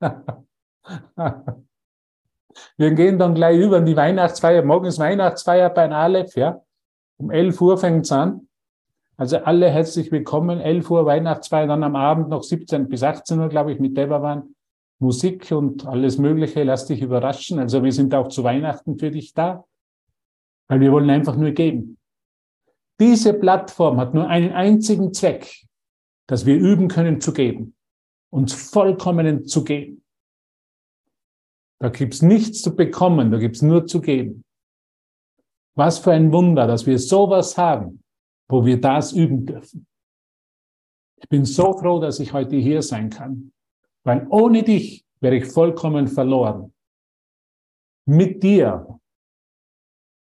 Wir 2.76 2.92
gehen 2.92 3.18
dann 3.18 3.34
gleich 3.34 3.58
über 3.58 3.78
in 3.78 3.86
die 3.86 3.96
Weihnachtsfeier. 3.96 4.62
Morgen 4.62 4.86
ist 4.86 4.98
Weihnachtsfeier 4.98 5.70
bei 5.70 5.90
Aleph, 5.90 6.36
ja. 6.36 6.60
Um 7.16 7.30
11 7.30 7.60
Uhr 7.60 7.78
fängt's 7.78 8.12
an. 8.12 8.48
Also 9.16 9.38
alle 9.38 9.70
herzlich 9.70 10.10
willkommen. 10.10 10.60
11 10.60 10.90
Uhr 10.90 11.06
Weihnachtsfeier, 11.06 11.66
dann 11.66 11.84
am 11.84 11.96
Abend 11.96 12.28
noch 12.28 12.42
17 12.42 12.88
bis 12.88 13.02
18 13.02 13.38
Uhr, 13.38 13.48
glaube 13.48 13.72
ich, 13.72 13.78
mit 13.78 13.96
Debawan. 13.96 14.54
Musik 14.98 15.50
und 15.52 15.86
alles 15.86 16.18
Mögliche. 16.18 16.62
Lass 16.62 16.86
dich 16.86 17.02
überraschen. 17.02 17.58
Also 17.58 17.82
wir 17.82 17.92
sind 17.92 18.14
auch 18.14 18.28
zu 18.28 18.44
Weihnachten 18.44 18.98
für 18.98 19.10
dich 19.10 19.34
da. 19.34 19.64
Weil 20.68 20.80
wir 20.80 20.92
wollen 20.92 21.10
einfach 21.10 21.36
nur 21.36 21.50
geben. 21.50 21.98
Diese 23.00 23.34
Plattform 23.34 23.98
hat 23.98 24.14
nur 24.14 24.28
einen 24.28 24.52
einzigen 24.52 25.12
Zweck, 25.12 25.64
dass 26.28 26.46
wir 26.46 26.56
üben 26.56 26.88
können 26.88 27.20
zu 27.20 27.32
geben, 27.32 27.74
uns 28.30 28.54
vollkommen 28.54 29.46
zu 29.46 29.64
geben. 29.64 30.04
Da 31.82 31.88
gibt's 31.88 32.22
nichts 32.22 32.62
zu 32.62 32.76
bekommen, 32.76 33.32
da 33.32 33.38
gibt's 33.38 33.60
nur 33.60 33.88
zu 33.88 34.00
geben. 34.00 34.44
Was 35.74 35.98
für 35.98 36.12
ein 36.12 36.30
Wunder, 36.32 36.68
dass 36.68 36.86
wir 36.86 36.96
sowas 36.96 37.58
haben, 37.58 38.04
wo 38.48 38.64
wir 38.64 38.80
das 38.80 39.10
üben 39.10 39.44
dürfen. 39.44 39.84
Ich 41.20 41.28
bin 41.28 41.44
so 41.44 41.76
froh, 41.76 41.98
dass 41.98 42.20
ich 42.20 42.32
heute 42.32 42.54
hier 42.54 42.82
sein 42.82 43.10
kann, 43.10 43.52
weil 44.04 44.28
ohne 44.30 44.62
dich 44.62 45.04
wäre 45.18 45.34
ich 45.34 45.46
vollkommen 45.46 46.06
verloren. 46.06 46.72
Mit 48.06 48.44
dir 48.44 49.00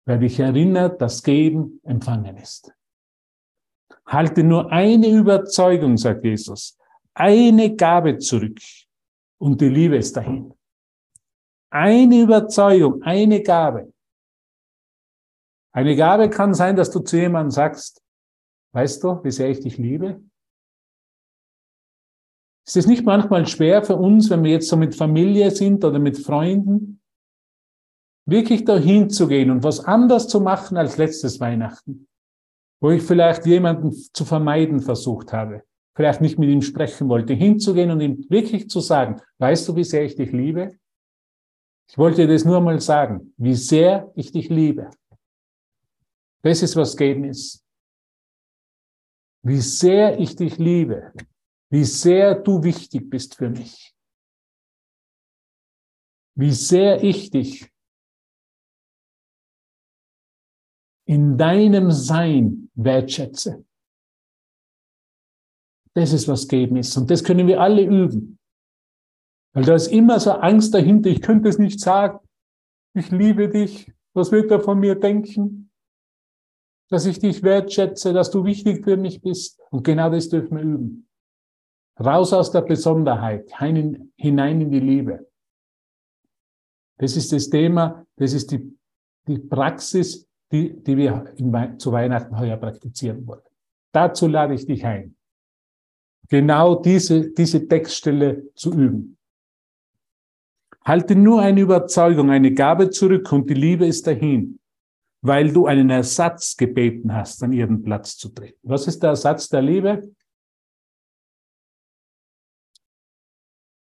werde 0.08 0.26
ich 0.26 0.40
erinnert, 0.40 1.00
dass 1.00 1.22
Geben 1.22 1.80
empfangen 1.84 2.38
ist. 2.38 2.74
Halte 4.08 4.44
nur 4.44 4.72
eine 4.72 5.10
Überzeugung, 5.10 5.98
sagt 5.98 6.26
Jesus, 6.26 6.76
eine 7.14 7.76
Gabe 7.76 8.18
zurück 8.18 8.60
und 9.38 9.62
die 9.62 9.70
Liebe 9.70 9.98
ist 9.98 10.18
dahin. 10.18 10.55
Eine 11.76 12.22
Überzeugung, 12.22 13.04
eine 13.04 13.44
Gabe. 13.44 13.92
Eine 15.74 15.98
Gabe 15.98 16.30
kann 16.30 16.54
sein, 16.54 16.78
dass 16.78 16.90
du 16.90 17.02
zu 17.02 17.18
jemandem 17.18 17.52
sagst, 17.52 18.02
weißt 18.72 19.04
du, 19.04 19.22
wie 19.26 19.32
sehr 19.32 19.50
ich 19.50 19.60
dich 19.60 19.78
liebe? 19.78 20.24
Ist 22.66 22.78
es 22.78 22.88
nicht 22.88 23.04
manchmal 23.04 23.46
schwer 23.46 23.84
für 23.84 23.98
uns, 23.98 24.30
wenn 24.30 24.46
wir 24.46 24.52
jetzt 24.52 24.70
so 24.70 24.78
mit 24.78 24.96
Familie 24.96 25.52
sind 25.52 25.84
oder 25.84 26.00
mit 26.00 26.18
Freunden, 26.18 27.02
wirklich 28.26 28.64
dahin 28.64 29.10
zu 29.10 29.28
gehen 29.28 29.52
und 29.52 29.62
was 29.62 29.82
anders 29.82 30.30
zu 30.30 30.40
machen 30.40 30.78
als 30.78 30.96
letztes 30.96 31.42
Weihnachten, 31.42 32.08
wo 32.80 32.92
ich 32.92 33.04
vielleicht 33.04 33.46
jemanden 33.46 33.92
zu 33.92 34.24
vermeiden 34.24 34.80
versucht 34.80 35.34
habe, 35.34 35.64
vielleicht 35.94 36.22
nicht 36.22 36.40
mit 36.40 36.48
ihm 36.48 36.62
sprechen 36.62 37.10
wollte, 37.10 37.34
hinzugehen 37.34 37.92
und 37.92 38.00
ihm 38.00 38.26
wirklich 38.30 38.70
zu 38.70 38.80
sagen, 38.80 39.22
weißt 39.40 39.68
du, 39.68 39.76
wie 39.76 39.84
sehr 39.84 40.06
ich 40.06 40.16
dich 40.16 40.32
liebe? 40.32 40.80
Ich 41.88 41.98
wollte 41.98 42.26
dir 42.26 42.34
das 42.34 42.46
nur 42.46 42.62
mal 42.62 42.80
sagen, 42.80 43.34
wie 43.38 43.54
sehr 43.56 44.12
ich 44.16 44.32
dich 44.32 44.50
liebe. 44.50 44.90
Das 46.42 46.62
ist, 46.62 46.76
was 46.76 46.96
geben 46.96 47.24
ist. 47.24 47.64
Wie 49.44 49.62
sehr 49.62 50.20
ich 50.20 50.36
dich 50.36 50.58
liebe. 50.58 51.14
Wie 51.70 51.84
sehr 51.84 52.36
du 52.36 52.64
wichtig 52.64 53.10
bist 53.10 53.36
für 53.36 53.50
mich. 53.50 53.96
Wie 56.36 56.52
sehr 56.52 57.04
ich 57.04 57.30
dich 57.30 57.72
in 61.06 61.38
deinem 61.38 61.92
Sein 61.92 62.72
wertschätze. 62.74 63.64
Das 65.94 66.12
ist, 66.12 66.28
was 66.28 66.48
geben 66.48 66.76
ist. 66.78 66.98
Und 66.98 67.10
das 67.10 67.24
können 67.24 67.48
wir 67.48 67.62
alle 67.62 67.84
üben. 67.84 68.38
Weil 69.56 69.64
da 69.64 69.74
ist 69.74 69.88
immer 69.88 70.20
so 70.20 70.32
Angst 70.32 70.74
dahinter, 70.74 71.10
ich 71.10 71.22
könnte 71.22 71.48
es 71.48 71.58
nicht 71.58 71.80
sagen. 71.80 72.20
Ich 72.94 73.10
liebe 73.10 73.48
dich. 73.48 73.90
Was 74.14 74.32
wird 74.32 74.52
er 74.52 74.60
von 74.60 74.80
mir 74.80 74.96
denken? 74.96 75.72
Dass 76.90 77.06
ich 77.06 77.20
dich 77.20 77.42
wertschätze, 77.42 78.12
dass 78.12 78.32
du 78.32 78.44
wichtig 78.44 78.84
für 78.84 78.98
mich 78.98 79.22
bist. 79.22 79.62
Und 79.72 79.84
genau 79.84 80.10
das 80.10 80.28
dürfen 80.28 80.58
wir 80.58 80.64
üben. 80.64 81.08
Raus 81.98 82.34
aus 82.34 82.52
der 82.52 82.64
Besonderheit, 82.64 83.50
hinein 83.58 84.62
in 84.62 84.72
die 84.72 84.82
Liebe. 84.82 85.26
Das 86.98 87.16
ist 87.16 87.32
das 87.32 87.50
Thema, 87.50 88.06
das 88.18 88.34
ist 88.34 88.52
die, 88.52 88.78
die 89.26 89.40
Praxis, 89.40 90.28
die, 90.52 90.84
die 90.84 90.98
wir 90.98 91.34
in, 91.38 91.80
zu 91.80 91.94
Weihnachten 91.94 92.38
heuer 92.38 92.58
praktizieren 92.58 93.26
wollen. 93.26 93.42
Dazu 93.94 94.28
lade 94.28 94.54
ich 94.54 94.66
dich 94.66 94.86
ein, 94.86 95.16
genau 96.28 96.76
diese, 96.76 97.32
diese 97.32 97.66
Textstelle 97.66 98.54
zu 98.54 98.74
üben. 98.74 99.15
Halte 100.86 101.16
nur 101.16 101.42
eine 101.42 101.62
Überzeugung, 101.62 102.30
eine 102.30 102.54
Gabe 102.54 102.92
zurück 102.92 103.32
und 103.32 103.50
die 103.50 103.56
Liebe 103.56 103.88
ist 103.88 104.06
dahin, 104.06 104.60
weil 105.22 105.52
du 105.52 105.66
einen 105.66 105.90
Ersatz 105.90 106.56
gebeten 106.56 107.12
hast, 107.12 107.42
an 107.42 107.54
ihren 107.54 107.82
Platz 107.82 108.18
zu 108.18 108.30
treten. 108.30 108.60
Was 108.62 108.86
ist 108.86 109.02
der 109.02 109.10
Ersatz 109.10 109.50
der 109.50 109.64
Liebe? 109.64 110.14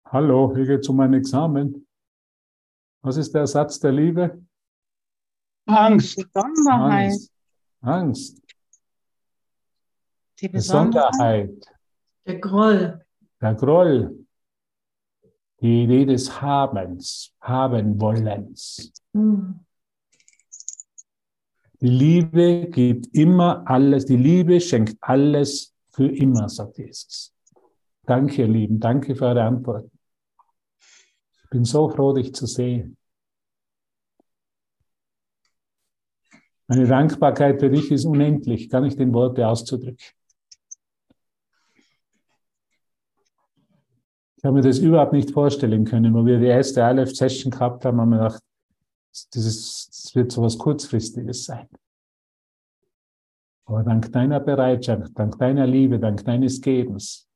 Hallo, 0.06 0.54
hier 0.54 0.66
geht 0.66 0.82
es 0.82 0.90
um 0.90 1.00
ein 1.00 1.14
Examen. 1.14 1.88
Was 3.02 3.16
ist 3.16 3.34
der 3.34 3.42
Ersatz 3.42 3.80
der 3.80 3.94
Liebe? 3.94 4.46
Angst. 5.68 6.18
Besonderheit. 6.18 7.12
Angst. 7.12 7.32
Angst. 7.80 8.42
Die 10.40 10.50
Besonderheit. 10.50 11.52
Besonderheit. 11.52 11.80
Der 12.26 12.40
Groll. 12.40 13.06
Der 13.40 13.56
Groll. 13.56 14.21
Die 15.62 15.84
Idee 15.84 16.06
des 16.06 16.42
Habens, 16.42 17.36
haben 17.40 18.02
wollens. 18.02 18.92
Die 21.80 21.88
Liebe 21.88 22.68
gibt 22.70 23.08
immer 23.16 23.64
alles, 23.68 24.06
die 24.06 24.18
Liebe 24.18 24.60
schenkt 24.60 24.98
alles 25.02 25.76
für 25.90 26.08
immer, 26.08 26.50
sagt 26.50 26.80
Jesus. 26.80 27.34
Danke, 28.06 28.42
ihr 28.42 28.48
Lieben, 28.48 28.80
danke 28.80 29.16
für 29.16 29.26
eure 29.26 29.44
Antworten. 29.44 29.92
Ich 31.44 31.50
bin 31.52 31.64
so 31.64 31.90
froh, 31.90 32.14
dich 32.14 32.34
zu 32.34 32.48
sehen. 32.48 32.98
Meine 36.68 36.88
Dankbarkeit 36.88 37.60
für 37.60 37.70
dich 37.70 37.92
ist 37.92 38.06
unendlich, 38.06 38.70
kann 38.70 38.86
ich 38.86 38.96
den 38.96 39.14
Worte 39.14 39.48
auszudrücken. 39.48 40.06
Ich 44.42 44.46
habe 44.46 44.56
mir 44.56 44.64
das 44.64 44.80
überhaupt 44.80 45.14
nicht 45.14 45.30
vorstellen 45.30 45.86
können, 45.86 46.16
wo 46.16 46.26
wir 46.26 46.40
die 46.40 46.48
erste 46.48 46.82
ILF-Session 46.82 47.52
gehabt 47.52 47.86
haben, 47.86 48.02
haben 48.02 48.10
wir 48.10 48.18
gedacht, 48.18 48.44
dieses, 49.36 49.88
das 49.88 50.16
wird 50.16 50.32
so 50.32 50.42
was 50.42 50.58
Kurzfristiges 50.58 51.46
sein. 51.46 51.70
Aber 53.66 53.84
dank 53.84 54.12
deiner 54.12 54.40
Bereitschaft, 54.40 55.12
dank 55.14 55.38
deiner 55.38 55.68
Liebe, 55.68 56.00
dank 56.00 56.26
deines 56.26 56.60
Gebens, 56.60 57.30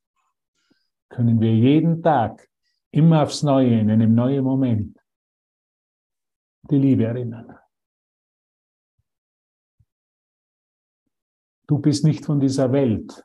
können 1.10 1.40
wir 1.40 1.56
jeden 1.56 2.02
Tag 2.02 2.50
immer 2.90 3.22
aufs 3.22 3.44
Neue, 3.44 3.80
in 3.80 3.92
einem 3.92 4.16
neuen 4.16 4.44
Moment, 4.44 5.00
die 6.72 6.80
Liebe 6.80 7.04
erinnern. 7.04 7.56
Du 11.68 11.78
bist 11.78 12.04
nicht 12.04 12.26
von 12.26 12.40
dieser 12.40 12.72
Welt. 12.72 13.25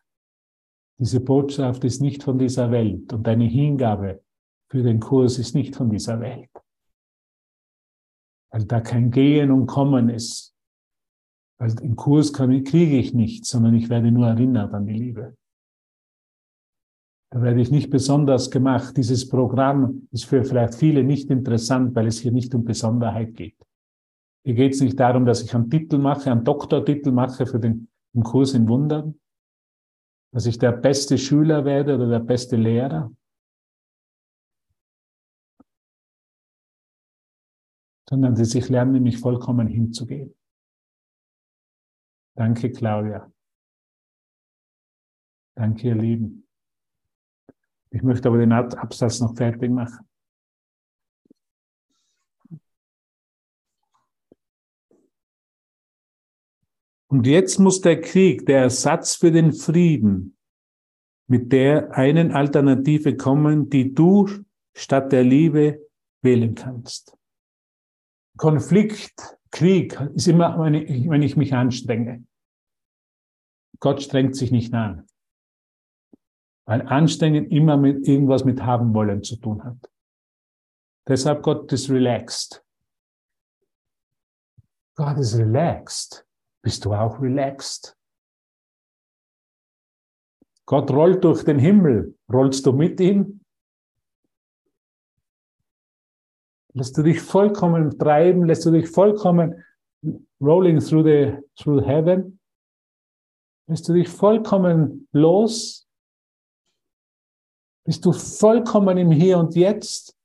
Diese 1.00 1.20
Botschaft 1.20 1.82
ist 1.84 2.02
nicht 2.02 2.22
von 2.22 2.38
dieser 2.38 2.70
Welt 2.70 3.10
und 3.14 3.26
deine 3.26 3.46
Hingabe 3.46 4.22
für 4.70 4.82
den 4.82 5.00
Kurs 5.00 5.38
ist 5.38 5.54
nicht 5.54 5.74
von 5.74 5.88
dieser 5.88 6.20
Welt. 6.20 6.50
Weil 8.50 8.64
da 8.66 8.82
kein 8.82 9.10
Gehen 9.10 9.50
und 9.50 9.66
Kommen 9.66 10.10
ist. 10.10 10.54
Weil 11.58 11.74
im 11.80 11.96
Kurs 11.96 12.34
kann, 12.34 12.50
kriege 12.64 12.98
ich 12.98 13.14
nichts, 13.14 13.48
sondern 13.48 13.74
ich 13.74 13.88
werde 13.88 14.12
nur 14.12 14.26
erinnert 14.26 14.74
an 14.74 14.86
die 14.86 14.92
Liebe. 14.92 15.38
Da 17.32 17.40
werde 17.40 17.62
ich 17.62 17.70
nicht 17.70 17.88
besonders 17.88 18.50
gemacht. 18.50 18.94
Dieses 18.94 19.26
Programm 19.26 20.06
ist 20.10 20.26
für 20.26 20.44
vielleicht 20.44 20.74
viele 20.74 21.02
nicht 21.02 21.30
interessant, 21.30 21.94
weil 21.94 22.08
es 22.08 22.18
hier 22.18 22.32
nicht 22.32 22.54
um 22.54 22.64
Besonderheit 22.64 23.34
geht. 23.36 23.56
Hier 24.44 24.54
geht 24.54 24.74
es 24.74 24.82
nicht 24.82 25.00
darum, 25.00 25.24
dass 25.24 25.42
ich 25.42 25.54
einen 25.54 25.70
Titel 25.70 25.96
mache, 25.96 26.30
einen 26.30 26.44
Doktortitel 26.44 27.10
mache 27.10 27.46
für 27.46 27.58
den 27.58 27.88
Kurs 28.22 28.52
in 28.52 28.68
Wundern, 28.68 29.14
dass 30.32 30.46
ich 30.46 30.58
der 30.58 30.72
beste 30.72 31.18
Schüler 31.18 31.64
werde 31.64 31.94
oder 31.94 32.08
der 32.08 32.20
beste 32.20 32.56
Lehrer, 32.56 33.12
sondern 38.08 38.34
dass 38.34 38.54
ich 38.54 38.68
lerne, 38.68 39.00
mich 39.00 39.18
vollkommen 39.18 39.68
hinzugeben. 39.68 40.34
Danke, 42.36 42.70
Claudia. 42.70 43.30
Danke, 45.56 45.88
ihr 45.88 45.94
Lieben. 45.94 46.48
Ich 47.90 48.02
möchte 48.02 48.28
aber 48.28 48.38
den 48.38 48.52
Absatz 48.52 49.20
noch 49.20 49.36
fertig 49.36 49.70
machen. 49.70 50.09
Und 57.10 57.26
jetzt 57.26 57.58
muss 57.58 57.80
der 57.80 58.00
Krieg, 58.00 58.46
der 58.46 58.62
Ersatz 58.62 59.16
für 59.16 59.32
den 59.32 59.52
Frieden, 59.52 60.36
mit 61.26 61.50
der 61.50 61.96
einen 61.96 62.30
Alternative 62.30 63.16
kommen, 63.16 63.68
die 63.68 63.92
du 63.92 64.28
statt 64.74 65.10
der 65.10 65.24
Liebe 65.24 65.84
wählen 66.22 66.54
kannst. 66.54 67.16
Konflikt, 68.36 69.36
Krieg 69.50 70.00
ist 70.14 70.28
immer, 70.28 70.56
wenn 70.60 70.74
ich, 71.22 71.36
mich 71.36 71.52
anstrenge. 71.52 72.24
Gott 73.80 74.00
strengt 74.02 74.36
sich 74.36 74.52
nicht 74.52 74.72
an. 74.72 75.04
Weil 76.64 76.82
Anstrengen 76.82 77.46
immer 77.50 77.76
mit 77.76 78.06
irgendwas 78.06 78.44
mit 78.44 78.62
haben 78.62 78.94
wollen 78.94 79.24
zu 79.24 79.34
tun 79.34 79.64
hat. 79.64 79.90
Deshalb 81.08 81.42
Gott 81.42 81.72
ist 81.72 81.90
relaxed. 81.90 82.64
Gott 84.94 85.18
ist 85.18 85.36
relaxed. 85.36 86.24
Bist 86.62 86.84
du 86.84 86.92
auch 86.92 87.20
relaxed? 87.20 87.96
Gott 90.66 90.90
rollt 90.90 91.24
durch 91.24 91.42
den 91.44 91.58
Himmel. 91.58 92.16
Rollst 92.32 92.66
du 92.66 92.72
mit 92.72 93.00
ihm? 93.00 93.40
Lässt 96.74 96.96
du 96.96 97.02
dich 97.02 97.20
vollkommen 97.20 97.98
treiben? 97.98 98.44
Lässt 98.44 98.66
du 98.66 98.70
dich 98.70 98.88
vollkommen 98.88 99.64
rolling 100.40 100.78
through 100.78 101.04
the 101.04 101.38
through 101.56 101.84
heaven? 101.84 102.38
Lässt 103.66 103.88
du 103.88 103.94
dich 103.94 104.08
vollkommen 104.08 105.08
los? 105.12 105.88
Bist 107.84 108.04
du 108.04 108.12
vollkommen 108.12 108.98
im 108.98 109.10
Hier 109.10 109.38
und 109.38 109.56
Jetzt? 109.56 110.16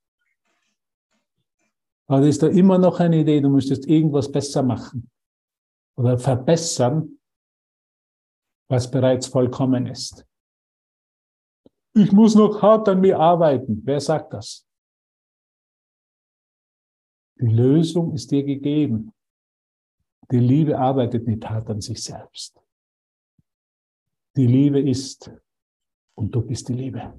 Aber 2.08 2.28
ist 2.28 2.44
da 2.44 2.48
immer 2.48 2.78
noch 2.78 3.00
eine 3.00 3.18
Idee, 3.18 3.42
du 3.42 3.50
müsstest 3.50 3.88
irgendwas 3.88 4.32
besser 4.32 4.62
machen 4.62 5.10
oder 5.96 6.18
verbessern, 6.18 7.20
was 8.70 8.89
bereits 8.89 9.28
vollkommen 9.28 9.88
ist. 9.88 10.26
Ich 11.93 12.12
muss 12.12 12.36
noch 12.36 12.62
hart 12.62 12.89
an 12.89 13.00
mir 13.02 13.18
arbeiten. 13.18 13.82
Wer 13.86 14.02
sagt 14.02 14.34
das? 14.34 14.68
Die 17.39 17.48
Lösung 17.48 18.14
ist 18.14 18.32
dir 18.32 18.43
gegeben. 18.43 19.14
Die 20.32 20.39
Liebe 20.39 20.78
arbeitet 20.78 21.28
nicht 21.28 21.48
hart 21.48 21.70
an 21.70 21.82
sich 21.82 22.04
selbst. 22.04 22.60
Die 24.36 24.48
Liebe 24.48 24.80
ist 24.82 25.32
und 26.16 26.34
du 26.34 26.41
bist 26.41 26.68
die 26.68 26.74
Liebe. 26.74 27.14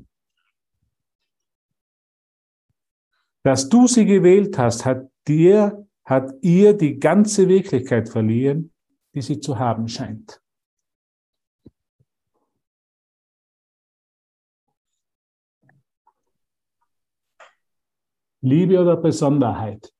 Dass 3.42 3.68
du 3.68 3.86
sie 3.86 4.04
gewählt 4.04 4.58
hast, 4.58 4.84
hat 4.84 5.08
dir 5.26 5.85
hat 6.06 6.32
ihr 6.40 6.72
die 6.72 6.98
ganze 6.98 7.48
Wirklichkeit 7.48 8.08
verliehen, 8.08 8.72
die 9.12 9.20
sie 9.20 9.40
zu 9.40 9.58
haben 9.58 9.88
scheint. 9.88 10.40
Liebe 18.40 18.80
oder 18.80 18.96
Besonderheit? 18.96 19.92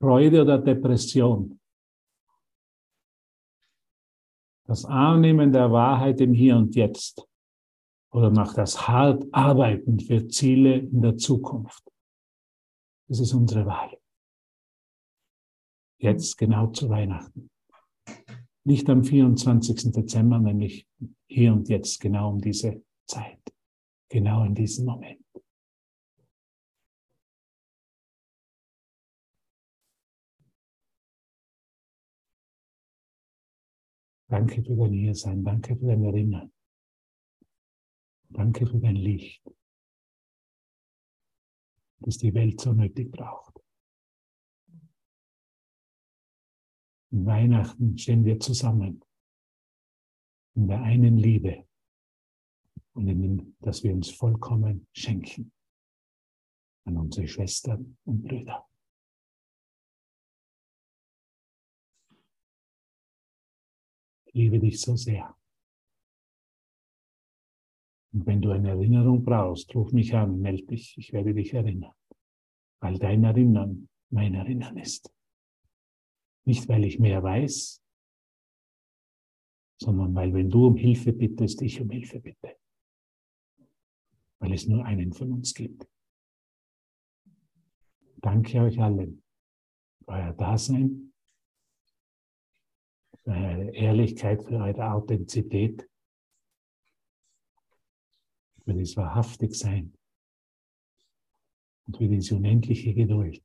Freude 0.00 0.40
oder 0.40 0.58
Depression? 0.58 1.60
Das 4.66 4.86
Annehmen 4.86 5.52
der 5.52 5.70
Wahrheit 5.70 6.18
im 6.22 6.32
Hier 6.32 6.56
und 6.56 6.74
Jetzt 6.74 7.28
oder 8.10 8.30
nach 8.30 8.54
das 8.54 8.88
hart 8.88 9.24
Arbeiten 9.32 10.00
für 10.00 10.26
Ziele 10.28 10.76
in 10.76 11.02
der 11.02 11.18
Zukunft. 11.18 11.91
Das 13.12 13.20
ist 13.20 13.34
unsere 13.34 13.66
Wahl. 13.66 13.94
Jetzt 15.98 16.38
genau 16.38 16.68
zu 16.68 16.88
Weihnachten. 16.88 17.50
Nicht 18.64 18.88
am 18.88 19.04
24. 19.04 19.92
Dezember, 19.92 20.38
nämlich 20.38 20.88
hier 21.28 21.52
und 21.52 21.68
jetzt, 21.68 22.00
genau 22.00 22.30
um 22.30 22.40
diese 22.40 22.82
Zeit. 23.06 23.42
Genau 24.08 24.44
in 24.44 24.54
diesem 24.54 24.86
Moment. 24.86 25.22
Danke 34.30 34.62
für 34.64 34.74
dein 34.74 34.92
Hiersein. 34.94 35.44
Danke 35.44 35.76
für 35.76 35.84
dein 35.84 36.02
Erinnern. 36.02 36.50
Danke 38.30 38.66
für 38.66 38.78
dein 38.78 38.96
Licht 38.96 39.44
das 42.02 42.18
die 42.18 42.34
Welt 42.34 42.60
so 42.60 42.72
nötig 42.72 43.10
braucht. 43.10 43.60
In 47.10 47.26
Weihnachten 47.26 47.98
stehen 47.98 48.24
wir 48.24 48.40
zusammen 48.40 49.04
in 50.54 50.68
der 50.68 50.82
einen 50.82 51.16
Liebe 51.16 51.66
und 52.94 53.08
in 53.08 53.22
dem, 53.22 53.56
dass 53.60 53.82
wir 53.82 53.92
uns 53.92 54.10
vollkommen 54.10 54.86
schenken 54.92 55.52
an 56.84 56.96
unsere 56.96 57.28
Schwestern 57.28 57.96
und 58.04 58.22
Brüder. 58.22 58.66
Ich 64.24 64.34
liebe 64.34 64.58
dich 64.58 64.80
so 64.80 64.96
sehr. 64.96 65.36
Und 68.12 68.26
wenn 68.26 68.42
du 68.42 68.50
eine 68.50 68.70
Erinnerung 68.70 69.24
brauchst, 69.24 69.74
ruf 69.74 69.92
mich 69.92 70.14
an, 70.14 70.40
melde 70.40 70.66
dich, 70.66 70.96
ich 70.98 71.12
werde 71.12 71.32
dich 71.32 71.54
erinnern, 71.54 71.94
weil 72.80 72.98
dein 72.98 73.24
Erinnern 73.24 73.88
mein 74.10 74.34
Erinnern 74.34 74.76
ist. 74.76 75.12
Nicht, 76.44 76.68
weil 76.68 76.84
ich 76.84 76.98
mehr 76.98 77.22
weiß, 77.22 77.82
sondern 79.80 80.14
weil, 80.14 80.32
wenn 80.34 80.50
du 80.50 80.66
um 80.66 80.76
Hilfe 80.76 81.12
bittest, 81.12 81.62
ich 81.62 81.80
um 81.80 81.88
Hilfe 81.90 82.20
bitte. 82.20 82.56
Weil 84.38 84.52
es 84.52 84.66
nur 84.66 84.84
einen 84.84 85.12
von 85.12 85.32
uns 85.32 85.54
gibt. 85.54 85.88
Danke 88.16 88.60
euch 88.60 88.78
allen 88.78 89.22
für 90.04 90.10
euer 90.12 90.32
Dasein, 90.32 91.12
für 93.22 93.30
eure 93.30 93.70
Ehrlichkeit, 93.70 94.42
für 94.42 94.56
eure 94.56 94.92
Authentizität, 94.92 95.88
für 98.64 98.74
das 98.74 98.96
Wahrhaftigsein 98.96 99.92
und 101.86 101.96
für 101.96 102.08
diese 102.08 102.36
unendliche 102.36 102.94
Geduld, 102.94 103.42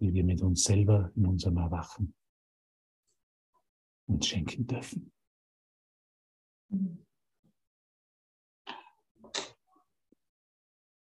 die 0.00 0.12
wir 0.12 0.24
mit 0.24 0.40
uns 0.42 0.64
selber 0.64 1.12
in 1.14 1.26
unserem 1.26 1.58
Erwachen 1.58 2.14
uns 4.06 4.26
schenken 4.26 4.66
dürfen. 4.66 5.12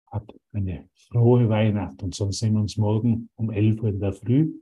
Habt 0.08 0.34
eine 0.54 0.90
frohe 0.94 1.50
Weihnacht 1.50 2.02
und 2.04 2.16
sonst 2.16 2.40
sehen 2.40 2.54
wir 2.54 2.62
uns 2.62 2.78
morgen 2.78 3.30
um 3.36 3.52
11 3.52 3.82
Uhr 3.82 3.90
in 3.90 4.00
der 4.00 4.14
Früh. 4.14 4.62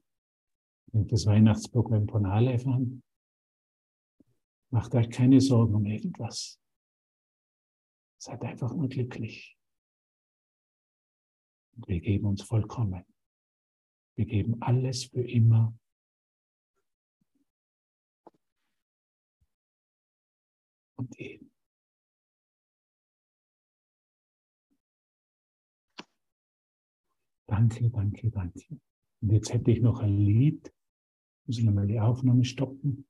Nimmt 0.92 1.12
das 1.12 1.26
Weihnachtsprogramm 1.26 2.08
von 2.08 2.26
Aleph 2.26 2.66
an. 2.66 3.04
Macht 4.72 4.96
euch 4.96 5.10
keine 5.10 5.40
Sorgen 5.42 5.76
um 5.76 5.86
irgendwas. 5.86 6.63
Seid 8.24 8.42
einfach 8.44 8.74
nur 8.74 8.88
glücklich. 8.88 9.58
Und 11.76 11.90
wir 11.90 12.00
geben 12.00 12.26
uns 12.26 12.42
vollkommen. 12.42 13.04
Wir 14.16 14.26
geben 14.26 14.62
alles 14.62 15.04
für 15.04 15.30
immer. 15.30 15.78
Und 20.96 21.20
jeden. 21.20 21.52
Danke, 27.46 27.90
danke, 27.90 28.32
danke. 28.32 28.80
Und 29.20 29.32
jetzt 29.34 29.52
hätte 29.52 29.70
ich 29.70 29.82
noch 29.82 30.00
ein 30.00 30.18
Lied. 30.18 30.74
Muss 31.46 31.58
ich 31.58 31.66
nochmal 31.66 31.88
die 31.88 32.00
Aufnahme 32.00 32.46
stoppen. 32.46 33.06